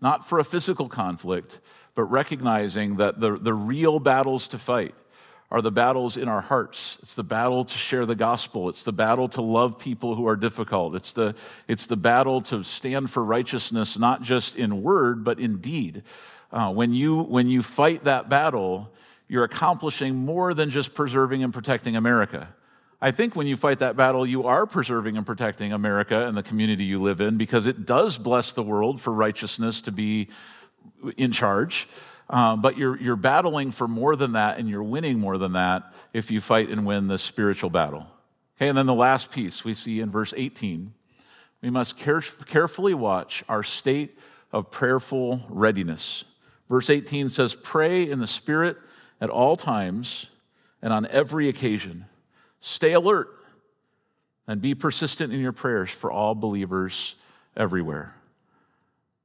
not 0.00 0.28
for 0.28 0.38
a 0.38 0.44
physical 0.44 0.88
conflict, 0.88 1.58
but 1.94 2.04
recognizing 2.04 2.96
that 2.96 3.20
the, 3.20 3.36
the 3.38 3.54
real 3.54 3.98
battles 3.98 4.48
to 4.48 4.58
fight 4.58 4.94
are 5.50 5.60
the 5.60 5.70
battles 5.70 6.16
in 6.16 6.28
our 6.28 6.40
hearts. 6.40 6.96
It's 7.02 7.14
the 7.14 7.22
battle 7.22 7.64
to 7.64 7.78
share 7.78 8.06
the 8.06 8.14
gospel. 8.14 8.70
It's 8.70 8.84
the 8.84 8.92
battle 8.92 9.28
to 9.30 9.42
love 9.42 9.78
people 9.78 10.14
who 10.14 10.26
are 10.26 10.36
difficult. 10.36 10.94
It's 10.94 11.12
the, 11.12 11.34
it's 11.68 11.86
the 11.86 11.96
battle 11.96 12.40
to 12.42 12.62
stand 12.62 13.10
for 13.10 13.22
righteousness, 13.22 13.98
not 13.98 14.22
just 14.22 14.56
in 14.56 14.82
word, 14.82 15.24
but 15.24 15.38
in 15.38 15.58
deed. 15.58 16.04
Uh, 16.50 16.72
when, 16.72 16.94
you, 16.94 17.18
when 17.18 17.48
you 17.48 17.62
fight 17.62 18.04
that 18.04 18.30
battle, 18.30 18.90
you're 19.32 19.44
accomplishing 19.44 20.14
more 20.14 20.52
than 20.52 20.68
just 20.68 20.92
preserving 20.92 21.42
and 21.42 21.54
protecting 21.54 21.96
America. 21.96 22.54
I 23.00 23.12
think 23.12 23.34
when 23.34 23.46
you 23.46 23.56
fight 23.56 23.78
that 23.78 23.96
battle, 23.96 24.26
you 24.26 24.46
are 24.46 24.66
preserving 24.66 25.16
and 25.16 25.24
protecting 25.24 25.72
America 25.72 26.26
and 26.26 26.36
the 26.36 26.42
community 26.42 26.84
you 26.84 27.00
live 27.00 27.22
in 27.22 27.38
because 27.38 27.64
it 27.64 27.86
does 27.86 28.18
bless 28.18 28.52
the 28.52 28.62
world 28.62 29.00
for 29.00 29.10
righteousness 29.10 29.80
to 29.80 29.90
be 29.90 30.28
in 31.16 31.32
charge. 31.32 31.88
Uh, 32.28 32.56
but 32.56 32.76
you're, 32.76 33.00
you're 33.00 33.16
battling 33.16 33.70
for 33.70 33.88
more 33.88 34.16
than 34.16 34.32
that 34.32 34.58
and 34.58 34.68
you're 34.68 34.82
winning 34.82 35.18
more 35.18 35.38
than 35.38 35.52
that 35.52 35.94
if 36.12 36.30
you 36.30 36.42
fight 36.42 36.68
and 36.68 36.84
win 36.84 37.08
this 37.08 37.22
spiritual 37.22 37.70
battle. 37.70 38.06
Okay, 38.58 38.68
and 38.68 38.76
then 38.76 38.84
the 38.84 38.92
last 38.92 39.30
piece 39.30 39.64
we 39.64 39.72
see 39.72 40.00
in 40.00 40.10
verse 40.10 40.34
18 40.36 40.92
we 41.62 41.70
must 41.70 41.96
care- 41.96 42.20
carefully 42.20 42.92
watch 42.92 43.44
our 43.48 43.62
state 43.62 44.18
of 44.52 44.70
prayerful 44.70 45.40
readiness. 45.48 46.24
Verse 46.68 46.90
18 46.90 47.30
says, 47.30 47.54
Pray 47.54 48.10
in 48.10 48.18
the 48.18 48.26
Spirit 48.26 48.76
at 49.22 49.30
all 49.30 49.56
times 49.56 50.26
and 50.82 50.92
on 50.92 51.06
every 51.06 51.48
occasion. 51.48 52.06
Stay 52.58 52.92
alert 52.92 53.28
and 54.48 54.60
be 54.60 54.74
persistent 54.74 55.32
in 55.32 55.38
your 55.38 55.52
prayers 55.52 55.90
for 55.90 56.10
all 56.10 56.34
believers 56.34 57.14
everywhere. 57.56 58.16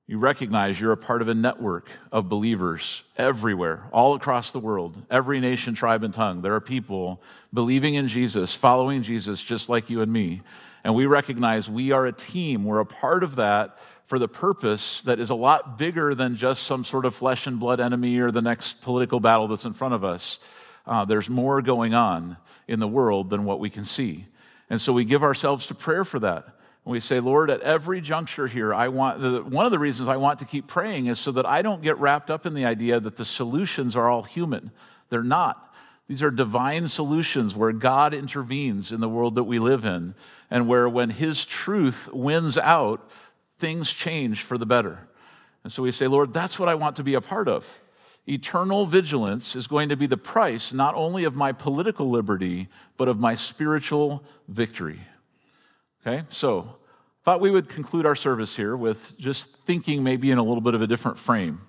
You 0.06 0.20
recognize 0.20 0.80
you're 0.80 0.92
a 0.92 0.98
part 0.98 1.24
of 1.24 1.30
a 1.30 1.34
network 1.34 1.90
of 2.12 2.30
believers 2.30 3.02
everywhere, 3.18 3.86
all 3.92 4.14
across 4.14 4.52
the 4.52 4.60
world, 4.60 5.02
every 5.10 5.40
nation, 5.40 5.74
tribe, 5.74 6.04
and 6.04 6.14
tongue. 6.14 6.44
There 6.44 6.54
are 6.54 6.62
people 6.62 7.20
believing 7.52 7.96
in 7.96 8.08
Jesus, 8.08 8.54
following 8.54 9.02
Jesus, 9.02 9.42
just 9.42 9.68
like 9.68 9.90
you 9.90 10.02
and 10.02 10.14
me. 10.14 10.44
And 10.84 10.94
we 10.94 11.08
recognize 11.08 11.70
we 11.70 11.92
are 11.92 12.06
a 12.06 12.14
team. 12.14 12.64
We're 12.64 12.80
a 12.80 12.86
part 12.86 13.24
of 13.24 13.38
that 13.38 13.80
for 14.08 14.18
the 14.18 14.28
purpose 14.28 15.02
that 15.04 15.20
is 15.20 15.30
a 15.30 15.36
lot 15.36 15.78
bigger 15.78 16.16
than 16.16 16.36
just 16.36 16.64
some 16.64 16.84
sort 16.84 17.06
of 17.06 17.14
flesh 17.14 17.46
and 17.46 17.60
blood 17.60 17.80
enemy 17.80 18.18
or 18.20 18.32
the 18.32 18.42
next 18.42 18.82
political 18.82 19.20
battle 19.20 19.48
that's 19.48 19.66
in 19.66 19.74
front 19.74 19.94
of 19.94 20.04
us. 20.04 20.40
Uh, 20.86 21.04
there's 21.06 21.30
more 21.30 21.62
going 21.62 21.94
on 21.94 22.38
in 22.68 22.80
the 22.80 22.88
world 22.88 23.30
than 23.30 23.44
what 23.44 23.60
we 23.60 23.70
can 23.70 23.84
see. 23.84 24.26
And 24.70 24.80
so 24.80 24.94
we 24.94 25.06
give 25.06 25.24
ourselves 25.24 25.68
to 25.68 25.76
prayer 25.76 26.06
for 26.06 26.20
that. 26.20 26.46
And 26.46 26.92
we 26.94 27.02
say, 27.02 27.20
Lord, 27.20 27.50
at 27.50 27.60
every 27.62 28.00
juncture 28.00 28.48
here, 28.48 28.74
I 28.74 28.88
want, 28.88 29.22
the, 29.22 29.44
one 29.44 29.66
of 29.66 29.74
the 29.74 29.80
reasons 29.80 30.08
I 30.08 30.16
want 30.16 30.40
to 30.40 30.46
keep 30.46 30.68
praying 30.68 31.08
is 31.08 31.20
so 31.20 31.34
that 31.34 31.46
I 31.46 31.62
don't 31.62 31.82
get 31.82 31.98
wrapped 31.98 32.32
up 32.32 32.46
in 32.46 32.54
the 32.54 32.64
idea 32.64 33.02
that 33.02 33.18
the 33.18 33.26
solutions 33.26 33.98
are 33.98 34.08
all 34.10 34.24
human. 34.24 34.72
They're 35.10 35.22
not. 35.22 35.74
These 36.08 36.24
are 36.24 36.32
divine 36.32 36.88
solutions 36.88 37.54
where 37.54 37.74
God 37.74 38.14
intervenes 38.14 38.94
in 38.94 39.02
the 39.02 39.10
world 39.10 39.36
that 39.36 39.44
we 39.44 39.60
live 39.60 39.84
in, 39.84 40.16
and 40.50 40.70
where 40.70 40.88
when 40.88 41.10
His 41.10 41.46
truth 41.46 42.08
wins 42.14 42.58
out, 42.58 43.10
things 43.60 43.90
change 43.90 44.42
for 44.42 44.58
the 44.58 44.66
better. 44.66 45.08
And 45.64 45.72
so 45.72 45.84
we 45.84 45.92
say, 45.92 46.08
Lord, 46.08 46.34
that's 46.34 46.58
what 46.58 46.70
I 46.70 46.76
want 46.76 46.96
to 46.98 47.04
be 47.04 47.16
a 47.16 47.22
part 47.22 47.48
of. 47.48 47.80
Eternal 48.28 48.86
vigilance 48.86 49.56
is 49.56 49.68
going 49.68 49.90
to 49.90 49.96
be 49.96 50.06
the 50.06 50.18
price 50.18 50.74
not 50.74 50.96
only 50.96 51.24
of 51.24 51.36
my 51.36 51.52
political 51.52 52.10
liberty, 52.10 52.68
but 52.98 53.08
of 53.08 53.20
my 53.20 53.36
spiritual 53.36 54.24
victory. 54.48 55.00
Okay, 56.06 56.24
so 56.30 56.76
thought 57.24 57.42
we 57.42 57.52
would 57.52 57.68
conclude 57.68 58.06
our 58.06 58.16
service 58.16 58.56
here 58.56 58.78
with 58.78 59.18
just 59.18 59.50
thinking 59.66 60.04
maybe 60.04 60.32
in 60.32 60.38
a 60.38 60.44
little 60.44 60.62
bit 60.62 60.74
of 60.74 60.82
a 60.82 60.88
different 60.88 61.18
frame. 61.18 61.62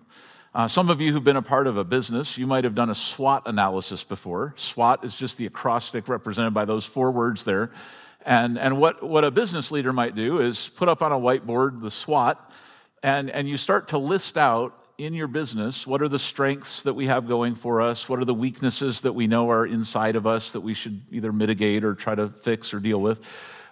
Uh, 0.54 0.66
some 0.66 0.90
of 0.90 1.00
you 1.00 1.12
who've 1.12 1.24
been 1.24 1.36
a 1.36 1.42
part 1.42 1.66
of 1.66 1.76
a 1.76 1.84
business, 1.84 2.38
you 2.38 2.46
might 2.46 2.64
have 2.64 2.74
done 2.74 2.90
a 2.90 2.94
SWOT 2.94 3.42
analysis 3.46 4.02
before. 4.02 4.54
SWOT 4.56 5.04
is 5.04 5.14
just 5.14 5.38
the 5.38 5.46
acrostic 5.46 6.08
represented 6.08 6.54
by 6.54 6.64
those 6.64 6.84
four 6.84 7.10
words 7.10 7.44
there. 7.44 7.70
And, 8.28 8.58
and 8.58 8.78
what, 8.78 9.02
what 9.02 9.24
a 9.24 9.30
business 9.30 9.70
leader 9.70 9.90
might 9.90 10.14
do 10.14 10.42
is 10.42 10.68
put 10.76 10.86
up 10.86 11.00
on 11.00 11.12
a 11.12 11.18
whiteboard 11.18 11.80
the 11.80 11.90
SWOT, 11.90 12.38
and, 13.02 13.30
and 13.30 13.48
you 13.48 13.56
start 13.56 13.88
to 13.88 13.96
list 13.96 14.36
out 14.36 14.74
in 14.98 15.14
your 15.14 15.28
business 15.28 15.86
what 15.86 16.02
are 16.02 16.08
the 16.08 16.18
strengths 16.18 16.82
that 16.82 16.92
we 16.92 17.06
have 17.06 17.26
going 17.26 17.54
for 17.54 17.80
us, 17.80 18.06
what 18.06 18.18
are 18.18 18.26
the 18.26 18.34
weaknesses 18.34 19.00
that 19.00 19.14
we 19.14 19.26
know 19.26 19.50
are 19.50 19.64
inside 19.64 20.14
of 20.14 20.26
us 20.26 20.52
that 20.52 20.60
we 20.60 20.74
should 20.74 21.00
either 21.10 21.32
mitigate 21.32 21.82
or 21.82 21.94
try 21.94 22.14
to 22.14 22.28
fix 22.28 22.74
or 22.74 22.80
deal 22.80 23.00
with. 23.00 23.18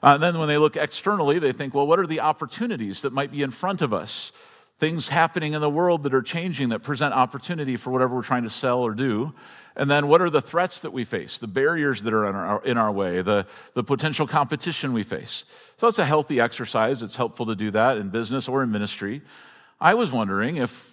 Uh, 0.02 0.12
and 0.14 0.22
then 0.22 0.38
when 0.38 0.48
they 0.48 0.56
look 0.56 0.74
externally, 0.74 1.38
they 1.38 1.52
think, 1.52 1.74
well, 1.74 1.86
what 1.86 1.98
are 1.98 2.06
the 2.06 2.20
opportunities 2.20 3.02
that 3.02 3.12
might 3.12 3.30
be 3.30 3.42
in 3.42 3.50
front 3.50 3.82
of 3.82 3.92
us? 3.92 4.32
Things 4.78 5.08
happening 5.08 5.54
in 5.54 5.60
the 5.60 5.70
world 5.70 6.02
that 6.02 6.12
are 6.12 6.22
changing 6.22 6.68
that 6.68 6.80
present 6.80 7.14
opportunity 7.14 7.76
for 7.76 7.90
whatever 7.90 8.14
we're 8.14 8.22
trying 8.22 8.42
to 8.42 8.50
sell 8.50 8.80
or 8.80 8.92
do. 8.92 9.32
And 9.74 9.90
then 9.90 10.08
what 10.08 10.20
are 10.20 10.30
the 10.30 10.40
threats 10.40 10.80
that 10.80 10.92
we 10.92 11.04
face, 11.04 11.38
the 11.38 11.46
barriers 11.46 12.02
that 12.02 12.12
are 12.12 12.26
in 12.26 12.34
our, 12.34 12.64
in 12.64 12.78
our 12.78 12.92
way, 12.92 13.22
the, 13.22 13.46
the 13.74 13.84
potential 13.84 14.26
competition 14.26 14.92
we 14.92 15.02
face? 15.02 15.44
So 15.78 15.86
it's 15.86 15.98
a 15.98 16.04
healthy 16.04 16.40
exercise. 16.40 17.02
It's 17.02 17.16
helpful 17.16 17.46
to 17.46 17.54
do 17.54 17.70
that 17.70 17.96
in 17.98 18.10
business 18.10 18.48
or 18.48 18.62
in 18.62 18.70
ministry. 18.70 19.22
I 19.80 19.94
was 19.94 20.10
wondering 20.10 20.56
if 20.56 20.90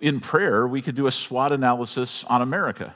in 0.00 0.20
prayer 0.20 0.66
we 0.66 0.82
could 0.82 0.94
do 0.94 1.06
a 1.06 1.12
SWOT 1.12 1.52
analysis 1.52 2.24
on 2.28 2.42
America. 2.42 2.94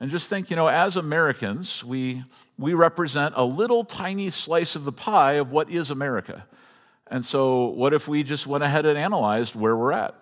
And 0.00 0.10
just 0.10 0.28
think, 0.28 0.50
you 0.50 0.56
know, 0.56 0.68
as 0.68 0.96
Americans, 0.96 1.84
we, 1.84 2.24
we 2.58 2.74
represent 2.74 3.34
a 3.36 3.44
little 3.44 3.84
tiny 3.84 4.30
slice 4.30 4.76
of 4.76 4.84
the 4.84 4.92
pie 4.92 5.34
of 5.34 5.50
what 5.50 5.70
is 5.70 5.90
America. 5.90 6.46
And 7.14 7.24
so, 7.24 7.66
what 7.66 7.94
if 7.94 8.08
we 8.08 8.24
just 8.24 8.44
went 8.44 8.64
ahead 8.64 8.86
and 8.86 8.98
analyzed 8.98 9.54
where 9.54 9.76
we're 9.76 9.92
at? 9.92 10.20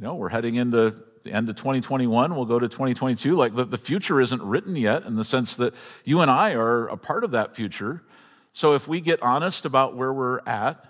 You 0.00 0.06
know, 0.06 0.16
we're 0.16 0.30
heading 0.30 0.56
into 0.56 1.00
the 1.22 1.32
end 1.32 1.48
of 1.48 1.54
2021, 1.54 2.34
we'll 2.34 2.44
go 2.44 2.58
to 2.58 2.66
2022. 2.66 3.36
Like 3.36 3.54
the, 3.54 3.64
the 3.64 3.78
future 3.78 4.20
isn't 4.20 4.42
written 4.42 4.74
yet 4.74 5.04
in 5.04 5.14
the 5.14 5.22
sense 5.22 5.54
that 5.54 5.74
you 6.04 6.18
and 6.18 6.28
I 6.28 6.54
are 6.54 6.88
a 6.88 6.96
part 6.96 7.22
of 7.22 7.30
that 7.30 7.54
future. 7.54 8.02
So 8.52 8.74
if 8.74 8.88
we 8.88 9.00
get 9.00 9.22
honest 9.22 9.64
about 9.64 9.96
where 9.96 10.12
we're 10.12 10.40
at, 10.40 10.84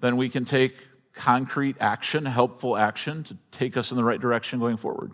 then 0.00 0.18
we 0.18 0.28
can 0.28 0.44
take 0.44 0.74
concrete 1.14 1.76
action, 1.80 2.26
helpful 2.26 2.76
action 2.76 3.24
to 3.24 3.38
take 3.50 3.74
us 3.78 3.90
in 3.90 3.96
the 3.96 4.04
right 4.04 4.20
direction 4.20 4.58
going 4.58 4.76
forward. 4.76 5.12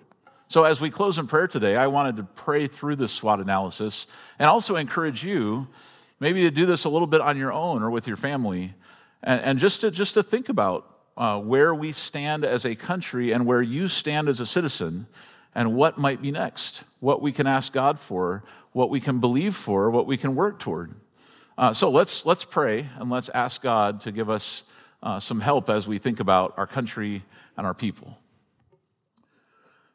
So, 0.48 0.64
as 0.64 0.80
we 0.80 0.90
close 0.90 1.16
in 1.16 1.28
prayer 1.28 1.46
today, 1.46 1.76
I 1.76 1.86
wanted 1.86 2.16
to 2.16 2.24
pray 2.24 2.66
through 2.66 2.96
this 2.96 3.12
SWOT 3.12 3.38
analysis 3.38 4.08
and 4.40 4.50
also 4.50 4.74
encourage 4.74 5.22
you 5.22 5.68
maybe 6.18 6.42
to 6.42 6.50
do 6.50 6.66
this 6.66 6.86
a 6.86 6.88
little 6.88 7.06
bit 7.06 7.20
on 7.20 7.36
your 7.36 7.52
own 7.52 7.84
or 7.84 7.90
with 7.92 8.08
your 8.08 8.16
family 8.16 8.74
and, 9.24 9.40
and 9.40 9.58
just, 9.58 9.80
to, 9.80 9.90
just 9.90 10.14
to 10.14 10.22
think 10.22 10.48
about 10.48 10.88
uh, 11.16 11.40
where 11.40 11.74
we 11.74 11.92
stand 11.92 12.44
as 12.44 12.64
a 12.64 12.74
country 12.74 13.32
and 13.32 13.46
where 13.46 13.62
you 13.62 13.88
stand 13.88 14.28
as 14.28 14.38
a 14.38 14.46
citizen 14.46 15.06
and 15.54 15.74
what 15.74 15.98
might 15.98 16.20
be 16.20 16.30
next, 16.30 16.84
what 17.00 17.22
we 17.22 17.32
can 17.32 17.46
ask 17.46 17.72
God 17.72 17.98
for, 17.98 18.44
what 18.72 18.90
we 18.90 19.00
can 19.00 19.20
believe 19.20 19.56
for, 19.56 19.90
what 19.90 20.06
we 20.06 20.16
can 20.16 20.34
work 20.34 20.58
toward. 20.58 20.94
Uh, 21.56 21.72
so 21.72 21.90
let's, 21.90 22.26
let's 22.26 22.44
pray 22.44 22.88
and 22.96 23.10
let's 23.10 23.28
ask 23.30 23.62
God 23.62 24.00
to 24.02 24.12
give 24.12 24.28
us 24.28 24.64
uh, 25.02 25.20
some 25.20 25.40
help 25.40 25.70
as 25.70 25.86
we 25.86 25.98
think 25.98 26.20
about 26.20 26.54
our 26.56 26.66
country 26.66 27.22
and 27.56 27.66
our 27.66 27.74
people. 27.74 28.18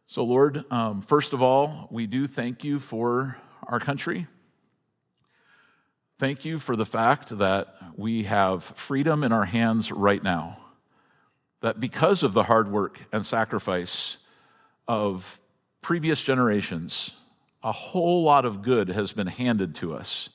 So, 0.07 0.23
Lord, 0.23 0.63
um, 0.71 1.01
first 1.01 1.34
of 1.34 1.41
all, 1.41 1.88
we 1.91 2.07
do 2.07 2.25
thank 2.25 2.63
you 2.63 2.80
for 2.80 3.38
our 3.67 3.80
country. 3.80 4.27
Thank 6.20 6.43
you 6.43 6.59
for 6.59 6.76
the 6.76 6.86
fact 6.86 7.38
that 7.38 7.74
we 7.95 8.24
have 8.24 8.65
freedom 8.65 9.24
in 9.24 9.32
our 9.32 9.45
hands 9.45 9.89
right 9.89 10.22
now 10.22 10.57
that 11.61 11.80
because 11.80 12.24
of 12.24 12.34
the 12.34 12.43
hard 12.43 12.70
work 12.70 12.99
and 13.13 13.26
sacrifice 13.26 14.17
of 14.86 15.39
previous 15.82 16.22
generations, 16.22 17.11
a 17.63 17.72
whole 17.72 18.24
lot 18.24 18.43
of 18.43 18.61
good 18.61 18.89
has 18.89 19.13
been 19.13 19.28
handed 19.28 19.76
to 19.76 19.93
us. 19.93 20.28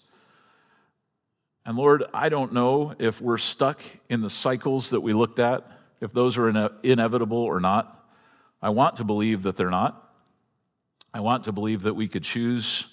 And 1.67 1.77
Lord, 1.77 2.05
I 2.15 2.31
don't 2.31 2.55
know 2.55 2.95
if 2.99 3.21
we're 3.21 3.37
stuck 3.37 3.83
in 4.09 4.23
the 4.23 4.31
cycles 4.31 4.89
that 4.89 5.03
we 5.03 5.13
looked 5.13 5.39
at, 5.39 5.71
if 6.01 6.15
those 6.15 6.39
are 6.39 6.49
ine- 6.49 6.71
inevitable 6.83 7.37
or 7.37 7.61
not. 7.61 8.07
I 8.63 8.71
want 8.71 8.97
to 8.97 9.05
believe 9.05 9.43
that 9.43 9.59
they're 9.59 9.69
not. 9.69 10.15
I 11.13 11.21
want 11.21 11.45
to 11.45 11.53
believe 11.53 11.83
that 11.83 11.93
we 11.93 12.09
could 12.09 12.25
choose 12.25 12.87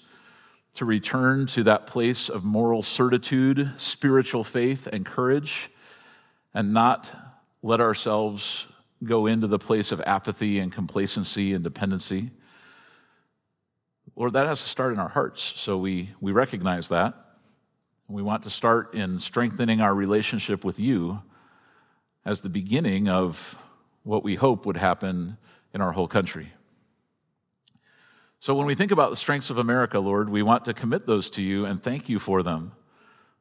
to 0.74 0.84
return 0.84 1.46
to 1.46 1.64
that 1.64 1.86
place 1.86 2.28
of 2.28 2.44
moral 2.44 2.82
certitude, 2.82 3.72
spiritual 3.76 4.44
faith, 4.44 4.86
and 4.86 5.04
courage, 5.04 5.70
and 6.54 6.72
not 6.72 7.10
let 7.62 7.80
ourselves 7.80 8.66
go 9.04 9.26
into 9.26 9.46
the 9.46 9.58
place 9.58 9.92
of 9.92 10.00
apathy 10.06 10.58
and 10.58 10.72
complacency 10.72 11.52
and 11.52 11.62
dependency. 11.62 12.30
Lord, 14.16 14.34
that 14.34 14.46
has 14.46 14.62
to 14.62 14.68
start 14.68 14.92
in 14.92 14.98
our 14.98 15.08
hearts. 15.08 15.54
So 15.56 15.78
we, 15.78 16.10
we 16.20 16.32
recognize 16.32 16.88
that. 16.88 17.14
We 18.08 18.22
want 18.22 18.42
to 18.44 18.50
start 18.50 18.94
in 18.94 19.20
strengthening 19.20 19.80
our 19.80 19.94
relationship 19.94 20.64
with 20.64 20.78
you 20.78 21.22
as 22.24 22.40
the 22.40 22.50
beginning 22.50 23.08
of 23.08 23.58
what 24.02 24.22
we 24.22 24.34
hope 24.34 24.66
would 24.66 24.76
happen 24.76 25.38
in 25.72 25.80
our 25.80 25.92
whole 25.92 26.08
country. 26.08 26.52
So 28.42 28.56
when 28.56 28.66
we 28.66 28.74
think 28.74 28.90
about 28.90 29.10
the 29.10 29.16
strengths 29.16 29.50
of 29.50 29.58
America, 29.58 30.00
Lord, 30.00 30.28
we 30.28 30.42
want 30.42 30.64
to 30.64 30.74
commit 30.74 31.06
those 31.06 31.30
to 31.30 31.40
you 31.40 31.64
and 31.64 31.80
thank 31.80 32.08
you 32.08 32.18
for 32.18 32.42
them. 32.42 32.72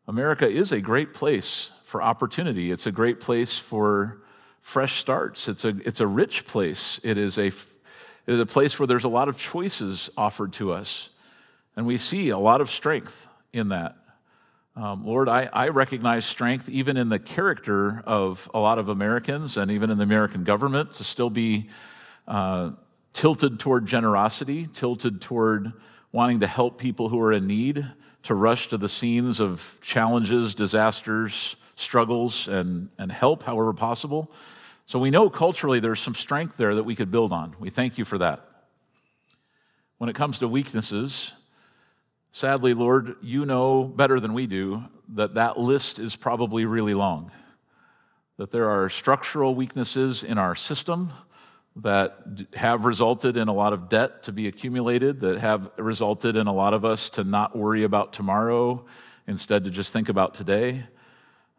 America 0.08 0.48
is 0.48 0.72
a 0.72 0.80
great 0.80 1.12
place 1.12 1.72
for 1.86 2.04
opportunity. 2.04 2.72
It's 2.72 2.86
a 2.86 2.92
great 2.92 3.20
place 3.20 3.58
for 3.58 4.22
fresh 4.62 5.00
starts. 5.00 5.48
It's 5.48 5.66
a, 5.66 5.70
it's 5.86 6.02
a 6.02 6.06
rich 6.06 6.46
place. 6.46 7.00
It 7.02 7.18
is 7.18 7.40
a, 7.40 7.48
it 7.48 7.56
is 8.28 8.40
a 8.40 8.46
place 8.46 8.78
where 8.78 8.86
there's 8.86 9.04
a 9.04 9.10
lot 9.10 9.28
of 9.28 9.40
choices 9.40 10.12
offered 10.16 10.54
to 10.54 10.72
us. 10.72 11.10
And 11.76 11.88
we 11.88 11.98
see 11.98 12.30
a 12.30 12.38
lot 12.38 12.62
of 12.62 12.70
strength 12.70 13.28
in 13.52 13.70
that. 13.70 13.96
Um, 14.76 15.04
Lord, 15.04 15.28
I, 15.28 15.50
I 15.52 15.70
recognize 15.70 16.26
strength 16.26 16.70
even 16.70 16.96
in 16.96 17.10
the 17.10 17.18
character 17.18 18.04
of 18.06 18.48
a 18.54 18.60
lot 18.60 18.78
of 18.78 18.88
Americans 18.88 19.58
and 19.58 19.72
even 19.72 19.90
in 19.90 19.98
the 19.98 20.04
American 20.04 20.44
government 20.44 20.94
to 20.94 21.04
still 21.04 21.32
be 21.32 21.72
uh, 22.28 22.70
tilted 23.14 23.60
toward 23.60 23.86
generosity, 23.86 24.68
tilted 24.74 25.22
toward 25.22 25.74
wanting 26.12 26.40
to 26.42 26.48
help 26.48 26.78
people 26.78 27.10
who 27.10 27.20
are 27.20 27.32
in 27.32 27.48
need, 27.48 27.86
to 28.24 28.36
rush 28.36 28.68
to 28.68 28.78
the 28.78 28.90
scenes 28.90 29.40
of 29.40 29.78
challenges, 29.82 30.54
disasters, 30.54 31.56
struggles 31.76 32.48
and, 32.48 32.90
and 32.98 33.12
help 33.12 33.44
however 33.44 33.74
possible. 33.74 34.32
So 34.86 35.00
we 35.00 35.10
know 35.10 35.30
culturally 35.30 35.80
there's 35.80 36.00
some 36.00 36.16
strength 36.16 36.58
there 36.58 36.76
that 36.76 36.84
we 36.84 36.96
could 36.96 37.12
build 37.12 37.34
on. 37.34 37.56
We 37.60 37.70
thank 37.70 37.98
you 37.98 38.06
for 38.06 38.18
that. 38.20 38.46
When 39.98 40.10
it 40.10 40.16
comes 40.16 40.40
to 40.40 40.48
weaknesses, 40.48 41.32
sadly, 42.32 42.74
Lord, 42.74 43.16
you 43.22 43.46
know 43.46 43.84
better 43.84 44.20
than 44.20 44.34
we 44.34 44.48
do 44.48 44.84
that 45.10 45.36
that 45.36 45.60
list 45.60 46.00
is 46.00 46.16
probably 46.16 46.66
really 46.66 46.94
long. 46.94 47.32
That 48.38 48.52
there 48.52 48.70
are 48.70 48.90
structural 48.90 49.54
weaknesses 49.56 50.24
in 50.24 50.38
our 50.38 50.56
system 50.56 51.12
that 51.78 52.18
have 52.54 52.86
resulted 52.86 53.38
in 53.38 53.48
a 53.48 53.54
lot 53.54 53.74
of 53.74 53.88
debt 53.88 54.24
to 54.24 54.32
be 54.32 54.48
accumulated, 54.48 55.22
that 55.22 55.40
have 55.40 55.72
resulted 55.78 56.36
in 56.36 56.48
a 56.48 56.54
lot 56.54 56.74
of 56.74 56.84
us 56.84 57.10
to 57.12 57.24
not 57.24 57.56
worry 57.56 57.84
about 57.84 58.12
tomorrow, 58.12 58.86
instead 59.28 59.64
to 59.64 59.70
just 59.70 59.94
think 59.94 60.10
about 60.10 60.36
today. 60.36 60.84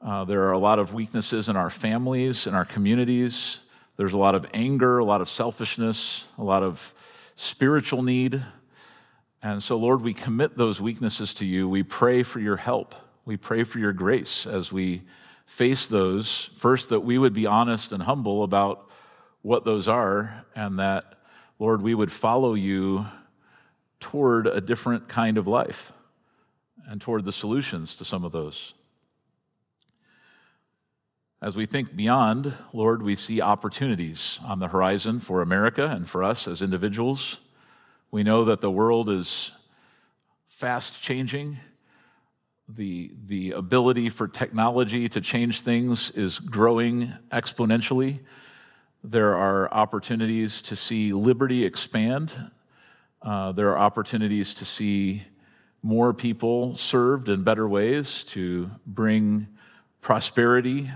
Uh, 0.04 0.24
there 0.24 0.42
are 0.42 0.52
a 0.52 0.58
lot 0.58 0.78
of 0.78 0.92
weaknesses 0.92 1.48
in 1.48 1.56
our 1.56 1.70
families, 1.70 2.46
in 2.46 2.54
our 2.54 2.64
communities. 2.64 3.60
There's 3.96 4.12
a 4.12 4.18
lot 4.18 4.34
of 4.34 4.46
anger, 4.52 4.98
a 4.98 5.04
lot 5.04 5.20
of 5.20 5.28
selfishness, 5.28 6.24
a 6.36 6.44
lot 6.44 6.62
of 6.62 6.94
spiritual 7.36 8.02
need. 8.02 8.42
And 9.42 9.62
so, 9.62 9.76
Lord, 9.76 10.02
we 10.02 10.12
commit 10.12 10.56
those 10.56 10.80
weaknesses 10.80 11.34
to 11.34 11.44
you. 11.44 11.68
We 11.68 11.82
pray 11.82 12.22
for 12.22 12.38
your 12.38 12.56
help. 12.56 12.94
We 13.24 13.36
pray 13.36 13.64
for 13.64 13.78
your 13.78 13.92
grace 13.92 14.46
as 14.46 14.72
we 14.72 15.02
face 15.46 15.86
those, 15.86 16.50
first, 16.56 16.88
that 16.90 17.00
we 17.00 17.18
would 17.18 17.32
be 17.32 17.46
honest 17.46 17.92
and 17.92 18.02
humble 18.02 18.42
about 18.42 18.90
what 19.42 19.64
those 19.64 19.88
are, 19.88 20.44
and 20.54 20.78
that, 20.78 21.14
Lord, 21.58 21.82
we 21.82 21.94
would 21.94 22.10
follow 22.10 22.54
you 22.54 23.06
toward 24.00 24.46
a 24.46 24.60
different 24.60 25.08
kind 25.08 25.36
of 25.36 25.46
life 25.46 25.92
and 26.86 27.00
toward 27.00 27.24
the 27.24 27.32
solutions 27.32 27.94
to 27.96 28.04
some 28.04 28.24
of 28.24 28.32
those. 28.32 28.74
As 31.40 31.56
we 31.56 31.66
think 31.66 31.96
beyond, 31.96 32.54
Lord, 32.72 33.02
we 33.02 33.16
see 33.16 33.40
opportunities 33.40 34.38
on 34.44 34.60
the 34.60 34.68
horizon 34.68 35.18
for 35.18 35.42
America 35.42 35.86
and 35.86 36.08
for 36.08 36.22
us 36.22 36.46
as 36.46 36.62
individuals. 36.62 37.38
We 38.12 38.22
know 38.22 38.44
that 38.44 38.60
the 38.60 38.70
world 38.70 39.10
is 39.10 39.50
fast 40.46 41.02
changing. 41.02 41.58
The, 42.68 43.10
the 43.24 43.52
ability 43.52 44.08
for 44.08 44.28
technology 44.28 45.08
to 45.08 45.20
change 45.20 45.62
things 45.62 46.12
is 46.12 46.38
growing 46.38 47.12
exponentially. 47.32 48.20
There 49.04 49.34
are 49.36 49.72
opportunities 49.72 50.62
to 50.62 50.76
see 50.76 51.12
liberty 51.12 51.64
expand. 51.64 52.32
Uh, 53.20 53.52
there 53.52 53.70
are 53.70 53.78
opportunities 53.78 54.54
to 54.54 54.64
see 54.64 55.24
more 55.82 56.12
people 56.14 56.76
served 56.76 57.28
in 57.28 57.42
better 57.42 57.68
ways, 57.68 58.24
to 58.24 58.70
bring 58.86 59.48
prosperity 60.00 60.90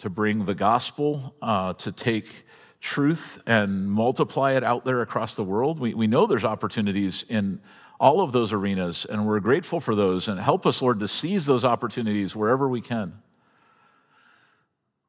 to 0.00 0.08
bring 0.08 0.46
the 0.46 0.54
gospel, 0.54 1.34
uh, 1.42 1.74
to 1.74 1.92
take 1.92 2.46
truth 2.80 3.38
and 3.46 3.90
multiply 3.90 4.52
it 4.52 4.64
out 4.64 4.82
there 4.82 5.02
across 5.02 5.34
the 5.34 5.44
world. 5.44 5.78
We, 5.78 5.92
we 5.92 6.06
know 6.06 6.26
there's 6.26 6.44
opportunities 6.44 7.22
in 7.28 7.60
all 7.98 8.22
of 8.22 8.32
those 8.32 8.50
arenas, 8.54 9.04
and 9.04 9.26
we're 9.26 9.40
grateful 9.40 9.78
for 9.78 9.94
those. 9.94 10.26
And 10.26 10.40
help 10.40 10.64
us, 10.64 10.80
Lord, 10.80 11.00
to 11.00 11.08
seize 11.08 11.44
those 11.44 11.66
opportunities 11.66 12.34
wherever 12.34 12.66
we 12.66 12.80
can. 12.80 13.12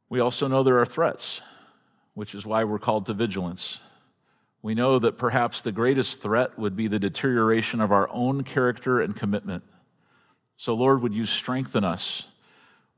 We 0.10 0.20
also 0.20 0.50
know 0.50 0.62
there 0.62 0.80
are 0.80 0.86
threats, 0.86 1.40
which 2.14 2.36
is 2.36 2.46
why 2.46 2.64
we're 2.64 2.80
called 2.80 3.06
to 3.06 3.14
vigilance. 3.14 3.80
We 4.62 4.76
know 4.76 5.00
that 5.00 5.18
perhaps 5.18 5.62
the 5.62 5.72
greatest 5.72 6.22
threat 6.22 6.58
would 6.60 6.76
be 6.76 6.88
the 6.88 7.00
deterioration 7.00 7.82
of 7.82 7.92
our 7.92 8.08
own 8.10 8.44
character 8.44 9.02
and 9.02 9.16
commitment. 9.16 9.64
So, 10.58 10.76
Lord, 10.76 11.02
would 11.02 11.14
you 11.14 11.26
strengthen 11.26 11.84
us? 11.84 12.24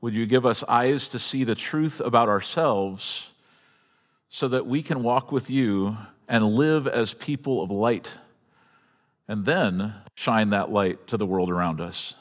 Would 0.02 0.14
you 0.14 0.26
give 0.26 0.46
us 0.46 0.64
eyes 0.68 1.08
to 1.10 1.20
see 1.20 1.46
the 1.46 1.56
truth 1.56 2.02
about 2.02 2.28
ourselves 2.28 3.28
so 4.28 4.50
that 4.50 4.68
we 4.68 4.84
can 4.84 5.04
walk 5.04 5.32
with 5.32 5.50
you 5.50 5.96
and 6.28 6.56
live 6.56 6.88
as 6.88 7.14
people 7.14 7.64
of 7.64 7.72
light 7.72 8.10
and 9.30 9.46
then 9.46 9.94
shine 10.16 10.50
that 10.50 10.72
light 10.72 11.08
to 11.08 11.16
the 11.16 11.26
world 11.26 11.50
around 11.50 11.80
us? 11.80 12.16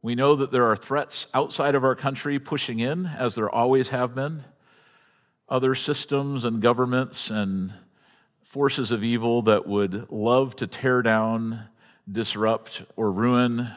We 0.00 0.14
know 0.14 0.34
that 0.36 0.50
there 0.50 0.64
are 0.64 0.76
threats 0.76 1.26
outside 1.34 1.74
of 1.74 1.84
our 1.84 1.94
country 1.94 2.38
pushing 2.38 2.80
in, 2.80 3.06
as 3.06 3.34
there 3.34 3.50
always 3.50 3.90
have 3.90 4.14
been. 4.14 4.44
Other 5.48 5.74
systems 5.74 6.44
and 6.44 6.62
governments 6.62 7.30
and 7.30 7.72
forces 8.40 8.90
of 8.90 9.02
evil 9.02 9.42
that 9.42 9.66
would 9.66 10.10
love 10.10 10.56
to 10.56 10.66
tear 10.66 11.02
down, 11.02 11.64
disrupt, 12.10 12.82
or 12.96 13.10
ruin 13.10 13.68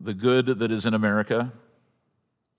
the 0.00 0.14
good 0.14 0.46
that 0.46 0.70
is 0.70 0.86
in 0.86 0.94
America. 0.94 1.52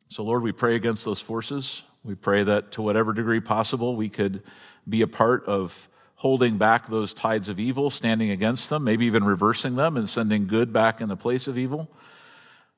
So, 0.09 0.23
Lord, 0.23 0.43
we 0.43 0.51
pray 0.51 0.75
against 0.75 1.05
those 1.05 1.19
forces. 1.19 1.81
We 2.03 2.15
pray 2.15 2.43
that 2.43 2.71
to 2.73 2.81
whatever 2.81 3.13
degree 3.13 3.39
possible, 3.39 3.95
we 3.95 4.09
could 4.09 4.43
be 4.87 5.01
a 5.01 5.07
part 5.07 5.45
of 5.45 5.89
holding 6.15 6.57
back 6.57 6.87
those 6.87 7.13
tides 7.13 7.49
of 7.49 7.59
evil, 7.59 7.89
standing 7.89 8.31
against 8.31 8.69
them, 8.69 8.83
maybe 8.83 9.05
even 9.05 9.23
reversing 9.23 9.75
them 9.75 9.97
and 9.97 10.09
sending 10.09 10.47
good 10.47 10.71
back 10.71 11.01
in 11.01 11.09
the 11.09 11.17
place 11.17 11.47
of 11.47 11.57
evil. 11.57 11.89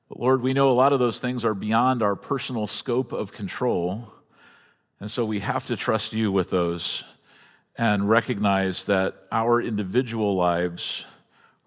But 0.08 0.18
Lord, 0.18 0.42
we 0.42 0.52
know 0.52 0.70
a 0.70 0.72
lot 0.72 0.92
of 0.92 0.98
those 0.98 1.20
things 1.20 1.44
are 1.44 1.54
beyond 1.54 2.02
our 2.02 2.16
personal 2.16 2.66
scope 2.66 3.12
of 3.12 3.30
control. 3.32 4.12
And 5.00 5.10
so 5.10 5.24
we 5.24 5.40
have 5.40 5.66
to 5.66 5.76
trust 5.76 6.12
you 6.12 6.32
with 6.32 6.50
those 6.50 7.04
and 7.76 8.08
recognize 8.08 8.84
that 8.86 9.14
our 9.30 9.62
individual 9.62 10.34
lives 10.34 11.04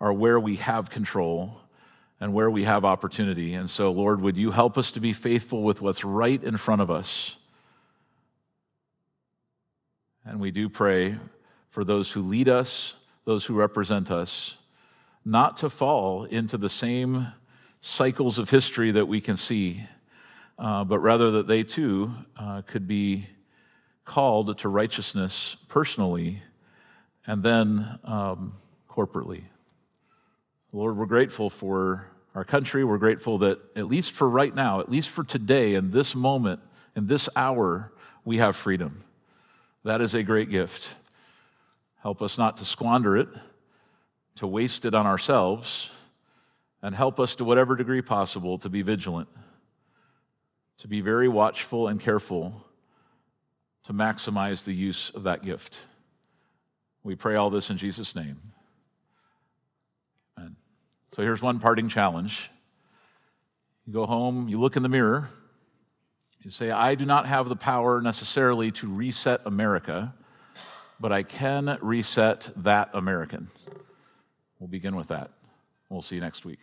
are 0.01 0.11
where 0.11 0.39
we 0.39 0.57
have 0.57 0.89
control 0.89 1.57
and 2.19 2.34
where 2.34 2.51
we 2.51 2.65
have 2.65 2.84
opportunity. 2.84 3.53
And 3.53 3.69
so, 3.69 3.91
Lord, 3.91 4.21
would 4.21 4.36
you 4.36 4.51
help 4.51 4.77
us 4.77 4.91
to 4.91 4.99
be 4.99 5.13
faithful 5.13 5.63
with 5.63 5.82
what's 5.82 6.03
right 6.03 6.43
in 6.43 6.57
front 6.57 6.82
of 6.82 6.91
us? 6.91 7.36
And 10.25 10.39
we 10.39 10.51
do 10.51 10.69
pray 10.69 11.17
for 11.69 11.84
those 11.84 12.11
who 12.11 12.21
lead 12.21 12.49
us, 12.49 12.93
those 13.25 13.45
who 13.45 13.55
represent 13.55 14.11
us, 14.11 14.57
not 15.23 15.57
to 15.57 15.69
fall 15.69 16.25
into 16.25 16.57
the 16.57 16.69
same 16.69 17.27
cycles 17.79 18.38
of 18.38 18.49
history 18.49 18.91
that 18.91 19.07
we 19.07 19.21
can 19.21 19.38
see, 19.38 19.88
uh, 20.62 20.84
but 20.84 20.99
rather 20.99 21.32
that 21.32 21.47
they 21.47 21.64
too 21.64 22.14
uh, 22.38 22.62
could 22.62 22.88
be 22.88 23.26
called 24.05 24.55
to 24.59 24.70
righteousness 24.70 25.57
personally 25.68 26.43
and 27.26 27.41
then 27.41 27.99
um, 28.03 28.53
corporately. 28.88 29.41
Lord, 30.72 30.97
we're 30.97 31.07
grateful 31.07 31.49
for 31.49 32.07
our 32.36 32.45
country. 32.45 32.84
We're 32.84 32.99
grateful 32.99 33.39
that, 33.39 33.59
at 33.76 33.88
least 33.88 34.12
for 34.12 34.30
right 34.30 34.53
now, 34.53 34.80
at 34.80 34.89
least 34.89 35.09
for 35.09 35.24
today, 35.24 35.74
in 35.74 35.89
this 35.89 36.14
moment, 36.14 36.59
in 36.95 37.07
this 37.07 37.28
hour, 37.36 37.91
we 38.24 38.38
have 38.38 38.55
freedom. 38.55 39.03
That 39.84 39.99
is 39.99 40.14
a 40.14 40.22
great 40.22 40.51
gift. 40.51 40.93
Help 42.03 42.22
us 42.22 42.38
not 42.38 42.57
to 42.57 42.66
squander 42.66 43.18
it, 43.18 43.30
to 44.36 44.45
waste 44.45 44.86
it 44.86 44.93
on 44.93 45.07
ourselves, 45.07 45.89
and 46.84 46.93
help 46.93 47.20
us 47.20 47.36
to 47.36 47.43
whatever 47.43 47.76
degree 47.76 48.01
possible 48.03 48.59
to 48.59 48.70
be 48.70 48.84
vigilant, 48.84 49.28
to 50.82 50.88
be 50.88 50.99
very 50.99 51.27
watchful 51.27 51.88
and 51.88 52.01
careful 52.01 52.65
to 53.86 53.93
maximize 53.93 54.63
the 54.63 54.73
use 54.73 55.11
of 55.13 55.23
that 55.23 55.43
gift. 55.43 55.77
We 57.03 57.15
pray 57.15 57.36
all 57.36 57.51
this 57.51 57.69
in 57.69 57.77
Jesus' 57.77 58.15
name. 58.15 58.41
Amen. 60.36 60.55
So 61.13 61.21
here's 61.21 61.41
one 61.41 61.59
parting 61.59 61.88
challenge. 61.88 62.49
You 63.86 63.93
go 63.93 64.07
home, 64.07 64.49
you 64.49 64.59
look 64.59 64.75
in 64.75 64.82
the 64.82 64.89
mirror, 64.89 65.29
you 66.41 66.49
say, 66.49 66.71
I 66.71 66.95
do 66.95 67.05
not 67.05 67.27
have 67.27 67.47
the 67.47 67.55
power 67.55 68.01
necessarily 68.01 68.71
to 68.71 68.91
reset 68.91 69.41
America, 69.45 70.15
but 70.99 71.11
I 71.11 71.21
can 71.21 71.77
reset 71.82 72.49
that 72.55 72.89
American. 72.95 73.49
We'll 74.57 74.67
begin 74.67 74.95
with 74.95 75.09
that. 75.09 75.29
We'll 75.89 76.01
see 76.01 76.15
you 76.15 76.21
next 76.21 76.43
week. 76.43 76.59